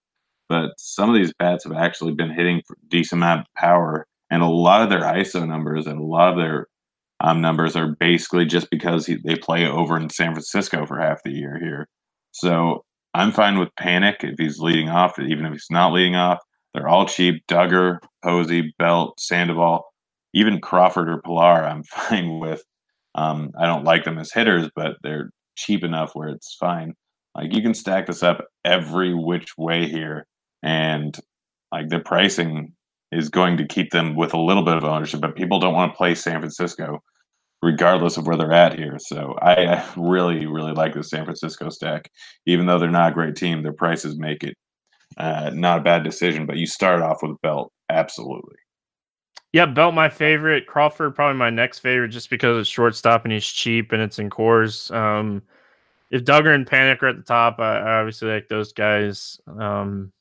but 0.49 0.71
some 0.77 1.09
of 1.09 1.15
these 1.15 1.33
bats 1.39 1.63
have 1.63 1.73
actually 1.73 2.13
been 2.13 2.31
hitting 2.31 2.61
for 2.67 2.77
decent 2.89 3.19
amount 3.19 3.41
of 3.41 3.47
power, 3.55 4.05
and 4.29 4.43
a 4.43 4.47
lot 4.47 4.81
of 4.81 4.89
their 4.89 5.01
ISO 5.01 5.47
numbers 5.47 5.87
and 5.87 5.99
a 5.99 6.03
lot 6.03 6.31
of 6.31 6.37
their 6.37 6.67
um, 7.21 7.41
numbers 7.41 7.75
are 7.75 7.95
basically 7.99 8.45
just 8.45 8.69
because 8.69 9.05
he, 9.05 9.17
they 9.25 9.35
play 9.35 9.65
over 9.65 9.97
in 9.97 10.09
San 10.09 10.33
Francisco 10.33 10.85
for 10.85 10.99
half 10.99 11.23
the 11.23 11.31
year 11.31 11.59
here. 11.59 11.87
So 12.31 12.85
I'm 13.13 13.31
fine 13.31 13.57
with 13.57 13.69
Panik 13.79 14.23
if 14.23 14.35
he's 14.37 14.59
leading 14.59 14.89
off, 14.89 15.19
even 15.19 15.45
if 15.45 15.53
he's 15.53 15.67
not 15.69 15.93
leading 15.93 16.15
off. 16.15 16.39
They're 16.73 16.87
all 16.87 17.07
cheap. 17.07 17.43
Duggar, 17.47 17.99
Posey, 18.23 18.73
Belt, 18.77 19.19
Sandoval, 19.19 19.83
even 20.33 20.61
Crawford 20.61 21.09
or 21.09 21.21
Pilar, 21.21 21.65
I'm 21.65 21.83
fine 21.83 22.39
with. 22.39 22.63
Um, 23.15 23.49
I 23.59 23.65
don't 23.65 23.85
like 23.85 24.03
them 24.03 24.19
as 24.19 24.31
hitters, 24.31 24.69
but 24.75 24.97
they're 25.03 25.31
cheap 25.55 25.83
enough 25.83 26.11
where 26.13 26.29
it's 26.29 26.55
fine. 26.59 26.93
Like 27.35 27.53
you 27.53 27.61
can 27.61 27.73
stack 27.73 28.07
this 28.07 28.23
up 28.23 28.45
every 28.65 29.13
which 29.13 29.57
way 29.57 29.87
here 29.87 30.25
and 30.63 31.17
like 31.71 31.89
the 31.89 31.99
pricing 31.99 32.73
is 33.11 33.29
going 33.29 33.57
to 33.57 33.67
keep 33.67 33.91
them 33.91 34.15
with 34.15 34.33
a 34.33 34.39
little 34.39 34.63
bit 34.63 34.77
of 34.77 34.83
ownership, 34.83 35.21
but 35.21 35.35
people 35.35 35.59
don't 35.59 35.73
want 35.73 35.91
to 35.91 35.97
play 35.97 36.15
San 36.15 36.39
Francisco 36.39 37.01
regardless 37.61 38.17
of 38.17 38.25
where 38.25 38.37
they're 38.37 38.53
at 38.53 38.77
here. 38.77 38.97
So 38.99 39.35
I 39.41 39.85
really, 39.97 40.45
really 40.45 40.71
like 40.71 40.93
the 40.93 41.03
San 41.03 41.25
Francisco 41.25 41.69
stack. 41.69 42.09
Even 42.45 42.65
though 42.65 42.79
they're 42.79 42.89
not 42.89 43.11
a 43.11 43.13
great 43.13 43.35
team, 43.35 43.63
their 43.63 43.73
prices 43.73 44.17
make 44.17 44.43
it 44.43 44.55
uh, 45.17 45.51
not 45.53 45.79
a 45.79 45.83
bad 45.83 46.03
decision. 46.03 46.45
But 46.45 46.57
you 46.57 46.65
start 46.65 47.01
off 47.01 47.19
with 47.21 47.31
a 47.31 47.39
Belt, 47.41 47.71
absolutely. 47.89 48.55
Yeah, 49.51 49.65
Belt 49.65 49.95
my 49.95 50.09
favorite. 50.09 50.67
Crawford 50.67 51.15
probably 51.15 51.37
my 51.37 51.49
next 51.49 51.79
favorite, 51.79 52.09
just 52.09 52.29
because 52.29 52.59
it's 52.59 52.69
shortstop 52.69 53.23
and 53.25 53.33
he's 53.33 53.45
cheap 53.45 53.91
and 53.91 54.01
it's 54.01 54.19
in 54.19 54.29
Coors. 54.29 54.93
Um, 54.93 55.41
if 56.11 56.23
Duggar 56.23 56.53
and 56.53 56.67
Panik 56.67 57.01
are 57.01 57.07
at 57.07 57.17
the 57.17 57.23
top, 57.23 57.59
I, 57.59 57.79
I 57.79 57.99
obviously 57.99 58.29
like 58.29 58.47
those 58.47 58.73
guys. 58.73 59.39
Um, 59.47 60.11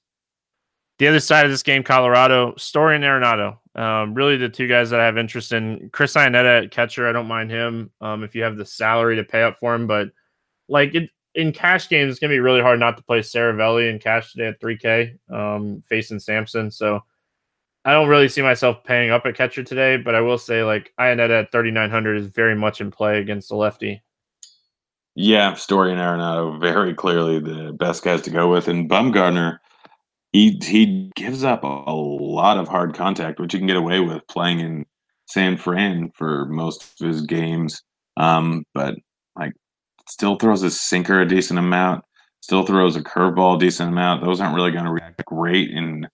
the 0.99 1.09
other 1.09 1.21
side 1.21 1.45
of 1.45 1.51
this 1.51 1.63
game, 1.63 1.83
Colorado, 1.83 2.55
Story 2.57 2.97
and 2.97 3.05
Arenado. 3.05 3.59
Um, 3.75 4.15
really, 4.15 4.37
the 4.37 4.49
two 4.49 4.67
guys 4.67 4.91
that 4.91 5.01
I 5.01 5.05
have 5.05 5.19
interest 5.19 5.53
in. 5.53 5.91
Chris 5.93 6.15
Iannetta 6.15 6.65
at 6.65 6.71
catcher, 6.71 7.09
I 7.09 7.13
don't 7.13 7.29
mind 7.29 7.51
him 7.51 7.91
um, 8.01 8.25
if 8.25 8.35
you 8.35 8.43
have 8.43 8.57
the 8.57 8.67
salary 8.67 9.17
to 9.17 9.25
pay 9.25 9.43
up 9.43 9.59
for 9.59 9.75
him. 9.75 9.87
But 9.87 10.09
like 10.69 10.95
it, 10.95 11.11
in 11.35 11.53
cash 11.53 11.89
games, 11.89 12.11
it's 12.11 12.19
gonna 12.19 12.33
be 12.33 12.41
really 12.41 12.63
hard 12.63 12.81
not 12.81 12.97
to 12.97 13.05
play 13.05 13.21
Saravelli 13.21 13.91
in 13.91 13.99
cash 13.99 14.33
today 14.33 14.49
at 14.49 14.61
3K, 14.61 15.17
um, 15.31 15.83
facing 15.89 16.19
Sampson. 16.19 16.71
So 16.71 17.05
I 17.85 17.93
don't 17.93 18.09
really 18.09 18.29
see 18.29 18.43
myself 18.43 18.85
paying 18.85 19.11
up 19.11 19.25
at 19.25 19.35
catcher 19.35 19.63
today, 19.63 19.97
but 19.97 20.15
I 20.15 20.21
will 20.21 20.39
say 20.39 20.63
like 20.63 20.93
Iannetta 21.01 21.45
at 21.45 21.53
3,900 21.53 22.17
is 22.17 22.27
very 22.27 22.55
much 22.55 22.81
in 22.81 22.91
play 22.91 23.19
against 23.19 23.49
the 23.49 23.57
lefty. 23.57 24.03
Yeah, 25.15 25.55
Story 25.55 25.91
and 25.91 26.01
Arenado 26.01 26.61
very 26.61 26.95
clearly 26.95 27.41
the 27.41 27.73
best 27.73 28.05
guys 28.05 28.23
to 28.23 28.31
go 28.31 28.51
with, 28.51 28.69
and 28.69 28.89
Bumgarner 28.89 29.59
he 30.33 30.59
he 30.63 31.11
gives 31.17 31.45
up 31.45 31.65
a 31.65 31.93
lot 31.93 32.59
of 32.59 32.69
hard 32.69 32.95
contact, 32.95 33.41
which 33.41 33.55
you 33.55 33.61
can 33.61 33.67
get 33.67 33.77
away 33.77 34.01
with 34.01 34.27
playing 34.29 34.61
in 34.61 34.85
San 35.27 35.57
Fran 35.57 36.11
for 36.15 36.47
most 36.47 37.01
of 37.01 37.07
his 37.07 37.23
games. 37.23 37.83
Um, 38.17 38.65
but 38.75 38.97
like, 39.37 39.53
still 40.09 40.37
throws 40.37 40.63
a 40.63 40.71
sinker 40.71 41.21
a 41.21 41.29
decent 41.29 41.59
amount. 41.59 42.05
Still 42.41 42.65
throws 42.65 42.97
a 42.97 43.03
curveball 43.03 43.57
a 43.57 43.59
decent 43.59 43.91
amount. 43.91 44.25
Those 44.25 44.41
aren't 44.41 44.55
really 44.55 44.71
going 44.71 44.85
to 44.85 44.93
react 44.93 45.25
great 45.25 45.71
in 45.71 46.07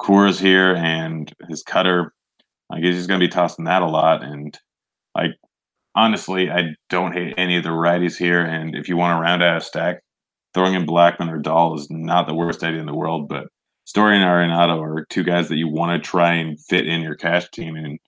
Coors 0.00 0.40
here, 0.40 0.74
and 0.74 1.32
his 1.48 1.62
cutter. 1.62 2.12
I 2.70 2.80
guess 2.80 2.94
he's 2.94 3.06
going 3.06 3.20
to 3.20 3.26
be 3.26 3.30
tossing 3.30 3.66
that 3.66 3.82
a 3.82 3.86
lot. 3.86 4.22
And 4.22 4.58
like, 5.14 5.32
honestly, 5.94 6.50
I 6.50 6.74
don't 6.88 7.12
hate 7.12 7.34
any 7.36 7.56
of 7.56 7.64
the 7.64 7.70
righties 7.70 8.16
here. 8.16 8.40
And 8.42 8.74
if 8.74 8.88
you 8.88 8.96
want 8.96 9.16
to 9.16 9.22
round 9.22 9.42
out 9.42 9.58
a 9.58 9.60
stack, 9.60 10.02
throwing 10.54 10.74
in 10.74 10.86
Blackmon 10.86 11.30
or 11.30 11.38
Dahl 11.38 11.78
is 11.78 11.88
not 11.90 12.26
the 12.26 12.34
worst 12.34 12.62
idea 12.64 12.80
in 12.80 12.86
the 12.86 12.94
world. 12.94 13.28
But 13.28 13.48
Story 13.84 14.16
and 14.16 14.24
Arenado 14.24 14.80
are 14.80 15.06
two 15.10 15.24
guys 15.24 15.48
that 15.48 15.56
you 15.56 15.68
want 15.68 16.02
to 16.02 16.08
try 16.08 16.34
and 16.34 16.58
fit 16.60 16.86
in 16.86 17.02
your 17.02 17.14
cash 17.14 17.50
team. 17.50 17.76
And 17.76 17.98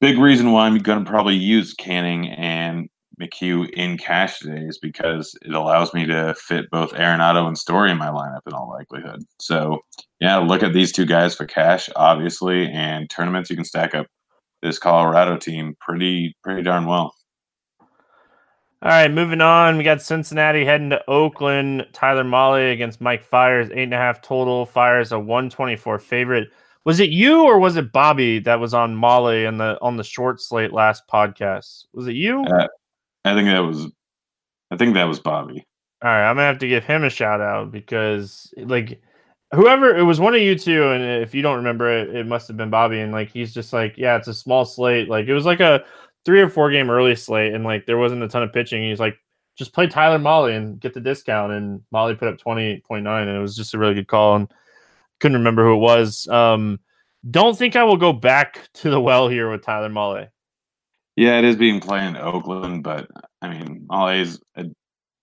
big 0.00 0.18
reason 0.18 0.52
why 0.52 0.66
I'm 0.66 0.78
going 0.78 1.04
to 1.04 1.10
probably 1.10 1.36
use 1.36 1.74
Canning 1.74 2.28
and 2.28 2.88
McHugh 3.22 3.70
in 3.70 3.96
cash 3.96 4.40
today 4.40 4.62
is 4.62 4.78
because 4.78 5.36
it 5.42 5.52
allows 5.52 5.94
me 5.94 6.06
to 6.06 6.34
fit 6.34 6.70
both 6.70 6.92
Arenado 6.92 7.46
and 7.46 7.56
Story 7.56 7.90
in 7.90 7.98
my 7.98 8.08
lineup 8.08 8.40
in 8.46 8.52
all 8.52 8.68
likelihood. 8.68 9.22
So, 9.38 9.80
yeah, 10.20 10.38
look 10.38 10.62
at 10.62 10.72
these 10.72 10.92
two 10.92 11.06
guys 11.06 11.34
for 11.34 11.46
cash, 11.46 11.88
obviously, 11.94 12.68
and 12.68 13.08
tournaments 13.08 13.50
you 13.50 13.56
can 13.56 13.64
stack 13.64 13.94
up 13.94 14.06
this 14.62 14.78
Colorado 14.78 15.36
team 15.36 15.76
pretty 15.80 16.36
pretty 16.42 16.62
darn 16.62 16.86
well. 16.86 17.14
All 18.84 18.90
right, 18.90 19.12
moving 19.12 19.40
on. 19.40 19.78
We 19.78 19.84
got 19.84 20.02
Cincinnati 20.02 20.64
heading 20.64 20.90
to 20.90 21.08
Oakland. 21.08 21.86
Tyler 21.92 22.24
Mahle 22.24 22.72
against 22.72 23.00
Mike 23.00 23.22
Fiers, 23.22 23.70
eight 23.70 23.84
and 23.84 23.94
a 23.94 23.96
half 23.96 24.20
total. 24.22 24.66
Fiers 24.66 25.12
a 25.12 25.18
124 25.20 26.00
favorite. 26.00 26.48
Was 26.84 26.98
it 26.98 27.10
you 27.10 27.44
or 27.44 27.60
was 27.60 27.76
it 27.76 27.92
Bobby 27.92 28.40
that 28.40 28.58
was 28.58 28.74
on 28.74 28.96
Mahle 28.96 29.46
and 29.46 29.60
the 29.60 29.78
on 29.80 29.96
the 29.96 30.02
short 30.02 30.40
slate 30.40 30.72
last 30.72 31.04
podcast? 31.06 31.84
Was 31.92 32.08
it 32.08 32.16
you? 32.16 32.42
Uh, 32.42 32.66
I 33.24 33.34
think 33.34 33.48
that 33.48 33.60
was 33.60 33.86
I 34.70 34.76
think 34.76 34.94
that 34.94 35.04
was 35.04 35.20
Bobby. 35.20 35.66
All 36.02 36.10
right, 36.10 36.28
I'm 36.28 36.36
gonna 36.36 36.46
have 36.46 36.58
to 36.58 36.68
give 36.68 36.84
him 36.84 37.04
a 37.04 37.10
shout 37.10 37.40
out 37.40 37.70
because 37.70 38.52
like 38.56 39.00
whoever 39.54 39.96
it 39.96 40.02
was 40.02 40.18
one 40.18 40.34
of 40.34 40.40
you 40.40 40.58
two, 40.58 40.88
and 40.88 41.22
if 41.22 41.34
you 41.34 41.42
don't 41.42 41.56
remember 41.56 41.90
it, 41.90 42.14
it 42.14 42.26
must 42.26 42.48
have 42.48 42.56
been 42.56 42.70
Bobby. 42.70 43.00
And 43.00 43.12
like 43.12 43.30
he's 43.30 43.54
just 43.54 43.72
like, 43.72 43.96
yeah, 43.96 44.16
it's 44.16 44.28
a 44.28 44.34
small 44.34 44.64
slate. 44.64 45.08
Like 45.08 45.26
it 45.26 45.34
was 45.34 45.44
like 45.44 45.60
a 45.60 45.84
three 46.24 46.40
or 46.40 46.48
four 46.48 46.70
game 46.70 46.90
early 46.90 47.14
slate, 47.14 47.54
and 47.54 47.64
like 47.64 47.86
there 47.86 47.98
wasn't 47.98 48.22
a 48.22 48.28
ton 48.28 48.42
of 48.42 48.52
pitching. 48.52 48.82
He's 48.82 49.00
like, 49.00 49.16
just 49.56 49.74
play 49.74 49.86
Tyler 49.86 50.18
Mahle 50.18 50.56
and 50.56 50.80
get 50.80 50.94
the 50.94 51.00
discount. 51.00 51.52
And 51.52 51.82
Mahle 51.92 52.18
put 52.18 52.28
up 52.28 52.38
twenty 52.38 52.80
point 52.80 53.04
nine, 53.04 53.28
and 53.28 53.36
it 53.36 53.40
was 53.40 53.56
just 53.56 53.74
a 53.74 53.78
really 53.78 53.94
good 53.94 54.08
call. 54.08 54.36
And 54.36 54.52
couldn't 55.20 55.38
remember 55.38 55.64
who 55.64 55.74
it 55.74 55.78
was. 55.78 56.26
Um, 56.28 56.80
don't 57.30 57.56
think 57.56 57.76
I 57.76 57.84
will 57.84 57.96
go 57.96 58.12
back 58.12 58.68
to 58.74 58.90
the 58.90 59.00
well 59.00 59.28
here 59.28 59.50
with 59.50 59.62
Tyler 59.62 59.88
Mahle. 59.88 60.28
Yeah, 61.16 61.38
it 61.38 61.44
is 61.44 61.56
being 61.56 61.80
played 61.80 62.06
in 62.06 62.16
Oakland, 62.16 62.82
but 62.82 63.08
I 63.42 63.48
mean, 63.48 63.86
is 64.14 64.40
a 64.56 64.64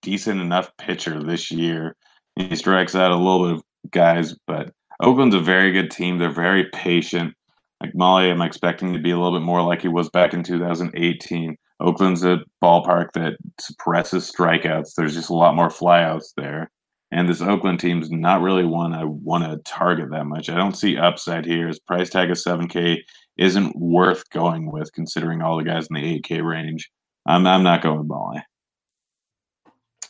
decent 0.01 0.39
enough 0.39 0.71
pitcher 0.77 1.21
this 1.23 1.51
year. 1.51 1.95
He 2.35 2.55
strikes 2.55 2.95
out 2.95 3.11
a 3.11 3.15
little 3.15 3.47
bit 3.47 3.55
of 3.55 3.91
guys, 3.91 4.35
but 4.45 4.71
Oakland's 5.01 5.35
a 5.35 5.39
very 5.39 5.71
good 5.71 5.89
team. 5.89 6.17
They're 6.17 6.31
very 6.31 6.65
patient. 6.73 7.33
Like 7.81 7.93
Mahle, 7.93 8.31
I'm 8.31 8.41
expecting 8.41 8.93
to 8.93 8.99
be 8.99 9.11
a 9.11 9.17
little 9.17 9.37
bit 9.37 9.45
more 9.45 9.61
like 9.61 9.81
he 9.81 9.87
was 9.87 10.09
back 10.09 10.33
in 10.33 10.43
2018. 10.43 11.55
Oakland's 11.79 12.23
a 12.23 12.39
ballpark 12.61 13.13
that 13.13 13.37
suppresses 13.59 14.31
strikeouts. 14.31 14.95
There's 14.95 15.15
just 15.15 15.29
a 15.29 15.35
lot 15.35 15.55
more 15.55 15.69
flyouts 15.69 16.33
there. 16.35 16.69
And 17.11 17.27
this 17.27 17.41
Oakland 17.41 17.79
team's 17.79 18.11
not 18.11 18.41
really 18.41 18.65
one 18.65 18.93
I 18.93 19.05
want 19.05 19.45
to 19.45 19.57
target 19.63 20.11
that 20.11 20.25
much. 20.25 20.49
I 20.49 20.57
don't 20.57 20.77
see 20.77 20.97
upside 20.97 21.45
here. 21.45 21.67
His 21.67 21.79
price 21.79 22.09
tag 22.09 22.29
is 22.29 22.43
7K 22.43 22.97
isn't 23.39 23.75
worth 23.75 24.29
going 24.29 24.69
with 24.69 24.91
considering 24.93 25.41
all 25.41 25.57
the 25.57 25.63
guys 25.63 25.87
in 25.87 25.95
the 25.95 26.19
8K 26.19 26.43
range. 26.43 26.91
I'm, 27.25 27.47
I'm 27.47 27.63
not 27.63 27.81
going 27.81 28.07
Mahle. 28.07 28.41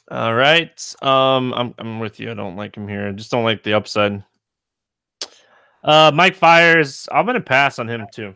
All 0.09 0.33
right. 0.33 0.95
Um, 1.03 1.53
I'm 1.53 1.75
I'm 1.77 1.99
with 1.99 2.19
you. 2.19 2.31
I 2.31 2.33
don't 2.33 2.55
like 2.55 2.75
him 2.75 2.87
here. 2.87 3.07
I 3.07 3.11
just 3.11 3.29
don't 3.29 3.43
like 3.43 3.61
the 3.61 3.73
upside. 3.73 4.23
Uh, 5.83 6.11
Mike 6.13 6.35
Fiers. 6.35 7.07
I'm 7.11 7.27
gonna 7.27 7.41
pass 7.41 7.77
on 7.77 7.87
him 7.87 8.07
too. 8.11 8.33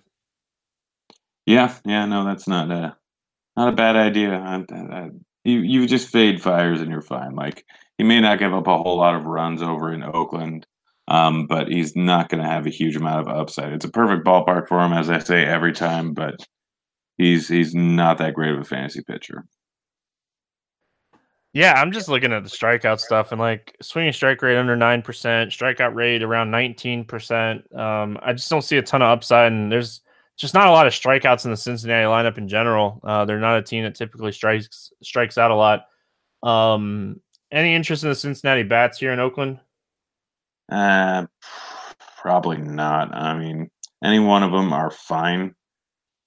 Yeah, 1.48 1.76
yeah, 1.84 2.06
no, 2.06 2.26
that's 2.26 2.48
not 2.48 2.70
a 2.70 2.96
not 3.58 3.70
a 3.70 3.76
bad 3.76 3.96
idea. 3.96 4.36
I, 4.36 4.64
I, 4.72 5.10
you 5.44 5.60
you 5.62 5.88
just 5.88 6.10
fade 6.10 6.44
Fiers 6.44 6.80
and 6.80 6.91
you're 6.91 7.02
fine. 7.02 7.34
Like 7.34 7.66
he 7.98 8.04
may 8.04 8.22
not 8.22 8.38
give 8.38 8.54
up 8.54 8.68
a 8.68 8.78
whole 8.78 8.98
lot 8.98 9.16
of 9.16 9.26
runs 9.26 9.64
over 9.64 9.91
in 9.91 10.04
Oakland, 10.04 10.68
um, 11.08 11.47
but 11.47 11.68
he's 11.68 11.95
not 11.95 12.30
going 12.30 12.41
to 12.41 12.49
have 12.49 12.66
a 12.66 12.72
huge 12.72 12.95
amount 12.95 13.28
of 13.28 13.36
upside. 13.36 13.74
It's 13.74 13.86
a 13.86 13.91
perfect 13.91 14.26
ballpark 14.26 14.68
for 14.68 14.80
him, 14.80 14.93
as 14.93 15.10
I 15.10 15.20
say 15.20 15.45
every 15.45 15.74
time, 15.74 16.14
but 16.14 16.36
he's 17.18 17.47
he's 17.47 17.76
not 17.76 18.18
that 18.20 18.34
great 18.34 18.51
of 18.51 18.60
a 18.60 18.64
fantasy 18.64 19.01
pitcher. 19.01 19.45
Yeah, 21.54 21.74
I'm 21.80 21.91
just 21.91 22.10
looking 22.10 22.34
at 22.34 22.43
the 22.43 22.49
strikeout 22.49 22.99
stuff 22.99 23.32
and 23.32 23.39
like 23.39 23.76
swinging 23.80 24.12
strike 24.14 24.41
rate 24.41 24.58
under 24.58 24.76
nine 24.76 25.04
percent, 25.04 25.51
strikeout 25.51 25.93
rate 25.93 26.24
around 26.24 26.49
nineteen 26.49 27.06
percent. 27.06 27.62
Um, 27.76 28.18
I 28.24 28.34
just 28.34 28.49
don't 28.49 28.64
see 28.64 28.78
a 28.78 28.82
ton 28.82 29.04
of 29.04 29.10
upside, 29.10 29.51
and 29.51 29.72
there's 29.72 30.01
just 30.36 30.56
not 30.56 30.68
a 30.68 30.72
lot 30.72 30.88
of 30.88 30.93
strikeouts 30.93 31.45
in 31.45 31.51
the 31.51 31.58
Cincinnati 31.58 32.06
lineup 32.06 32.39
in 32.39 32.47
general. 32.47 32.99
Uh, 33.04 33.24
they're 33.26 33.39
not 33.39 33.60
a 33.60 33.62
team 33.62 33.84
that 33.84 33.93
typically 33.93 34.32
strikes 34.32 34.91
strikes 35.04 35.38
out 35.38 35.51
a 35.51 35.56
lot. 35.56 35.86
Um, 36.41 37.22
any 37.51 37.76
interest 37.76 38.04
in 38.04 38.10
the 38.10 38.16
Cincinnati 38.16 38.64
bats 38.64 38.97
here 38.97 39.14
in 39.14 39.20
Oakland? 39.20 39.60
Uh, 40.72 41.26
probably 42.22 42.57
not. 42.57 43.14
I 43.16 43.38
mean, 43.38 43.70
any 44.03 44.20
one 44.20 44.43
of 44.43 44.51
them 44.51 44.74
are 44.74 44.91
fine 44.91 45.53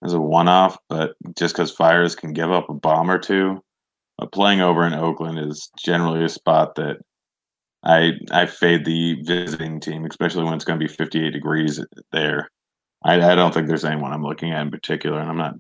as 0.05 0.13
a 0.13 0.21
one-off, 0.21 0.79
but 0.89 1.15
just 1.37 1.55
because 1.55 1.73
Fiers 1.73 2.15
can 2.15 2.33
give 2.33 2.51
up 2.51 2.69
a 2.69 2.75
bomb 2.75 3.11
or 3.11 3.19
two 3.19 3.63
uh, 4.19 4.27
playing 4.27 4.61
over 4.61 4.87
in 4.87 4.95
Oakland 4.95 5.39
is 5.39 5.71
generally 5.79 6.25
a 6.25 6.29
spot 6.29 6.75
that 6.77 6.99
I 7.83 8.13
I 8.33 8.47
fade 8.47 8.85
the 8.85 9.23
visiting 9.23 9.81
team, 9.81 10.05
especially 10.05 10.45
when 10.45 10.55
it's 10.55 10.65
going 10.65 10.79
to 10.79 10.85
be 10.85 10.93
58 10.93 11.31
degrees 11.31 11.85
there. 12.13 12.51
I, 13.05 13.15
I 13.15 13.35
don't 13.35 13.53
think 13.55 13.69
there's 13.69 13.85
anyone 13.85 14.13
I'm 14.13 14.25
looking 14.25 14.53
at 14.53 14.63
in 14.63 14.71
particular, 14.71 15.21
and 15.21 15.31
I'm 15.31 15.37
not 15.37 15.55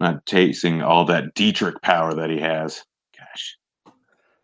not 0.00 0.26
tasting 0.26 0.82
all 0.82 1.04
that 1.06 1.34
Dietrich 1.34 1.80
power 1.82 2.14
that 2.14 2.30
he 2.30 2.40
has. 2.40 2.84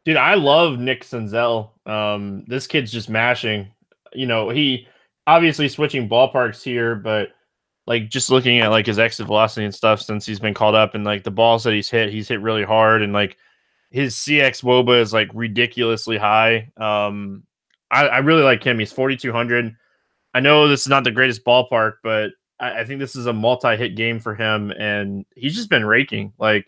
Dude, 0.04 0.16
I 0.16 0.34
love 0.34 0.78
Nick 0.78 1.04
Senzel. 1.04 1.70
Um, 1.86 2.44
this 2.46 2.66
kid's 2.66 2.92
just 2.92 3.10
mashing. 3.10 3.68
You 4.14 4.26
know, 4.26 4.48
he 4.48 4.86
obviously 5.26 5.68
switching 5.68 6.08
ballparks 6.08 6.62
here, 6.62 6.94
but 6.94 7.30
like 7.86 8.08
just 8.08 8.30
looking 8.30 8.60
at 8.60 8.70
like 8.70 8.86
his 8.86 8.98
exit 8.98 9.26
velocity 9.26 9.64
and 9.64 9.74
stuff 9.74 10.00
since 10.00 10.24
he's 10.24 10.40
been 10.40 10.54
called 10.54 10.74
up, 10.74 10.94
and 10.94 11.04
like 11.04 11.24
the 11.24 11.30
balls 11.30 11.64
that 11.64 11.74
he's 11.74 11.90
hit, 11.90 12.10
he's 12.10 12.28
hit 12.28 12.40
really 12.40 12.64
hard, 12.64 13.02
and 13.02 13.12
like 13.12 13.36
his 13.90 14.14
CX 14.14 14.62
Woba 14.62 15.00
is 15.00 15.12
like 15.12 15.30
ridiculously 15.34 16.18
high. 16.18 16.70
Um, 16.76 17.44
I, 17.90 18.08
I 18.08 18.18
really 18.18 18.42
like 18.42 18.62
him. 18.62 18.78
He's 18.78 18.92
4,200. 18.92 19.74
I 20.34 20.40
know 20.40 20.68
this 20.68 20.82
is 20.82 20.88
not 20.88 21.04
the 21.04 21.10
greatest 21.10 21.44
ballpark, 21.44 21.94
but 22.02 22.30
I, 22.60 22.80
I 22.80 22.84
think 22.84 23.00
this 23.00 23.16
is 23.16 23.26
a 23.26 23.32
multi-hit 23.32 23.96
game 23.96 24.20
for 24.20 24.34
him, 24.34 24.70
and 24.72 25.24
he's 25.34 25.54
just 25.54 25.70
been 25.70 25.86
raking. 25.86 26.32
Like 26.38 26.66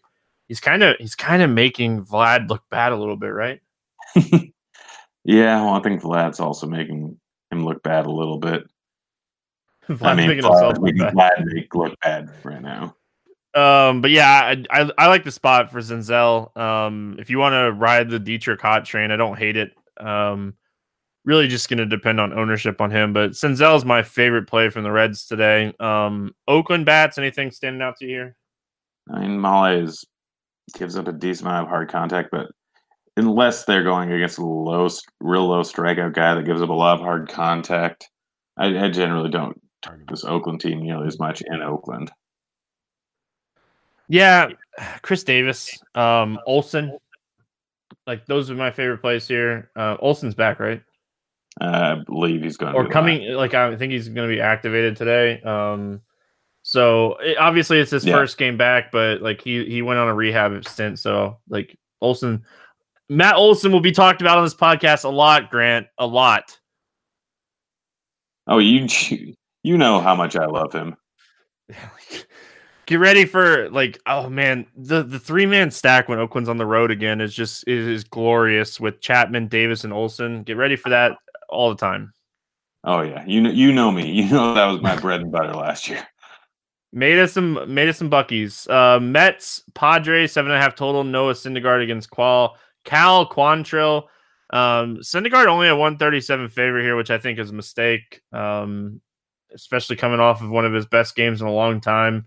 he's 0.50 0.58
kind 0.58 0.82
of 0.82 0.96
he's 0.98 1.14
kind 1.14 1.42
of 1.42 1.48
making 1.48 2.04
Vlad 2.04 2.48
look 2.48 2.64
bad 2.72 2.90
a 2.90 2.96
little 2.96 3.16
bit, 3.16 3.28
right? 3.28 3.60
yeah, 5.24 5.62
well, 5.62 5.74
I 5.74 5.80
think 5.80 6.02
Vlad's 6.02 6.40
also 6.40 6.66
making 6.66 7.16
him 7.52 7.64
look 7.64 7.84
bad 7.84 8.06
a 8.06 8.10
little 8.10 8.38
bit. 8.38 8.64
Vlad's 9.88 10.02
I 10.02 10.14
mean, 10.16 10.26
making 10.26 10.42
Vlad, 10.42 10.80
making 10.82 11.02
Vlad 11.02 11.44
make 11.44 11.74
look 11.76 11.94
bad 12.00 12.30
right 12.42 12.60
now. 12.60 12.96
Um, 13.54 14.02
but 14.02 14.10
yeah, 14.10 14.28
I, 14.28 14.64
I, 14.70 14.90
I 14.98 15.06
like 15.06 15.22
the 15.22 15.30
spot 15.30 15.70
for 15.70 15.78
Senzel. 15.78 16.56
Um, 16.56 17.16
if 17.20 17.30
you 17.30 17.38
want 17.38 17.52
to 17.52 17.70
ride 17.70 18.10
the 18.10 18.18
Dietrich 18.18 18.60
hot 18.60 18.84
train, 18.84 19.12
I 19.12 19.16
don't 19.16 19.38
hate 19.38 19.56
it. 19.56 19.72
Um, 19.98 20.54
really 21.24 21.46
just 21.46 21.68
going 21.68 21.78
to 21.78 21.86
depend 21.86 22.18
on 22.18 22.32
ownership 22.32 22.80
on 22.80 22.90
him. 22.90 23.12
But 23.12 23.32
Senzel 23.32 23.76
is 23.76 23.84
my 23.84 24.02
favorite 24.02 24.48
play 24.48 24.68
from 24.68 24.82
the 24.82 24.90
Reds 24.90 25.26
today. 25.26 25.72
Um, 25.78 26.34
Oakland 26.48 26.86
bats, 26.86 27.18
anything 27.18 27.52
standing 27.52 27.82
out 27.82 27.96
to 27.98 28.06
you 28.06 28.10
here? 28.10 28.36
I 29.12 29.20
mean, 29.20 29.38
Mahle 29.38 29.84
is 29.84 30.04
gives 30.72 30.96
up 30.96 31.08
a 31.08 31.12
decent 31.12 31.48
amount 31.48 31.64
of 31.64 31.68
hard 31.68 31.90
contact, 31.90 32.30
but 32.30 32.50
unless 33.16 33.64
they're 33.64 33.84
going 33.84 34.12
against 34.12 34.38
a 34.38 34.44
low, 34.44 34.88
real 35.20 35.48
low 35.48 35.62
strikeout 35.62 36.14
guy 36.14 36.34
that 36.34 36.46
gives 36.46 36.62
up 36.62 36.68
a 36.70 36.74
lot 36.74 36.94
of 36.94 37.00
hard 37.00 37.28
contact, 37.28 38.08
I, 38.56 38.86
I 38.86 38.90
generally 38.90 39.30
don't 39.30 39.60
target 39.82 40.08
this 40.08 40.24
Oakland 40.24 40.60
team 40.60 40.82
nearly 40.82 41.06
as 41.06 41.18
much 41.18 41.42
in 41.42 41.62
Oakland. 41.62 42.10
Yeah, 44.08 44.48
Khris 45.02 45.22
Davis, 45.22 45.78
um, 45.94 46.38
Olson. 46.46 46.98
like 48.06 48.26
those 48.26 48.50
are 48.50 48.56
my 48.56 48.72
favorite 48.72 48.98
plays 48.98 49.28
here. 49.28 49.70
Uh, 49.76 49.96
Olson's 50.00 50.34
back, 50.34 50.58
right? 50.58 50.82
Uh, 51.60 51.96
I 51.98 52.04
believe 52.04 52.42
he's 52.42 52.56
going 52.56 52.74
or 52.74 52.88
coming. 52.88 53.32
Like 53.32 53.54
I 53.54 53.76
think 53.76 53.92
he's 53.92 54.08
going 54.08 54.28
to 54.28 54.34
be 54.34 54.40
activated 54.40 54.96
today. 54.96 55.40
Um, 55.42 56.00
so 56.70 57.16
it, 57.16 57.36
obviously 57.36 57.80
it's 57.80 57.90
his 57.90 58.04
yeah. 58.04 58.14
first 58.14 58.38
game 58.38 58.56
back, 58.56 58.92
but 58.92 59.20
like 59.20 59.40
he 59.40 59.64
he 59.64 59.82
went 59.82 59.98
on 59.98 60.06
a 60.06 60.14
rehab 60.14 60.64
stint. 60.64 61.00
So 61.00 61.40
like 61.48 61.76
Olson, 62.00 62.44
Matt 63.08 63.34
Olson 63.34 63.72
will 63.72 63.80
be 63.80 63.90
talked 63.90 64.20
about 64.20 64.38
on 64.38 64.44
this 64.44 64.54
podcast 64.54 65.02
a 65.02 65.08
lot. 65.08 65.50
Grant, 65.50 65.88
a 65.98 66.06
lot. 66.06 66.56
Oh, 68.46 68.58
you 68.58 68.86
you 69.64 69.78
know 69.78 70.00
how 70.00 70.14
much 70.14 70.36
I 70.36 70.46
love 70.46 70.72
him. 70.72 70.94
Get 72.86 73.00
ready 73.00 73.24
for 73.24 73.68
like 73.70 73.98
oh 74.06 74.28
man 74.28 74.64
the 74.76 75.02
the 75.02 75.18
three 75.18 75.46
man 75.46 75.72
stack 75.72 76.08
when 76.08 76.20
Oakland's 76.20 76.48
on 76.48 76.56
the 76.56 76.66
road 76.66 76.92
again 76.92 77.20
is 77.20 77.34
just 77.34 77.66
is, 77.66 77.84
is 77.88 78.04
glorious 78.04 78.78
with 78.78 79.00
Chapman, 79.00 79.48
Davis, 79.48 79.82
and 79.82 79.92
Olson. 79.92 80.44
Get 80.44 80.56
ready 80.56 80.76
for 80.76 80.90
that 80.90 81.18
all 81.48 81.70
the 81.70 81.76
time. 81.76 82.12
Oh 82.84 83.00
yeah, 83.00 83.24
you 83.26 83.40
know 83.40 83.50
you 83.50 83.72
know 83.72 83.90
me. 83.90 84.08
You 84.22 84.30
know 84.30 84.54
that 84.54 84.66
was 84.66 84.80
my 84.80 84.94
bread 84.94 85.20
and 85.20 85.32
butter 85.32 85.54
last 85.54 85.88
year. 85.88 86.06
Made 86.92 87.18
us 87.20 87.32
some 87.32 87.72
made 87.72 87.88
us 87.88 87.98
some 87.98 88.10
buckies. 88.10 88.68
Uh, 88.68 88.98
Mets, 88.98 89.62
Padres, 89.74 90.32
seven 90.32 90.50
and 90.50 90.58
a 90.58 90.62
half 90.62 90.74
total. 90.74 91.04
Noah 91.04 91.34
Syndergaard 91.34 91.82
against 91.82 92.10
Qual. 92.10 92.56
Cal 92.84 93.28
Quantrill. 93.28 94.04
Um, 94.52 94.96
Syndergaard 94.96 95.46
only 95.46 95.68
a 95.68 95.76
137 95.76 96.48
favorite 96.48 96.82
here, 96.82 96.96
which 96.96 97.10
I 97.10 97.18
think 97.18 97.38
is 97.38 97.50
a 97.50 97.54
mistake. 97.54 98.20
Um, 98.32 99.00
especially 99.54 99.96
coming 99.96 100.20
off 100.20 100.42
of 100.42 100.50
one 100.50 100.64
of 100.64 100.72
his 100.72 100.86
best 100.86 101.14
games 101.14 101.40
in 101.40 101.46
a 101.46 101.52
long 101.52 101.80
time. 101.80 102.26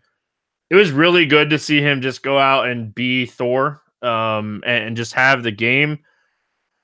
It 0.69 0.75
was 0.75 0.91
really 0.91 1.25
good 1.25 1.49
to 1.51 1.59
see 1.59 1.81
him 1.81 2.01
just 2.01 2.23
go 2.23 2.37
out 2.37 2.67
and 2.67 2.93
be 2.93 3.25
Thor 3.25 3.81
um, 4.01 4.63
and, 4.65 4.85
and 4.85 4.97
just 4.97 5.13
have 5.13 5.43
the 5.43 5.51
game. 5.51 5.99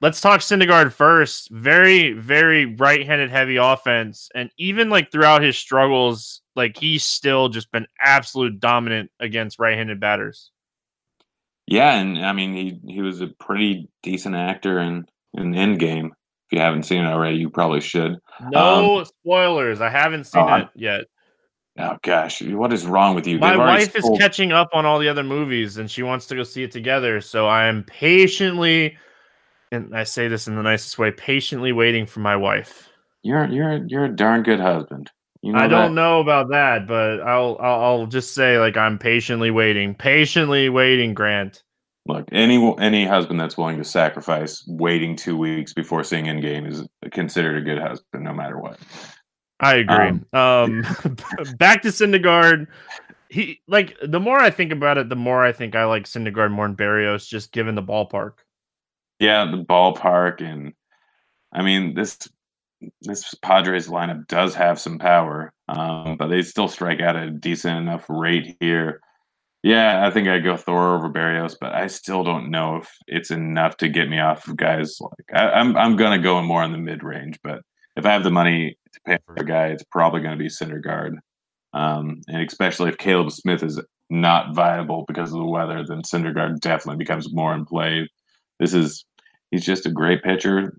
Let's 0.02 0.22
talk 0.22 0.40
Syndergaard 0.40 0.94
first. 0.94 1.50
Very, 1.52 2.14
very 2.14 2.66
right-handed 2.66 3.32
heavy 3.32 3.58
offense, 3.58 4.30
and 4.34 4.50
even 4.58 4.90
like 4.90 5.12
throughout 5.12 5.42
his 5.42 5.58
struggles, 5.58 6.42
like 6.60 6.78
he's 6.78 7.04
still 7.04 7.50
just 7.50 7.72
been 7.72 7.88
absolute 8.00 8.60
dominant 8.60 9.12
against 9.20 9.60
right-handed 9.60 10.00
batters. 10.00 10.52
Yeah, 11.66 12.00
and 12.00 12.24
I 12.24 12.34
mean 12.34 12.54
he 12.54 12.80
he 12.94 13.02
was 13.02 13.22
a 13.22 13.28
pretty 13.28 13.90
decent 14.04 14.36
actor 14.36 14.80
in 14.80 15.06
in 15.34 15.54
Endgame. 15.54 16.08
If 16.08 16.54
you 16.54 16.60
haven't 16.60 16.84
seen 16.84 17.04
it 17.04 17.08
already, 17.08 17.38
you 17.38 17.50
probably 17.50 17.82
should. 17.82 18.18
No 18.52 19.00
um, 19.00 19.06
spoilers. 19.06 19.82
I 19.82 19.90
haven't 19.90 20.26
seen 20.26 20.48
it 20.50 20.70
yet. 20.76 21.06
Oh 21.78 21.98
gosh, 22.02 22.42
what 22.42 22.74
is 22.74 22.86
wrong 22.86 23.16
with 23.16 23.26
you? 23.28 23.40
My 23.40 23.56
wife 23.56 23.96
is 23.96 24.10
catching 24.18 24.52
up 24.52 24.70
on 24.74 24.86
all 24.86 25.00
the 25.00 25.08
other 25.08 25.24
movies, 25.24 25.78
and 25.78 25.90
she 25.90 26.04
wants 26.04 26.26
to 26.28 26.36
go 26.36 26.44
see 26.44 26.64
it 26.64 26.72
together. 26.72 27.22
So 27.22 27.48
I 27.48 27.66
am 27.66 27.84
patiently 27.84 28.98
and 29.72 29.96
I 29.96 30.04
say 30.04 30.28
this 30.28 30.48
in 30.48 30.56
the 30.56 30.64
nicest 30.64 30.98
way, 30.98 31.12
patiently 31.12 31.72
waiting 31.72 32.06
for 32.06 32.20
my 32.20 32.36
wife. 32.36 32.90
You're 33.22 33.48
you're 33.48 33.86
you're 33.88 34.06
a 34.06 34.16
darn 34.16 34.44
good 34.44 34.60
husband. 34.60 35.12
You 35.42 35.54
know 35.54 35.60
I 35.60 35.68
don't 35.68 35.96
know 35.96 36.20
about 36.20 36.50
that, 36.50 36.86
but 36.86 37.22
I'll, 37.22 37.58
I'll 37.62 37.82
I'll 37.82 38.06
just 38.08 38.36
say 38.36 38.60
like 38.60 38.76
I'm 38.76 38.98
patiently 38.98 39.52
waiting, 39.52 39.96
patiently 39.96 40.68
waiting. 40.68 41.14
Grant. 41.14 41.64
Look, 42.08 42.28
any 42.32 42.76
any 42.80 43.06
husband 43.06 43.40
that's 43.40 43.58
willing 43.58 43.78
to 43.78 43.84
sacrifice 43.86 44.66
waiting 44.68 45.16
two 45.16 45.38
weeks 45.38 45.74
before 45.74 46.04
seeing 46.04 46.26
Endgame 46.26 46.68
is 46.68 46.86
considered 47.12 47.58
a 47.58 47.62
good 47.62 47.80
husband, 47.80 48.24
no 48.24 48.34
matter 48.34 48.58
what. 48.58 48.80
I 49.62 49.76
agree. 49.76 50.08
Um, 50.08 50.26
um 50.34 50.82
back 51.58 51.84
to 51.84 51.90
Syndergaard. 51.90 52.68
He 53.30 53.62
like 53.68 53.96
the 54.02 54.20
more 54.20 54.40
I 54.40 54.50
think 54.50 54.74
about 54.74 54.98
it, 54.98 55.08
the 55.08 55.16
more 55.16 55.46
I 55.46 55.52
think 55.52 55.76
I 55.76 55.86
like 55.86 56.04
Syndergaard 56.04 56.52
more 56.52 56.68
than 56.68 56.76
Berrios, 56.76 57.28
just 57.28 57.52
given 57.52 57.76
the 57.76 57.84
ballpark. 57.84 58.34
Yeah, 59.20 59.46
the 59.46 59.64
ballpark, 59.64 60.42
and 60.42 60.74
I 61.54 61.62
mean 61.62 61.94
this 61.94 62.18
this 63.02 63.34
Padres 63.36 63.88
lineup 63.88 64.28
does 64.28 64.56
have 64.56 64.80
some 64.80 64.98
power, 64.98 65.54
um, 65.68 66.18
but 66.18 66.28
they 66.28 66.42
still 66.42 66.68
strike 66.68 67.02
out 67.02 67.16
at 67.16 67.28
a 67.28 67.32
decent 67.32 67.78
enough 67.78 68.06
rate 68.10 68.56
here. 68.60 69.02
Yeah, 69.62 70.08
I 70.08 70.12
think 70.12 70.28
I'd 70.28 70.44
go 70.44 70.56
Thor 70.56 70.96
over 70.96 71.10
Berrios, 71.10 71.56
but 71.60 71.74
I 71.76 71.88
still 71.88 72.24
don't 72.24 72.50
know 72.50 72.78
if 72.78 72.90
it's 73.08 73.32
enough 73.32 73.76
to 73.78 73.90
get 73.90 74.10
me 74.10 74.20
off 74.20 74.48
of 74.48 74.56
guys 74.56 74.98
like 75.02 75.12
I, 75.34 75.60
am 75.60 75.70
I'm, 75.70 75.78
I'm 75.78 75.96
gonna 75.98 76.20
go 76.20 76.42
more 76.42 76.64
in 76.64 76.72
the 76.72 76.78
mid 76.78 77.04
range, 77.04 77.38
but 77.44 77.62
if 77.98 78.06
I 78.06 78.14
have 78.14 78.24
the 78.24 78.32
money 78.32 78.78
to 78.94 79.00
pay 79.06 79.18
for 79.26 79.36
a 79.36 79.44
guy, 79.44 79.68
it's 79.68 79.84
probably 79.84 80.22
to 80.22 80.36
be 80.36 80.48
Syndergaard. 80.48 81.18
Um, 81.74 82.22
and 82.28 82.42
especially 82.42 82.90
if 82.90 82.98
Caleb 82.98 83.32
Smith 83.32 83.62
is 83.62 83.80
not 84.10 84.56
viable 84.56 85.06
because 85.08 85.32
of 85.32 85.40
the 85.40 85.46
weather, 85.46 85.84
then 85.86 86.02
Syndergaard 86.02 86.62
definitely 86.62 86.98
becomes 86.98 87.34
more 87.34 87.54
in 87.54 87.66
play. 87.66 88.10
This 88.60 88.74
is 88.74 89.06
he's 89.52 89.66
just 89.66 89.86
a 89.86 89.92
great 89.92 90.24
pitcher, 90.24 90.78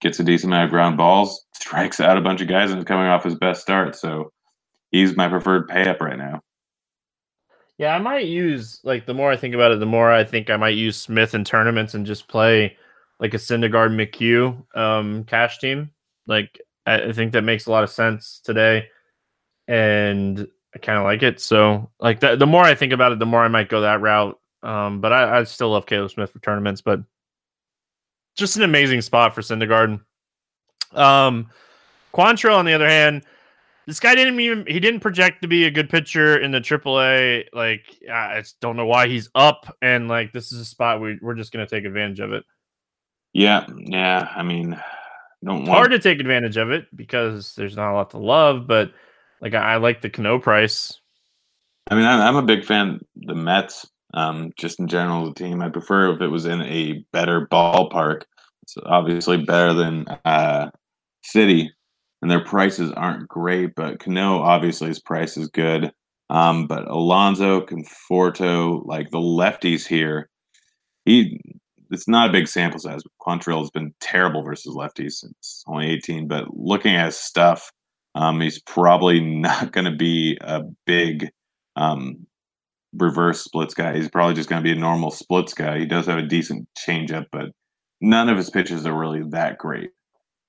gets 0.00 0.20
a 0.20 0.24
decent 0.24 0.52
amount 0.52 0.64
of 0.64 0.70
ground 0.70 0.96
balls, 0.96 1.44
strikes 1.54 2.00
out 2.00 2.18
a 2.18 2.20
bunch 2.20 2.40
of 2.40 2.48
guys, 2.48 2.70
and 2.70 2.78
is 2.78 2.84
coming 2.84 3.06
off 3.06 3.24
his 3.24 3.34
best 3.34 3.62
start. 3.62 3.96
So 3.96 4.32
he's 4.90 5.16
my 5.16 5.28
preferred 5.28 5.68
pay 5.68 5.88
up 5.88 6.00
right 6.00 6.18
now. 6.18 6.42
Yeah, 7.78 7.94
I 7.94 7.98
might 7.98 8.26
use 8.26 8.80
like 8.84 9.06
the 9.06 9.14
more 9.14 9.30
I 9.30 9.36
think 9.36 9.54
about 9.54 9.72
it, 9.72 9.80
the 9.80 9.86
more 9.86 10.10
I 10.10 10.24
think 10.24 10.48
I 10.48 10.56
might 10.56 10.76
use 10.76 10.96
Smith 10.96 11.34
in 11.34 11.44
tournaments 11.44 11.94
and 11.94 12.06
just 12.06 12.26
play 12.26 12.76
like 13.20 13.34
a 13.34 13.38
Syndergaard 13.38 13.92
McHugh 13.94 14.76
um, 14.76 15.24
cash 15.24 15.58
team. 15.58 15.90
Like 16.26 16.60
I, 16.86 17.12
think 17.12 17.32
that 17.32 17.42
makes 17.42 17.66
a 17.66 17.70
lot 17.70 17.84
of 17.84 17.90
sense 17.90 18.40
today, 18.42 18.88
and 19.68 20.46
I 20.74 20.78
kind 20.78 20.98
of 20.98 21.04
like 21.04 21.22
it. 21.22 21.40
So 21.40 21.90
like 22.00 22.20
the 22.20 22.36
the 22.36 22.46
more 22.46 22.62
I 22.62 22.74
think 22.74 22.92
about 22.92 23.12
it, 23.12 23.18
the 23.18 23.26
more 23.26 23.44
I 23.44 23.48
might 23.48 23.68
go 23.68 23.82
that 23.82 24.00
route. 24.00 24.38
Um, 24.62 25.00
but 25.00 25.12
I, 25.12 25.38
I 25.38 25.44
still 25.44 25.70
love 25.70 25.86
Caleb 25.86 26.10
Smith 26.10 26.32
for 26.32 26.38
tournaments, 26.40 26.80
but 26.80 27.00
just 28.36 28.56
an 28.56 28.62
amazing 28.62 29.00
spot 29.00 29.34
for 29.34 29.40
Syndergaard. 29.40 30.00
Um, 30.92 31.50
Quantrill, 32.14 32.56
on 32.56 32.64
the 32.64 32.74
other 32.74 32.88
hand, 32.88 33.24
this 33.86 34.00
guy 34.00 34.14
didn't 34.14 34.38
even 34.40 34.66
he 34.66 34.80
didn't 34.80 35.00
project 35.00 35.42
to 35.42 35.48
be 35.48 35.64
a 35.64 35.70
good 35.70 35.88
pitcher 35.88 36.38
in 36.38 36.50
the 36.50 36.60
AAA. 36.60 37.44
Like 37.52 37.84
I 38.12 38.40
just 38.40 38.60
don't 38.60 38.76
know 38.76 38.86
why 38.86 39.08
he's 39.08 39.30
up, 39.34 39.74
and 39.80 40.08
like 40.08 40.32
this 40.32 40.52
is 40.52 40.60
a 40.60 40.64
spot 40.64 41.00
we 41.00 41.18
we're 41.22 41.34
just 41.34 41.52
gonna 41.52 41.66
take 41.66 41.84
advantage 41.84 42.20
of 42.20 42.32
it. 42.32 42.44
Yeah, 43.32 43.66
yeah. 43.76 44.28
I 44.34 44.42
mean, 44.42 44.80
don't 45.44 45.66
want... 45.66 45.70
hard 45.70 45.90
to 45.92 45.98
take 45.98 46.20
advantage 46.20 46.56
of 46.56 46.70
it 46.70 46.86
because 46.94 47.54
there's 47.54 47.76
not 47.76 47.92
a 47.92 47.94
lot 47.94 48.10
to 48.10 48.18
love, 48.18 48.66
but 48.66 48.92
like 49.40 49.54
I, 49.54 49.74
I 49.74 49.76
like 49.76 50.02
the 50.02 50.10
Cano 50.10 50.38
price. 50.38 51.00
I 51.88 51.94
mean, 51.94 52.04
I'm, 52.04 52.20
I'm 52.20 52.36
a 52.36 52.42
big 52.42 52.64
fan. 52.64 53.00
The 53.14 53.34
Mets 53.34 53.86
um, 54.16 54.50
just 54.56 54.80
in 54.80 54.88
general, 54.88 55.26
the 55.26 55.34
team. 55.34 55.62
I 55.62 55.68
prefer 55.68 56.12
if 56.12 56.20
it 56.20 56.28
was 56.28 56.46
in 56.46 56.62
a 56.62 57.04
better 57.12 57.46
ballpark. 57.46 58.22
It's 58.62 58.76
obviously 58.86 59.44
better 59.44 59.74
than 59.74 60.06
uh, 60.24 60.70
City, 61.22 61.70
and 62.22 62.30
their 62.30 62.44
prices 62.44 62.90
aren't 62.92 63.28
great. 63.28 63.74
But 63.76 64.00
Cano, 64.00 64.38
obviously, 64.38 64.88
his 64.88 64.98
price 64.98 65.36
is 65.36 65.48
good. 65.48 65.92
Um, 66.30 66.66
but 66.66 66.88
Alonso, 66.88 67.60
Conforto, 67.60 68.84
like 68.84 69.10
the 69.10 69.18
lefties 69.18 69.86
here, 69.86 70.30
he 71.04 71.38
it's 71.90 72.08
not 72.08 72.30
a 72.30 72.32
big 72.32 72.48
sample 72.48 72.80
size. 72.80 73.02
Quantrill 73.20 73.60
has 73.60 73.70
been 73.70 73.94
terrible 74.00 74.42
versus 74.42 74.74
lefties. 74.74 75.24
It's 75.24 75.62
only 75.68 75.88
18, 75.90 76.26
but 76.26 76.56
looking 76.56 76.96
at 76.96 77.06
his 77.06 77.16
stuff, 77.16 77.70
um, 78.16 78.40
he's 78.40 78.60
probably 78.62 79.20
not 79.40 79.72
going 79.72 79.84
to 79.84 79.96
be 79.96 80.38
a 80.40 80.62
big 80.86 81.28
um, 81.76 82.26
reverse 82.96 83.42
splits 83.42 83.74
guy. 83.74 83.96
He's 83.96 84.08
probably 84.08 84.34
just 84.34 84.48
going 84.48 84.62
to 84.62 84.66
be 84.66 84.76
a 84.76 84.80
normal 84.80 85.10
splits 85.10 85.54
guy. 85.54 85.78
He 85.78 85.86
does 85.86 86.06
have 86.06 86.18
a 86.18 86.22
decent 86.22 86.68
changeup, 86.78 87.26
but 87.32 87.50
none 88.00 88.28
of 88.28 88.36
his 88.36 88.50
pitches 88.50 88.86
are 88.86 88.98
really 88.98 89.22
that 89.30 89.58
great. 89.58 89.90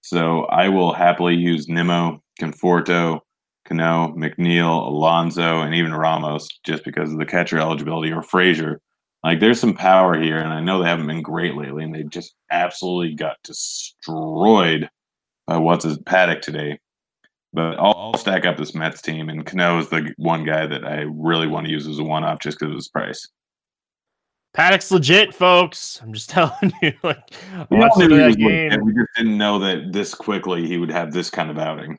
So 0.01 0.45
I 0.45 0.69
will 0.69 0.93
happily 0.93 1.35
use 1.35 1.67
Nimmo, 1.67 2.21
Conforto, 2.39 3.19
Cano, 3.67 4.13
McNeil, 4.17 4.87
Alonso, 4.87 5.61
and 5.61 5.75
even 5.75 5.93
Ramos 5.93 6.47
just 6.65 6.85
because 6.85 7.11
of 7.11 7.19
the 7.19 7.25
catcher 7.25 7.59
eligibility 7.59 8.11
or 8.11 8.21
Frazier. 8.21 8.79
Like 9.23 9.39
there's 9.39 9.59
some 9.59 9.73
power 9.73 10.17
here, 10.17 10.37
and 10.37 10.53
I 10.53 10.61
know 10.61 10.81
they 10.81 10.87
haven't 10.87 11.07
been 11.07 11.21
great 11.21 11.55
lately, 11.55 11.83
and 11.83 11.93
they 11.93 12.03
just 12.03 12.35
absolutely 12.51 13.15
got 13.15 13.37
destroyed 13.43 14.89
by 15.47 15.57
what's 15.57 15.83
his 15.83 15.97
Paddack 15.99 16.41
today. 16.41 16.79
But 17.57 17.79
I'll, 17.79 17.95
I'll, 17.97 18.13
stack 18.13 18.45
up 18.45 18.55
this 18.55 18.75
Mets 18.75 19.01
team, 19.01 19.29
and 19.29 19.43
Cano 19.43 19.79
is 19.79 19.89
the 19.89 20.13
one 20.17 20.43
guy 20.43 20.67
that 20.67 20.85
I 20.85 21.05
really 21.09 21.47
want 21.47 21.65
to 21.65 21.71
use 21.71 21.87
as 21.87 21.97
a 21.97 22.03
one 22.03 22.23
off 22.23 22.37
just 22.39 22.59
because 22.59 22.69
of 22.69 22.75
his 22.75 22.87
price. 22.87 23.27
Paddack's 24.55 24.91
legit, 24.91 25.33
folks. 25.33 25.99
I'm 26.03 26.13
just 26.13 26.29
telling 26.29 26.71
you. 26.83 26.93
Like, 27.01 27.17
that 27.71 28.35
game. 28.37 28.85
We 28.85 28.93
just 28.93 29.09
didn't 29.17 29.39
know 29.39 29.57
that 29.57 29.91
this 29.91 30.13
quickly 30.13 30.67
he 30.67 30.77
would 30.77 30.91
have 30.91 31.11
this 31.11 31.31
kind 31.31 31.49
of 31.49 31.57
outing. 31.57 31.97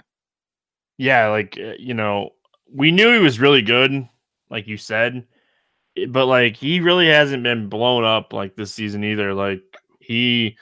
Yeah, 0.96 1.26
like 1.26 1.58
uh, 1.60 1.72
you 1.76 1.92
know, 1.92 2.30
we 2.72 2.92
knew 2.92 3.12
he 3.12 3.18
was 3.18 3.40
really 3.40 3.62
good, 3.62 4.08
like 4.50 4.68
you 4.68 4.76
said, 4.76 5.26
but 6.08 6.26
like 6.26 6.54
he 6.56 6.78
really 6.78 7.08
hasn't 7.08 7.42
been 7.42 7.68
blown 7.68 8.04
up 8.04 8.32
like 8.32 8.54
this 8.54 8.72
season 8.72 9.02
either. 9.02 9.34
Like 9.34 9.62
he 9.98 10.56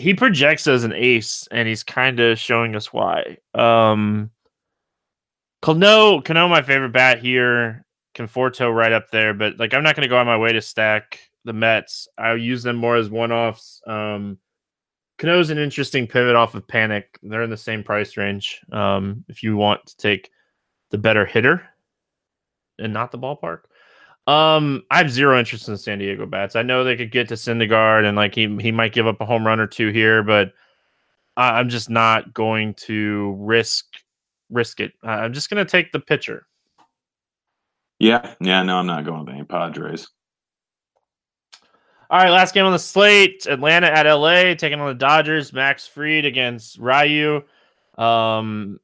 he 0.00 0.14
projects 0.14 0.66
as 0.66 0.82
an 0.84 0.92
ace, 0.92 1.46
and 1.50 1.68
he's 1.68 1.82
kind 1.82 2.18
of 2.20 2.38
showing 2.38 2.74
us 2.74 2.92
why. 2.92 3.38
Um, 3.54 4.30
Cano, 5.62 6.20
Cano, 6.22 6.48
my 6.48 6.62
favorite 6.62 6.92
bat 6.92 7.20
here. 7.20 7.84
Conforto 8.16 8.74
right 8.74 8.92
up 8.92 9.10
there, 9.12 9.32
but 9.32 9.58
like 9.58 9.72
I'm 9.72 9.84
not 9.84 9.94
going 9.94 10.02
to 10.02 10.08
go 10.08 10.18
on 10.18 10.26
my 10.26 10.36
way 10.36 10.52
to 10.52 10.60
stack 10.60 11.20
the 11.44 11.52
Mets. 11.52 12.08
I 12.18 12.34
use 12.34 12.62
them 12.64 12.76
more 12.76 12.96
as 12.96 13.08
one 13.08 13.30
offs. 13.30 13.80
Um, 13.86 14.38
Cano's 15.18 15.50
an 15.50 15.58
interesting 15.58 16.08
pivot 16.08 16.34
off 16.34 16.56
of 16.56 16.66
Panik. 16.66 17.04
They're 17.22 17.42
in 17.42 17.50
the 17.50 17.56
same 17.56 17.84
price 17.84 18.16
range. 18.16 18.60
Um, 18.72 19.24
if 19.28 19.44
you 19.44 19.56
want 19.56 19.86
to 19.86 19.96
take 19.96 20.30
the 20.90 20.98
better 20.98 21.24
hitter 21.24 21.62
and 22.78 22.92
not 22.92 23.12
the 23.12 23.18
ballpark. 23.18 23.60
Um, 24.30 24.84
I 24.92 24.98
have 24.98 25.10
zero 25.10 25.36
interest 25.36 25.66
in 25.66 25.74
the 25.74 25.78
San 25.78 25.98
Diego 25.98 26.24
bats. 26.24 26.54
I 26.54 26.62
know 26.62 26.84
they 26.84 26.96
could 26.96 27.10
get 27.10 27.26
to 27.28 27.34
Syndergaard 27.34 28.04
and 28.04 28.16
like 28.16 28.32
he 28.32 28.56
he 28.60 28.70
might 28.70 28.92
give 28.92 29.08
up 29.08 29.20
a 29.20 29.26
home 29.26 29.44
run 29.44 29.58
or 29.58 29.66
two 29.66 29.88
here, 29.88 30.22
but 30.22 30.52
I, 31.36 31.58
I'm 31.58 31.68
just 31.68 31.90
not 31.90 32.32
going 32.32 32.74
to 32.74 33.34
risk 33.40 33.86
risk 34.48 34.78
it. 34.78 34.92
I'm 35.02 35.32
just 35.32 35.50
going 35.50 35.64
to 35.64 35.68
take 35.68 35.90
the 35.90 35.98
pitcher. 35.98 36.46
Yeah, 37.98 38.34
yeah, 38.40 38.62
no, 38.62 38.76
I'm 38.76 38.86
not 38.86 39.04
going 39.04 39.24
with 39.24 39.34
any 39.34 39.42
Padres. 39.42 40.08
All 42.08 42.18
right, 42.18 42.30
last 42.30 42.54
game 42.54 42.66
on 42.66 42.72
the 42.72 42.78
slate: 42.78 43.46
Atlanta 43.48 43.88
at 43.88 44.06
LA, 44.08 44.54
taking 44.54 44.80
on 44.80 44.86
the 44.86 44.94
Dodgers. 44.94 45.52
Max 45.52 45.88
Fried 45.88 46.24
against 46.24 46.78
Ryu. 46.78 47.42
Um, 47.98 48.78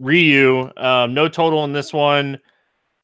Ryu, 0.00 0.70
um, 0.76 1.14
no 1.14 1.28
total 1.28 1.64
in 1.64 1.72
this 1.72 1.94
one. 1.94 2.38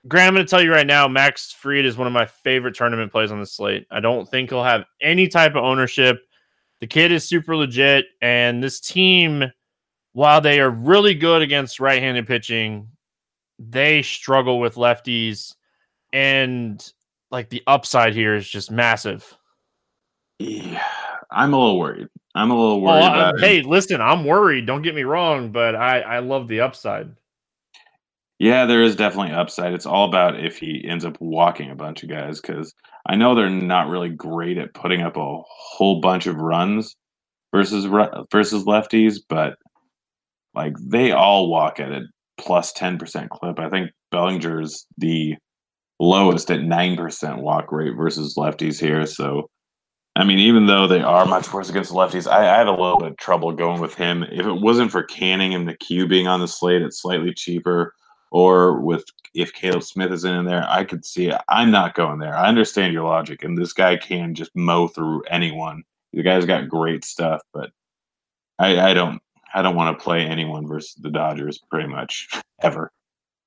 Grant, 0.09 0.29
I'm 0.29 0.35
going 0.35 0.47
to 0.47 0.51
tell 0.51 0.63
you 0.63 0.71
right 0.71 0.87
now, 0.87 1.09
Max 1.09 1.53
Fried 1.53 1.85
is 1.85 1.97
one 1.97 2.07
of 2.07 2.13
my 2.13 2.27
favorite 2.27 2.75
tournament 2.75 3.11
plays 3.11 3.33
on 3.33 3.41
the 3.41 3.47
slate. 3.47 3.87
I 3.91 4.01
don't 4.01 4.29
think 4.29 4.51
he'll 4.51 4.63
have 4.63 4.85
any 5.01 5.27
type 5.27 5.53
of 5.53 5.65
ownership. 5.65 6.21
The 6.81 6.87
kid 6.87 7.11
is 7.11 7.25
super 7.25 7.57
legit, 7.57 8.07
and 8.21 8.63
this 8.63 8.81
team, 8.81 9.45
while 10.13 10.41
they 10.41 10.61
are 10.61 10.71
really 10.71 11.15
good 11.15 11.43
against 11.43 11.81
right-handed 11.81 12.27
pitching, 12.27 12.89
they 13.59 14.03
struggle 14.03 14.61
with 14.61 14.75
lefties, 14.75 15.55
and 16.13 16.93
like 17.31 17.49
the 17.49 17.63
upside 17.67 18.15
here 18.15 18.35
is 18.35 18.49
just 18.49 18.71
massive. 18.71 19.37
Yeah, 20.39 20.85
I'm 21.31 21.55
a 21.55 21.59
little 21.59 21.79
worried. 21.79 22.09
I'm 22.35 22.51
a 22.51 22.55
little 22.55 22.83
worried. 22.83 23.01
Well, 23.01 23.39
hey, 23.39 23.63
listen, 23.63 24.03
I'm 24.03 24.25
worried. 24.25 24.67
Don't 24.67 24.83
get 24.83 24.95
me 24.95 25.05
wrong, 25.05 25.51
but 25.51 25.75
I 25.75 26.01
I 26.01 26.19
love 26.19 26.47
the 26.47 26.61
upside. 26.61 27.11
Yeah, 28.39 28.67
there 28.67 28.83
is 28.83 28.97
definitely 28.97 29.33
upside. 29.33 29.73
It's 29.73 29.87
all 29.87 30.07
about 30.07 30.39
if 30.39 30.59
he 30.59 30.85
ends 30.87 31.05
up 31.05 31.17
walking 31.21 31.71
a 31.71 31.75
bunch 31.75 32.03
of 32.03 32.11
guys 32.11 32.41
because 32.41 32.75
I 33.07 33.17
know 33.17 33.35
they're 33.35 33.49
not 33.49 33.89
really 33.89 34.11
great 34.11 34.59
at 34.59 34.75
putting 34.75 35.03
up 35.03 35.17
a 35.17 35.41
whole 35.49 36.01
bunch 36.01 36.27
of 36.27 36.37
runs 36.37 36.97
versus 37.55 37.87
versus 38.31 38.65
lefties, 38.65 39.19
but 39.29 39.55
like 40.55 40.75
they 40.81 41.13
all 41.13 41.49
walk 41.51 41.81
at 41.81 41.93
a 41.93 42.03
plus 42.37 42.73
ten 42.73 42.99
percent 42.99 43.31
clip. 43.31 43.59
I 43.59 43.71
think 43.71 43.91
Bellinger's 44.11 44.87
the 44.99 45.37
lowest 45.99 46.51
at 46.51 46.61
9% 46.61 47.43
walk 47.43 47.73
rate 47.73 47.97
versus 47.97 48.35
lefties 48.37 48.81
here. 48.81 49.07
So, 49.07 49.49
I 50.15 50.25
mean, 50.25 50.39
even 50.39 50.67
though 50.67 50.87
they 50.87 51.01
are 51.01 51.27
much 51.27 51.53
worse 51.53 51.69
against 51.69 51.93
lefties, 51.93 52.31
I, 52.31 52.47
I 52.47 52.63
a 52.63 52.71
little 52.71 52.99
bit 52.99 53.13
of 53.13 53.17
trouble 53.17 53.53
going 53.53 53.81
with 53.81 53.95
him. 53.95 54.23
If 54.25 54.47
it 54.47 54.61
wasn't 54.61 54.91
for 54.91 55.03
Canning 55.03 55.55
and 55.55 55.69
McHugh 55.69 56.09
being 56.09 56.27
on 56.27 56.41
the 56.41 56.49
slate, 56.49 56.83
it's 56.83 57.01
slightly 57.01 57.33
cheaper. 57.35 57.95
Or 58.31 58.81
with 58.81 59.05
if 59.35 59.53
Caleb 59.53 59.83
Smith 59.83 60.13
is 60.13 60.25
in 60.25 60.45
there, 60.45 60.67
I 60.69 60.85
could 60.85 61.05
see 61.05 61.29
it. 61.29 61.41
I'm 61.49 61.71
not 61.71 61.95
going 61.95 62.19
there. 62.19 62.37
I 62.37 62.49
understand 62.49 62.93
your 62.93 63.05
logic, 63.05 63.45
and 63.45 63.57
this 63.57 63.73
guy 63.73 63.97
can 63.97 64.35
just 64.35 64.51
mow 64.55 64.89
through 64.89 65.23
anyone. 65.25 65.85
The 66.13 66.23
guy's 66.23 66.47
got 66.47 66.69
great 66.69 67.05
stuff, 67.05 67.43
but 67.53 67.71
I, 68.59 68.91
I 68.91 68.95
don't 68.95 69.21
I 69.55 69.63
don't 69.63 69.77
want 69.77 69.97
to 69.97 70.03
play 70.03 70.25
anyone 70.25 70.67
versus 70.67 70.95
the 70.95 71.11
Dodgers 71.11 71.59
pretty 71.71 71.89
much 71.89 72.29
ever. 72.63 72.93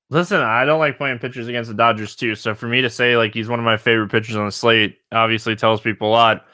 Listen, 0.08 0.40
I 0.40 0.64
don't 0.64 0.80
like 0.80 0.98
playing 0.98 1.20
pitchers 1.20 1.46
against 1.46 1.68
the 1.68 1.76
Dodgers 1.76 2.16
too. 2.16 2.34
So 2.34 2.54
for 2.54 2.66
me 2.66 2.80
to 2.80 2.90
say 2.90 3.16
like 3.16 3.32
he's 3.32 3.48
one 3.48 3.60
of 3.60 3.64
my 3.64 3.76
favorite 3.76 4.10
pitchers 4.10 4.36
on 4.36 4.46
the 4.46 4.52
slate 4.52 4.98
obviously 5.12 5.54
tells 5.54 5.80
people 5.80 6.08
a 6.08 6.10
lot. 6.10 6.46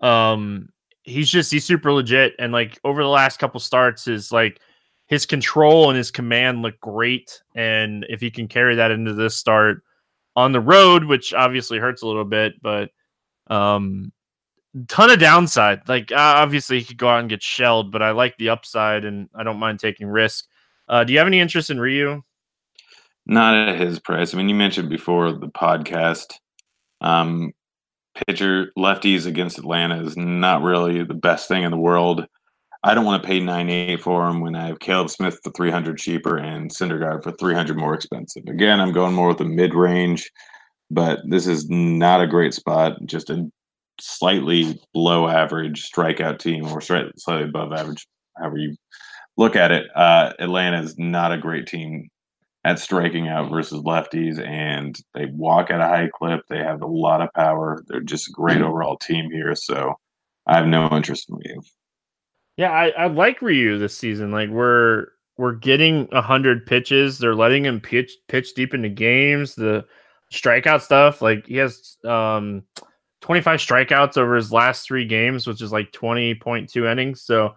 Um, 0.00 0.68
he's 1.02 1.28
just 1.28 1.50
he's 1.50 1.64
super 1.64 1.92
legit, 1.92 2.34
and 2.38 2.52
like 2.52 2.78
over 2.84 3.02
the 3.02 3.08
last 3.08 3.38
couple 3.38 3.60
starts, 3.60 4.06
is 4.06 4.32
like 4.32 4.60
his 5.10 5.26
control 5.26 5.90
and 5.90 5.98
his 5.98 6.12
command 6.12 6.62
look 6.62 6.78
great. 6.80 7.42
And 7.56 8.06
if 8.08 8.20
he 8.20 8.30
can 8.30 8.46
carry 8.46 8.76
that 8.76 8.92
into 8.92 9.12
this 9.12 9.36
start 9.36 9.82
on 10.36 10.52
the 10.52 10.60
road, 10.60 11.04
which 11.04 11.34
obviously 11.34 11.78
hurts 11.78 12.02
a 12.02 12.06
little 12.06 12.24
bit, 12.24 12.62
but 12.62 12.90
um, 13.48 14.12
ton 14.86 15.10
of 15.10 15.18
downside. 15.18 15.88
Like 15.88 16.12
uh, 16.12 16.14
obviously 16.16 16.78
he 16.78 16.84
could 16.84 16.96
go 16.96 17.08
out 17.08 17.18
and 17.18 17.28
get 17.28 17.42
shelled, 17.42 17.90
but 17.90 18.02
I 18.02 18.12
like 18.12 18.38
the 18.38 18.50
upside, 18.50 19.04
and 19.04 19.28
I 19.34 19.42
don't 19.42 19.58
mind 19.58 19.80
taking 19.80 20.06
risk. 20.06 20.46
Uh, 20.88 21.02
do 21.02 21.12
you 21.12 21.18
have 21.18 21.26
any 21.26 21.40
interest 21.40 21.70
in 21.70 21.80
Ryu? 21.80 22.22
Not 23.26 23.68
at 23.68 23.80
his 23.80 23.98
price. 23.98 24.32
I 24.32 24.38
mean, 24.38 24.48
you 24.48 24.54
mentioned 24.54 24.88
before 24.88 25.32
the 25.32 25.48
podcast. 25.48 26.34
Um, 27.00 27.52
pitcher 28.28 28.70
lefties 28.78 29.26
against 29.26 29.58
Atlanta 29.58 30.04
is 30.04 30.16
not 30.16 30.62
really 30.62 31.02
the 31.02 31.14
best 31.14 31.48
thing 31.48 31.64
in 31.64 31.72
the 31.72 31.76
world. 31.76 32.26
I 32.82 32.94
don't 32.94 33.04
want 33.04 33.22
to 33.22 33.26
pay 33.26 33.40
nine 33.40 33.68
eight 33.68 34.00
for 34.00 34.26
him 34.26 34.40
when 34.40 34.54
I 34.54 34.68
have 34.68 34.78
Caleb 34.80 35.10
Smith 35.10 35.38
for 35.42 35.50
three 35.52 35.70
hundred 35.70 35.98
cheaper 35.98 36.38
and 36.38 36.70
Syndergaard 36.70 37.22
for 37.22 37.32
three 37.32 37.54
hundred 37.54 37.76
more 37.76 37.94
expensive. 37.94 38.44
Again, 38.46 38.80
I'm 38.80 38.92
going 38.92 39.14
more 39.14 39.28
with 39.28 39.38
the 39.38 39.44
mid 39.44 39.74
range, 39.74 40.30
but 40.90 41.20
this 41.28 41.46
is 41.46 41.68
not 41.68 42.22
a 42.22 42.26
great 42.26 42.54
spot. 42.54 42.96
Just 43.04 43.28
a 43.28 43.50
slightly 44.00 44.80
below 44.94 45.28
average 45.28 45.90
strikeout 45.90 46.38
team, 46.38 46.64
or 46.66 46.80
slightly 46.80 47.44
above 47.44 47.72
average, 47.72 48.06
however 48.38 48.56
you 48.56 48.74
look 49.36 49.56
at 49.56 49.72
it. 49.72 49.86
Uh, 49.94 50.32
Atlanta 50.38 50.82
is 50.82 50.98
not 50.98 51.32
a 51.32 51.38
great 51.38 51.66
team 51.66 52.08
at 52.64 52.78
striking 52.78 53.28
out 53.28 53.50
versus 53.50 53.82
lefties, 53.82 54.38
and 54.38 54.98
they 55.12 55.26
walk 55.26 55.70
at 55.70 55.82
a 55.82 55.86
high 55.86 56.08
clip. 56.14 56.40
They 56.48 56.58
have 56.58 56.80
a 56.80 56.86
lot 56.86 57.20
of 57.20 57.32
power. 57.34 57.82
They're 57.88 58.00
just 58.00 58.28
a 58.28 58.32
great 58.32 58.62
overall 58.62 58.96
team 58.96 59.30
here. 59.30 59.54
So 59.54 59.94
I 60.46 60.56
have 60.56 60.66
no 60.66 60.88
interest 60.88 61.28
in 61.28 61.36
Ryu. 61.36 61.60
Yeah, 62.56 62.70
I, 62.70 62.88
I 62.90 63.06
like 63.06 63.40
Ryu 63.42 63.78
this 63.78 63.96
season. 63.96 64.32
Like 64.32 64.50
we're 64.50 65.06
we're 65.38 65.54
getting 65.54 66.08
hundred 66.12 66.66
pitches. 66.66 67.18
They're 67.18 67.34
letting 67.34 67.64
him 67.64 67.80
pitch 67.80 68.12
pitch 68.28 68.54
deep 68.54 68.74
into 68.74 68.88
games. 68.88 69.54
The 69.54 69.84
strikeout 70.32 70.82
stuff, 70.82 71.22
like 71.22 71.46
he 71.46 71.56
has 71.56 71.96
um 72.04 72.64
25 73.22 73.60
strikeouts 73.60 74.16
over 74.16 74.34
his 74.34 74.52
last 74.52 74.86
three 74.86 75.06
games, 75.06 75.46
which 75.46 75.60
is 75.60 75.72
like 75.72 75.92
20.2 75.92 76.90
innings. 76.90 77.22
So 77.22 77.54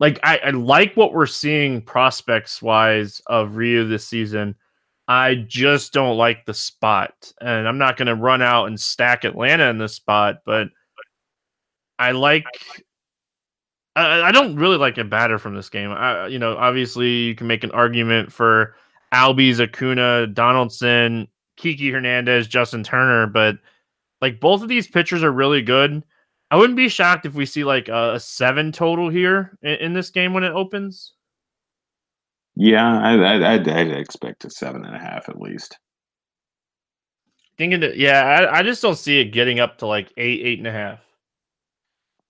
like 0.00 0.20
I, 0.22 0.38
I 0.38 0.50
like 0.50 0.96
what 0.96 1.12
we're 1.12 1.26
seeing 1.26 1.82
prospects 1.82 2.62
wise 2.62 3.20
of 3.26 3.56
Ryu 3.56 3.86
this 3.88 4.06
season. 4.06 4.54
I 5.08 5.36
just 5.36 5.92
don't 5.94 6.18
like 6.18 6.44
the 6.44 6.52
spot, 6.54 7.32
and 7.40 7.66
I'm 7.66 7.78
not 7.78 7.96
going 7.96 8.08
to 8.08 8.14
run 8.14 8.42
out 8.42 8.66
and 8.66 8.78
stack 8.78 9.24
Atlanta 9.24 9.64
in 9.70 9.78
this 9.78 9.94
spot, 9.94 10.40
but 10.44 10.68
I 11.98 12.12
like. 12.12 12.44
I, 13.96 14.22
I 14.22 14.32
don't 14.32 14.56
really 14.56 14.76
like 14.76 14.98
a 14.98 15.04
batter 15.04 15.38
from 15.38 15.54
this 15.54 15.68
game. 15.68 15.90
I, 15.90 16.26
you 16.26 16.38
know, 16.38 16.56
obviously 16.56 17.08
you 17.08 17.34
can 17.34 17.46
make 17.46 17.64
an 17.64 17.70
argument 17.72 18.32
for 18.32 18.74
Albies, 19.12 19.60
Acuna, 19.60 20.26
Donaldson, 20.26 21.28
Kiki 21.56 21.90
Hernandez, 21.90 22.46
Justin 22.46 22.84
Turner, 22.84 23.26
but 23.26 23.56
like 24.20 24.40
both 24.40 24.62
of 24.62 24.68
these 24.68 24.88
pitchers 24.88 25.22
are 25.22 25.32
really 25.32 25.62
good. 25.62 26.02
I 26.50 26.56
wouldn't 26.56 26.76
be 26.76 26.88
shocked 26.88 27.26
if 27.26 27.34
we 27.34 27.44
see 27.44 27.64
like 27.64 27.88
a, 27.88 28.14
a 28.14 28.20
seven 28.20 28.72
total 28.72 29.08
here 29.08 29.58
in, 29.62 29.74
in, 29.74 29.92
this 29.92 30.10
game 30.10 30.32
when 30.32 30.44
it 30.44 30.52
opens. 30.52 31.12
Yeah, 32.56 32.98
I, 32.98 33.14
I, 33.16 33.54
I'd, 33.54 33.68
I'd, 33.68 33.90
expect 33.90 34.44
a 34.44 34.50
seven 34.50 34.84
and 34.84 34.96
a 34.96 34.98
half 34.98 35.28
at 35.28 35.40
least. 35.40 35.78
Thinking 37.58 37.80
that, 37.80 37.96
yeah, 37.96 38.22
I, 38.22 38.60
I 38.60 38.62
just 38.62 38.80
don't 38.80 38.96
see 38.96 39.20
it 39.20 39.26
getting 39.26 39.60
up 39.60 39.78
to 39.78 39.86
like 39.86 40.12
eight, 40.16 40.40
eight 40.42 40.58
and 40.58 40.66
a 40.66 40.72
half. 40.72 41.00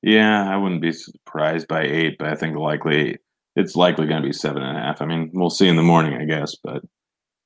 Yeah, 0.03 0.49
I 0.49 0.57
wouldn't 0.57 0.83
be 0.83 0.93
surprised 0.93 1.69
by 1.69 1.83
eight, 1.83 2.17
but 2.19 2.29
I 2.29 2.35
think 2.37 2.57
likely 2.57 3.19
it's 3.57 3.75
likely 3.75 4.07
going 4.07 4.23
to 4.23 4.29
be 4.29 4.33
seven 4.33 4.63
and 4.63 4.77
a 4.77 4.81
half. 4.81 5.03
I 5.03 5.07
mean, 5.07 5.31
we'll 5.35 5.51
see 5.51 5.67
in 5.67 5.77
the 5.77 5.83
morning, 5.83 6.15
I 6.15 6.25
guess, 6.25 6.55
but 6.63 6.83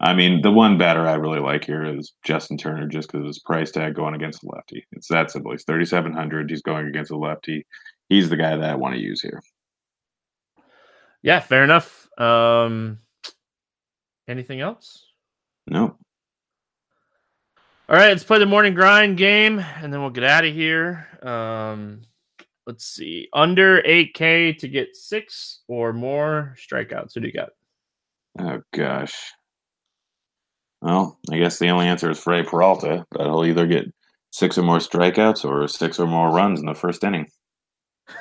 I 0.03 0.14
mean, 0.14 0.42
the 0.42 0.50
one 0.50 0.78
batter 0.78 1.07
I 1.07 1.14
really 1.14 1.38
like 1.38 1.64
here 1.64 1.84
is 1.84 2.12
Justin 2.24 2.59
Turner, 2.59 2.88
just 2.88 3.11
because 3.11 3.26
his 3.26 3.38
price 3.38 3.70
tag 3.70 3.94
going 3.94 4.14
against 4.14 4.42
a 4.42 4.48
lefty. 4.53 4.84
It's 4.92 5.07
that 5.09 5.30
simple. 5.30 5.53
He's 5.53 5.62
thirty 5.62 5.84
seven 5.84 6.12
hundred. 6.12 6.50
He's 6.50 6.61
going 6.61 6.88
against 6.88 7.12
a 7.12 7.16
lefty. 7.16 7.64
He's 8.09 8.28
the 8.28 8.36
guy 8.36 8.57
that 8.57 8.68
I 8.68 8.74
want 8.74 8.96
to 8.96 9.00
use 9.00 9.22
here. 9.22 9.40
Yeah, 11.22 11.38
fair 11.38 11.62
enough. 11.62 12.09
Um, 12.18 12.98
anything 14.26 14.61
else? 14.61 15.07
No. 15.68 15.96
All 17.88 17.96
right, 17.96 18.09
let's 18.09 18.24
play 18.24 18.40
the 18.40 18.46
morning 18.46 18.74
grind 18.74 19.18
game, 19.18 19.61
and 19.61 19.92
then 19.92 20.00
we'll 20.00 20.11
get 20.11 20.24
out 20.24 20.44
of 20.44 20.53
here. 20.53 21.07
Um, 21.22 22.03
let's 22.66 22.86
see, 22.86 23.28
under 23.32 23.82
eight 23.84 24.14
K 24.14 24.52
to 24.54 24.68
get 24.68 24.96
six 24.96 25.60
or 25.68 25.92
more 25.92 26.54
strikeouts. 26.58 27.14
Who 27.14 27.20
do 27.20 27.26
you 27.26 27.32
got? 27.32 27.50
Oh 28.38 28.60
gosh. 28.72 29.32
Well, 30.80 31.18
I 31.30 31.38
guess 31.38 31.58
the 31.58 31.68
only 31.68 31.86
answer 31.86 32.10
is 32.10 32.18
Freddie 32.18 32.48
Peralta, 32.48 33.06
but 33.10 33.22
he'll 33.22 33.44
either 33.44 33.66
get 33.66 33.92
six 34.30 34.58
or 34.58 34.62
more 34.62 34.78
strikeouts 34.78 35.44
or 35.44 35.68
six 35.68 36.00
or 36.00 36.06
more 36.06 36.30
runs 36.30 36.58
in 36.58 36.66
the 36.66 36.74
first 36.74 37.04
inning. 37.04 37.28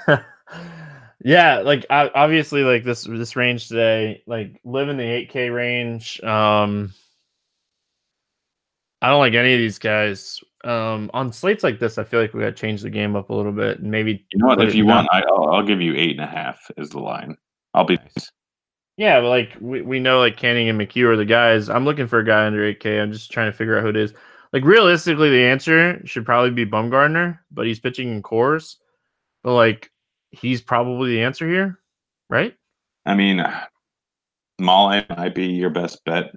yeah, 1.23 1.59
like 1.59 1.85
obviously, 1.89 2.63
like 2.63 2.83
this 2.83 3.03
this 3.03 3.35
range 3.35 3.67
today, 3.67 4.21
like 4.27 4.59
live 4.63 4.89
in 4.89 4.97
the 4.97 5.03
eight 5.03 5.29
K 5.29 5.49
range. 5.49 6.21
Um, 6.21 6.93
I 9.01 9.09
don't 9.09 9.19
like 9.19 9.33
any 9.33 9.53
of 9.53 9.59
these 9.59 9.79
guys. 9.79 10.39
Um, 10.63 11.09
on 11.13 11.31
slates 11.31 11.63
like 11.63 11.79
this, 11.79 11.97
I 11.97 12.03
feel 12.03 12.21
like 12.21 12.33
we 12.33 12.41
got 12.41 12.47
to 12.47 12.51
change 12.53 12.81
the 12.81 12.89
game 12.89 13.15
up 13.15 13.29
a 13.29 13.33
little 13.33 13.51
bit 13.51 13.79
and 13.79 13.89
maybe. 13.89 14.25
You 14.31 14.39
know 14.39 14.47
what? 14.47 14.61
If 14.61 14.75
you 14.75 14.85
down. 14.85 15.05
want, 15.05 15.09
I, 15.11 15.21
I'll, 15.21 15.49
I'll 15.49 15.65
give 15.65 15.81
you 15.81 15.95
eight 15.95 16.11
and 16.11 16.21
a 16.21 16.27
half 16.27 16.69
as 16.77 16.89
the 16.89 16.99
line. 16.99 17.37
I'll 17.73 17.85
be 17.85 17.97
nice. 17.97 18.31
Yeah, 18.97 19.21
but 19.21 19.29
like 19.29 19.57
we, 19.59 19.81
we 19.81 19.99
know 19.99 20.19
like 20.19 20.37
Canning 20.37 20.69
and 20.69 20.79
McHugh 20.79 21.05
are 21.05 21.17
the 21.17 21.25
guys. 21.25 21.69
I'm 21.69 21.85
looking 21.85 22.07
for 22.07 22.19
a 22.19 22.25
guy 22.25 22.45
under 22.45 22.61
8K. 22.73 23.01
I'm 23.01 23.11
just 23.11 23.31
trying 23.31 23.51
to 23.51 23.57
figure 23.57 23.77
out 23.77 23.83
who 23.83 23.89
it 23.89 23.95
is. 23.95 24.13
Like 24.53 24.63
realistically, 24.63 25.29
the 25.29 25.43
answer 25.43 26.01
should 26.05 26.25
probably 26.25 26.51
be 26.51 26.69
Bumgarner, 26.69 27.39
but 27.51 27.65
he's 27.65 27.79
pitching 27.79 28.11
in 28.11 28.21
Coors. 28.21 28.75
But 29.43 29.53
like 29.53 29.91
he's 30.31 30.61
probably 30.61 31.13
the 31.13 31.21
answer 31.21 31.47
here, 31.47 31.79
right? 32.29 32.55
I 33.05 33.15
mean, 33.15 33.43
Mahle 34.59 35.05
might 35.17 35.35
be 35.35 35.47
your 35.47 35.69
best 35.69 36.03
bet. 36.05 36.35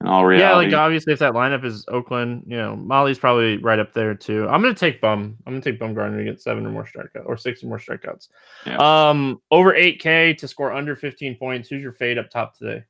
In 0.00 0.06
all 0.06 0.24
reality, 0.24 0.70
Yeah, 0.70 0.76
like 0.78 0.82
obviously 0.82 1.12
if 1.12 1.18
that 1.18 1.34
lineup 1.34 1.62
is 1.64 1.84
Oakland, 1.88 2.44
you 2.46 2.56
know, 2.56 2.74
Mahle's 2.74 3.18
probably 3.18 3.58
right 3.58 3.78
up 3.78 3.92
there 3.92 4.14
too. 4.14 4.48
I'm 4.48 4.62
gonna 4.62 4.72
take 4.74 5.00
Bum. 5.00 5.36
I'm 5.46 5.52
gonna 5.52 5.62
take 5.62 5.78
Bumgarner 5.78 6.16
to 6.18 6.24
get 6.24 6.40
seven 6.40 6.64
or 6.66 6.70
more 6.70 6.84
strikeouts 6.86 7.26
or 7.26 7.36
six 7.36 7.62
or 7.62 7.66
more 7.66 7.78
strikeouts. 7.78 8.28
Yeah. 8.64 8.78
Um, 8.78 9.42
over 9.50 9.74
8K 9.74 10.38
to 10.38 10.48
score 10.48 10.72
under 10.72 10.96
15 10.96 11.36
points. 11.36 11.68
Who's 11.68 11.82
your 11.82 11.92
fade 11.92 12.16
up 12.16 12.30
top 12.30 12.56
today? 12.56 12.84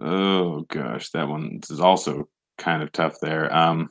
Oh 0.00 0.62
gosh, 0.62 1.10
that 1.10 1.28
one 1.28 1.60
is 1.70 1.80
also 1.80 2.28
kind 2.58 2.82
of 2.82 2.90
tough 2.90 3.14
there. 3.22 3.54
Um, 3.54 3.88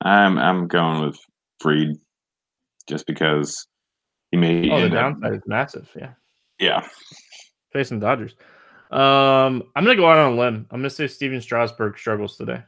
I'm 0.00 0.38
I'm 0.38 0.68
going 0.68 1.04
with 1.04 1.18
Fried, 1.58 1.96
just 2.86 3.06
because 3.08 3.66
he 4.30 4.36
may. 4.36 4.70
Oh, 4.70 4.76
the 4.78 4.84
end 4.84 4.94
up- 4.94 5.00
downside 5.14 5.34
is 5.34 5.42
massive. 5.46 5.90
Yeah. 5.96 6.12
yeah, 6.60 6.86
facing 7.72 7.98
Dodgers. 8.00 8.36
Um, 8.92 9.64
I'm 9.74 9.84
gonna 9.84 9.96
go 9.96 10.06
out 10.08 10.18
on 10.18 10.34
a 10.34 10.36
limb. 10.36 10.66
I'm 10.70 10.80
gonna 10.80 10.90
say 10.90 11.06
Stephen 11.06 11.40
Strasburg 11.40 11.98
struggles 11.98 12.36
today. 12.36 12.62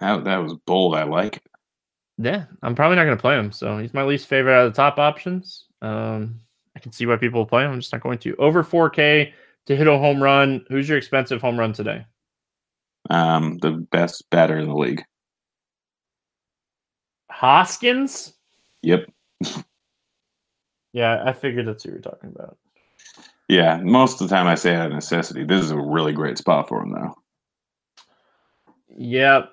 that 0.00 0.24
that 0.24 0.36
was 0.36 0.54
bold. 0.66 0.94
I 0.94 1.04
like 1.04 1.36
it. 1.36 1.42
Yeah, 2.18 2.44
I'm 2.62 2.74
probably 2.74 2.96
not 2.96 3.04
gonna 3.04 3.16
play 3.16 3.38
him. 3.38 3.52
So 3.52 3.78
he's 3.78 3.94
my 3.94 4.02
least 4.04 4.26
favorite 4.26 4.54
out 4.54 4.66
of 4.66 4.72
the 4.72 4.76
top 4.76 4.98
options. 4.98 5.66
Um, 5.80 6.40
I 6.74 6.78
can 6.78 6.92
see 6.92 7.06
why 7.06 7.16
people 7.16 7.46
play 7.46 7.64
him. 7.64 7.72
I'm 7.72 7.80
just 7.80 7.92
not 7.92 8.02
going 8.02 8.18
to. 8.18 8.36
Over 8.36 8.62
4K 8.62 9.32
to 9.66 9.76
hit 9.76 9.86
a 9.86 9.98
home 9.98 10.22
run. 10.22 10.64
Who's 10.68 10.88
your 10.88 10.98
expensive 10.98 11.40
home 11.40 11.58
run 11.58 11.72
today? 11.72 12.04
Um, 13.08 13.56
the 13.58 13.70
best 13.70 14.28
batter 14.30 14.58
in 14.58 14.68
the 14.68 14.74
league. 14.74 15.02
Hoskins. 17.30 18.34
Yep. 18.82 19.10
Yeah, 20.92 21.22
I 21.26 21.34
figured 21.34 21.66
that's 21.66 21.84
who 21.84 21.90
you're 21.90 22.00
talking 22.00 22.32
about. 22.34 22.56
Yeah, 23.48 23.80
most 23.82 24.20
of 24.20 24.28
the 24.28 24.34
time 24.34 24.46
I 24.46 24.54
say 24.54 24.74
out 24.74 24.86
of 24.86 24.92
necessity. 24.92 25.44
This 25.44 25.62
is 25.62 25.70
a 25.70 25.80
really 25.80 26.12
great 26.12 26.38
spot 26.38 26.68
for 26.68 26.82
him, 26.82 26.92
though. 26.92 27.14
Yep. 28.96 29.50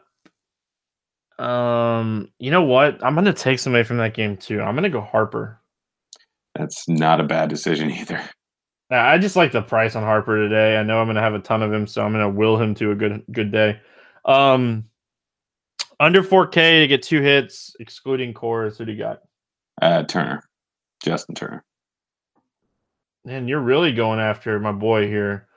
Um, 1.39 2.31
you 2.39 2.51
know 2.51 2.63
what? 2.63 3.03
I'm 3.03 3.15
gonna 3.15 3.33
take 3.33 3.59
somebody 3.59 3.83
from 3.83 3.97
that 3.97 4.13
game 4.13 4.37
too. 4.37 4.61
I'm 4.61 4.75
gonna 4.75 4.89
go 4.89 5.01
Harper. 5.01 5.59
That's 6.55 6.87
not 6.87 7.19
a 7.19 7.23
bad 7.23 7.49
decision 7.49 7.91
either. 7.91 8.21
I 8.93 9.17
just 9.17 9.35
like 9.35 9.51
the 9.51 9.61
price 9.61 9.95
on 9.95 10.03
Harper 10.03 10.37
today. 10.37 10.77
I 10.77 10.83
know 10.83 10.99
I'm 10.99 11.07
going 11.07 11.15
to 11.15 11.21
have 11.21 11.33
a 11.33 11.39
ton 11.39 11.63
of 11.63 11.73
him, 11.73 11.87
so 11.87 12.05
I'm 12.05 12.11
going 12.11 12.23
to 12.23 12.29
will 12.29 12.57
him 12.57 12.75
to 12.75 12.91
a 12.91 12.95
good 12.95 13.23
good 13.31 13.51
day. 13.51 13.79
Um, 14.25 14.85
under 15.99 16.21
4K 16.21 16.81
to 16.81 16.87
get 16.87 17.01
two 17.01 17.21
hits, 17.21 17.75
excluding 17.79 18.33
Coors. 18.33 18.77
Who 18.77 18.85
do 18.85 18.91
you 18.91 18.99
got? 18.99 19.19
Uh, 19.81 20.03
Turner, 20.03 20.43
Justin 21.03 21.35
Turner. 21.35 21.63
Man, 23.26 23.47
you're 23.47 23.61
really 23.61 23.93
going 23.93 24.19
after 24.19 24.59
my 24.59 24.71
boy 24.71 25.07
here. 25.07 25.47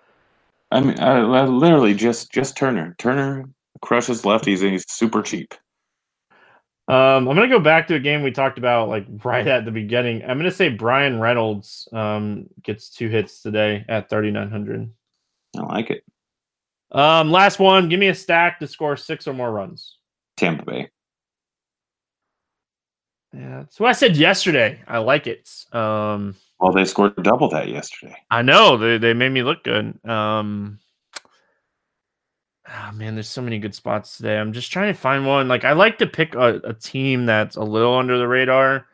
I 0.71 0.81
mean, 0.81 0.99
I, 0.99 1.19
I 1.19 1.45
literally 1.45 1.95
just 1.95 2.33
just 2.33 2.57
Turner. 2.57 2.95
Turner 2.99 3.49
crushes 3.83 4.23
lefties 4.23 4.63
and 4.63 4.73
he's 4.73 4.91
super 4.91 5.23
cheap. 5.23 5.55
Um, 6.89 7.29
I'm 7.29 7.35
going 7.37 7.49
to 7.51 7.57
go 7.57 7.61
back 7.61 7.89
to 7.89 7.97
a 7.97 8.01
game 8.01 8.23
we 8.23 8.31
talked 8.31 8.59
about 8.59 8.89
like 8.89 9.07
right 9.25 9.47
at 9.47 9.65
the 9.65 9.73
beginning. 9.73 10.23
I'm 10.23 10.39
going 10.39 10.51
to 10.51 10.57
say 10.57 10.69
Bryan 10.69 11.19
Reynolds 11.19 11.89
um, 11.93 12.47
gets 12.63 12.91
two 12.91 13.09
hits 13.09 13.43
today 13.43 13.85
at 13.89 14.09
3,900. 14.09 14.89
I 15.57 15.61
like 15.63 15.91
it. 15.91 16.05
Um, 16.93 17.33
last 17.33 17.59
one. 17.59 17.89
Give 17.89 17.99
me 17.99 18.07
a 18.09 18.15
stack 18.15 18.61
to 18.61 18.69
score 18.69 18.97
six 18.97 19.27
or 19.27 19.33
more 19.33 19.51
runs. 19.51 19.97
Tampa 20.37 20.65
Bay. 20.65 20.91
Yeah, 23.33 23.65
what 23.79 23.89
I 23.89 23.93
said 23.93 24.17
yesterday. 24.17 24.81
I 24.87 24.99
like 24.99 25.27
it. 25.27 25.51
Um, 25.73 26.37
Well, 26.59 26.73
they 26.73 26.85
scored 26.85 27.23
double 27.23 27.49
that 27.51 27.69
yesterday. 27.69 28.17
I 28.31 28.43
know 28.43 28.77
they 28.77 28.99
they 28.99 29.13
made 29.15 29.31
me 29.31 29.43
look 29.43 29.63
good. 29.63 29.99
Um, 30.09 30.79
oh 32.69 32.91
man, 32.95 33.15
there's 33.15 33.29
so 33.29 33.43
many 33.43 33.59
good 33.59 33.75
spots 33.75 34.17
today. 34.17 34.39
I'm 34.39 34.53
just 34.53 34.73
trying 34.73 34.93
to 34.93 34.99
find 34.99 35.27
one. 35.27 35.49
Like 35.49 35.65
I 35.65 35.73
like 35.73 35.99
to 35.99 36.07
pick 36.07 36.35
a, 36.35 36.61
a 36.65 36.73
team 36.73 37.27
that's 37.27 37.57
a 37.57 37.63
little 37.63 37.95
under 37.95 38.17
the 38.17 38.27
radar, 38.27 38.87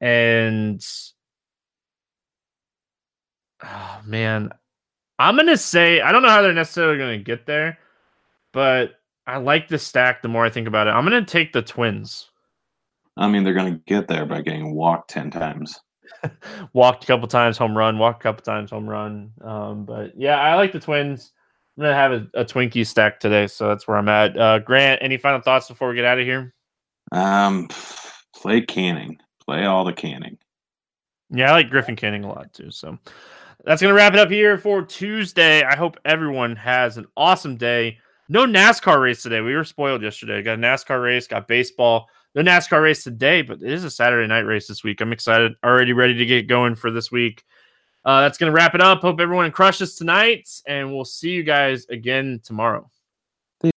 and 0.00 0.84
oh 3.62 4.00
man, 4.04 4.50
I'm 5.18 5.36
gonna 5.36 5.56
say 5.56 6.00
I 6.00 6.10
don't 6.10 6.22
know 6.22 6.30
how 6.30 6.42
they're 6.42 6.52
necessarily 6.52 6.98
gonna 6.98 7.18
get 7.18 7.46
there, 7.46 7.78
but 8.52 8.94
I 9.24 9.36
like 9.36 9.68
the 9.68 9.78
stack. 9.78 10.22
The 10.22 10.28
more 10.28 10.44
I 10.44 10.50
think 10.50 10.66
about 10.66 10.88
it, 10.88 10.90
I'm 10.90 11.04
gonna 11.04 11.24
take 11.24 11.52
the 11.52 11.62
Twins. 11.62 12.28
I 13.16 13.28
mean, 13.28 13.44
they're 13.44 13.54
going 13.54 13.74
to 13.74 13.80
get 13.86 14.08
there 14.08 14.24
by 14.24 14.40
getting 14.40 14.74
walked 14.74 15.10
ten 15.10 15.30
times. 15.30 15.78
walked 16.72 17.04
a 17.04 17.06
couple 17.06 17.28
times, 17.28 17.58
home 17.58 17.76
run, 17.76 17.98
walked 17.98 18.20
a 18.20 18.22
couple 18.22 18.42
times, 18.42 18.70
home 18.70 18.88
run. 18.88 19.32
Um, 19.42 19.84
but 19.84 20.12
yeah, 20.16 20.38
I 20.38 20.54
like 20.54 20.72
the 20.72 20.80
Twins. 20.80 21.32
I'm 21.76 21.84
gonna 21.84 21.94
have 21.94 22.12
a, 22.12 22.28
a 22.34 22.44
Twinkie 22.44 22.86
stack 22.86 23.18
today, 23.18 23.46
so 23.46 23.68
that's 23.68 23.88
where 23.88 23.96
I'm 23.96 24.08
at. 24.08 24.36
Uh, 24.36 24.58
Grant, 24.58 25.02
any 25.02 25.16
final 25.16 25.40
thoughts 25.40 25.68
before 25.68 25.88
we 25.88 25.94
get 25.94 26.04
out 26.04 26.18
of 26.18 26.26
here? 26.26 26.52
Um, 27.12 27.68
play 28.34 28.60
Canning. 28.60 29.18
Play 29.44 29.64
all 29.64 29.84
the 29.84 29.92
Canning. 29.92 30.38
Yeah, 31.30 31.50
I 31.50 31.52
like 31.52 31.70
Griffin 31.70 31.96
Canning 31.96 32.24
a 32.24 32.28
lot 32.28 32.52
too. 32.52 32.70
So 32.70 32.98
that's 33.64 33.80
gonna 33.80 33.94
wrap 33.94 34.12
it 34.12 34.18
up 34.18 34.30
here 34.30 34.58
for 34.58 34.82
Tuesday. 34.82 35.62
I 35.62 35.76
hope 35.76 35.96
everyone 36.04 36.56
has 36.56 36.98
an 36.98 37.06
awesome 37.16 37.56
day. 37.56 37.98
No 38.28 38.46
NASCAR 38.46 39.00
race 39.00 39.22
today. 39.22 39.40
We 39.40 39.54
were 39.54 39.64
spoiled 39.64 40.02
yesterday. 40.02 40.42
Got 40.42 40.58
a 40.58 40.62
NASCAR 40.62 41.02
race, 41.02 41.26
got 41.26 41.48
baseball. 41.48 42.08
No 42.34 42.42
NASCAR 42.42 42.82
race 42.82 43.04
today, 43.04 43.42
but 43.42 43.62
it 43.62 43.70
is 43.70 43.84
a 43.84 43.90
Saturday 43.90 44.26
night 44.26 44.40
race 44.46 44.66
this 44.66 44.82
week. 44.82 45.00
I'm 45.00 45.12
excited, 45.12 45.52
already 45.62 45.92
ready 45.92 46.14
to 46.14 46.26
get 46.26 46.46
going 46.46 46.74
for 46.74 46.90
this 46.90 47.10
week. 47.10 47.44
Uh, 48.04 48.22
that's 48.22 48.38
going 48.38 48.50
to 48.50 48.56
wrap 48.56 48.74
it 48.74 48.80
up. 48.80 49.00
Hope 49.00 49.20
everyone 49.20 49.50
crushes 49.52 49.96
tonight, 49.96 50.48
and 50.66 50.92
we'll 50.92 51.04
see 51.04 51.30
you 51.30 51.42
guys 51.42 51.86
again 51.88 52.40
tomorrow. 52.42 52.90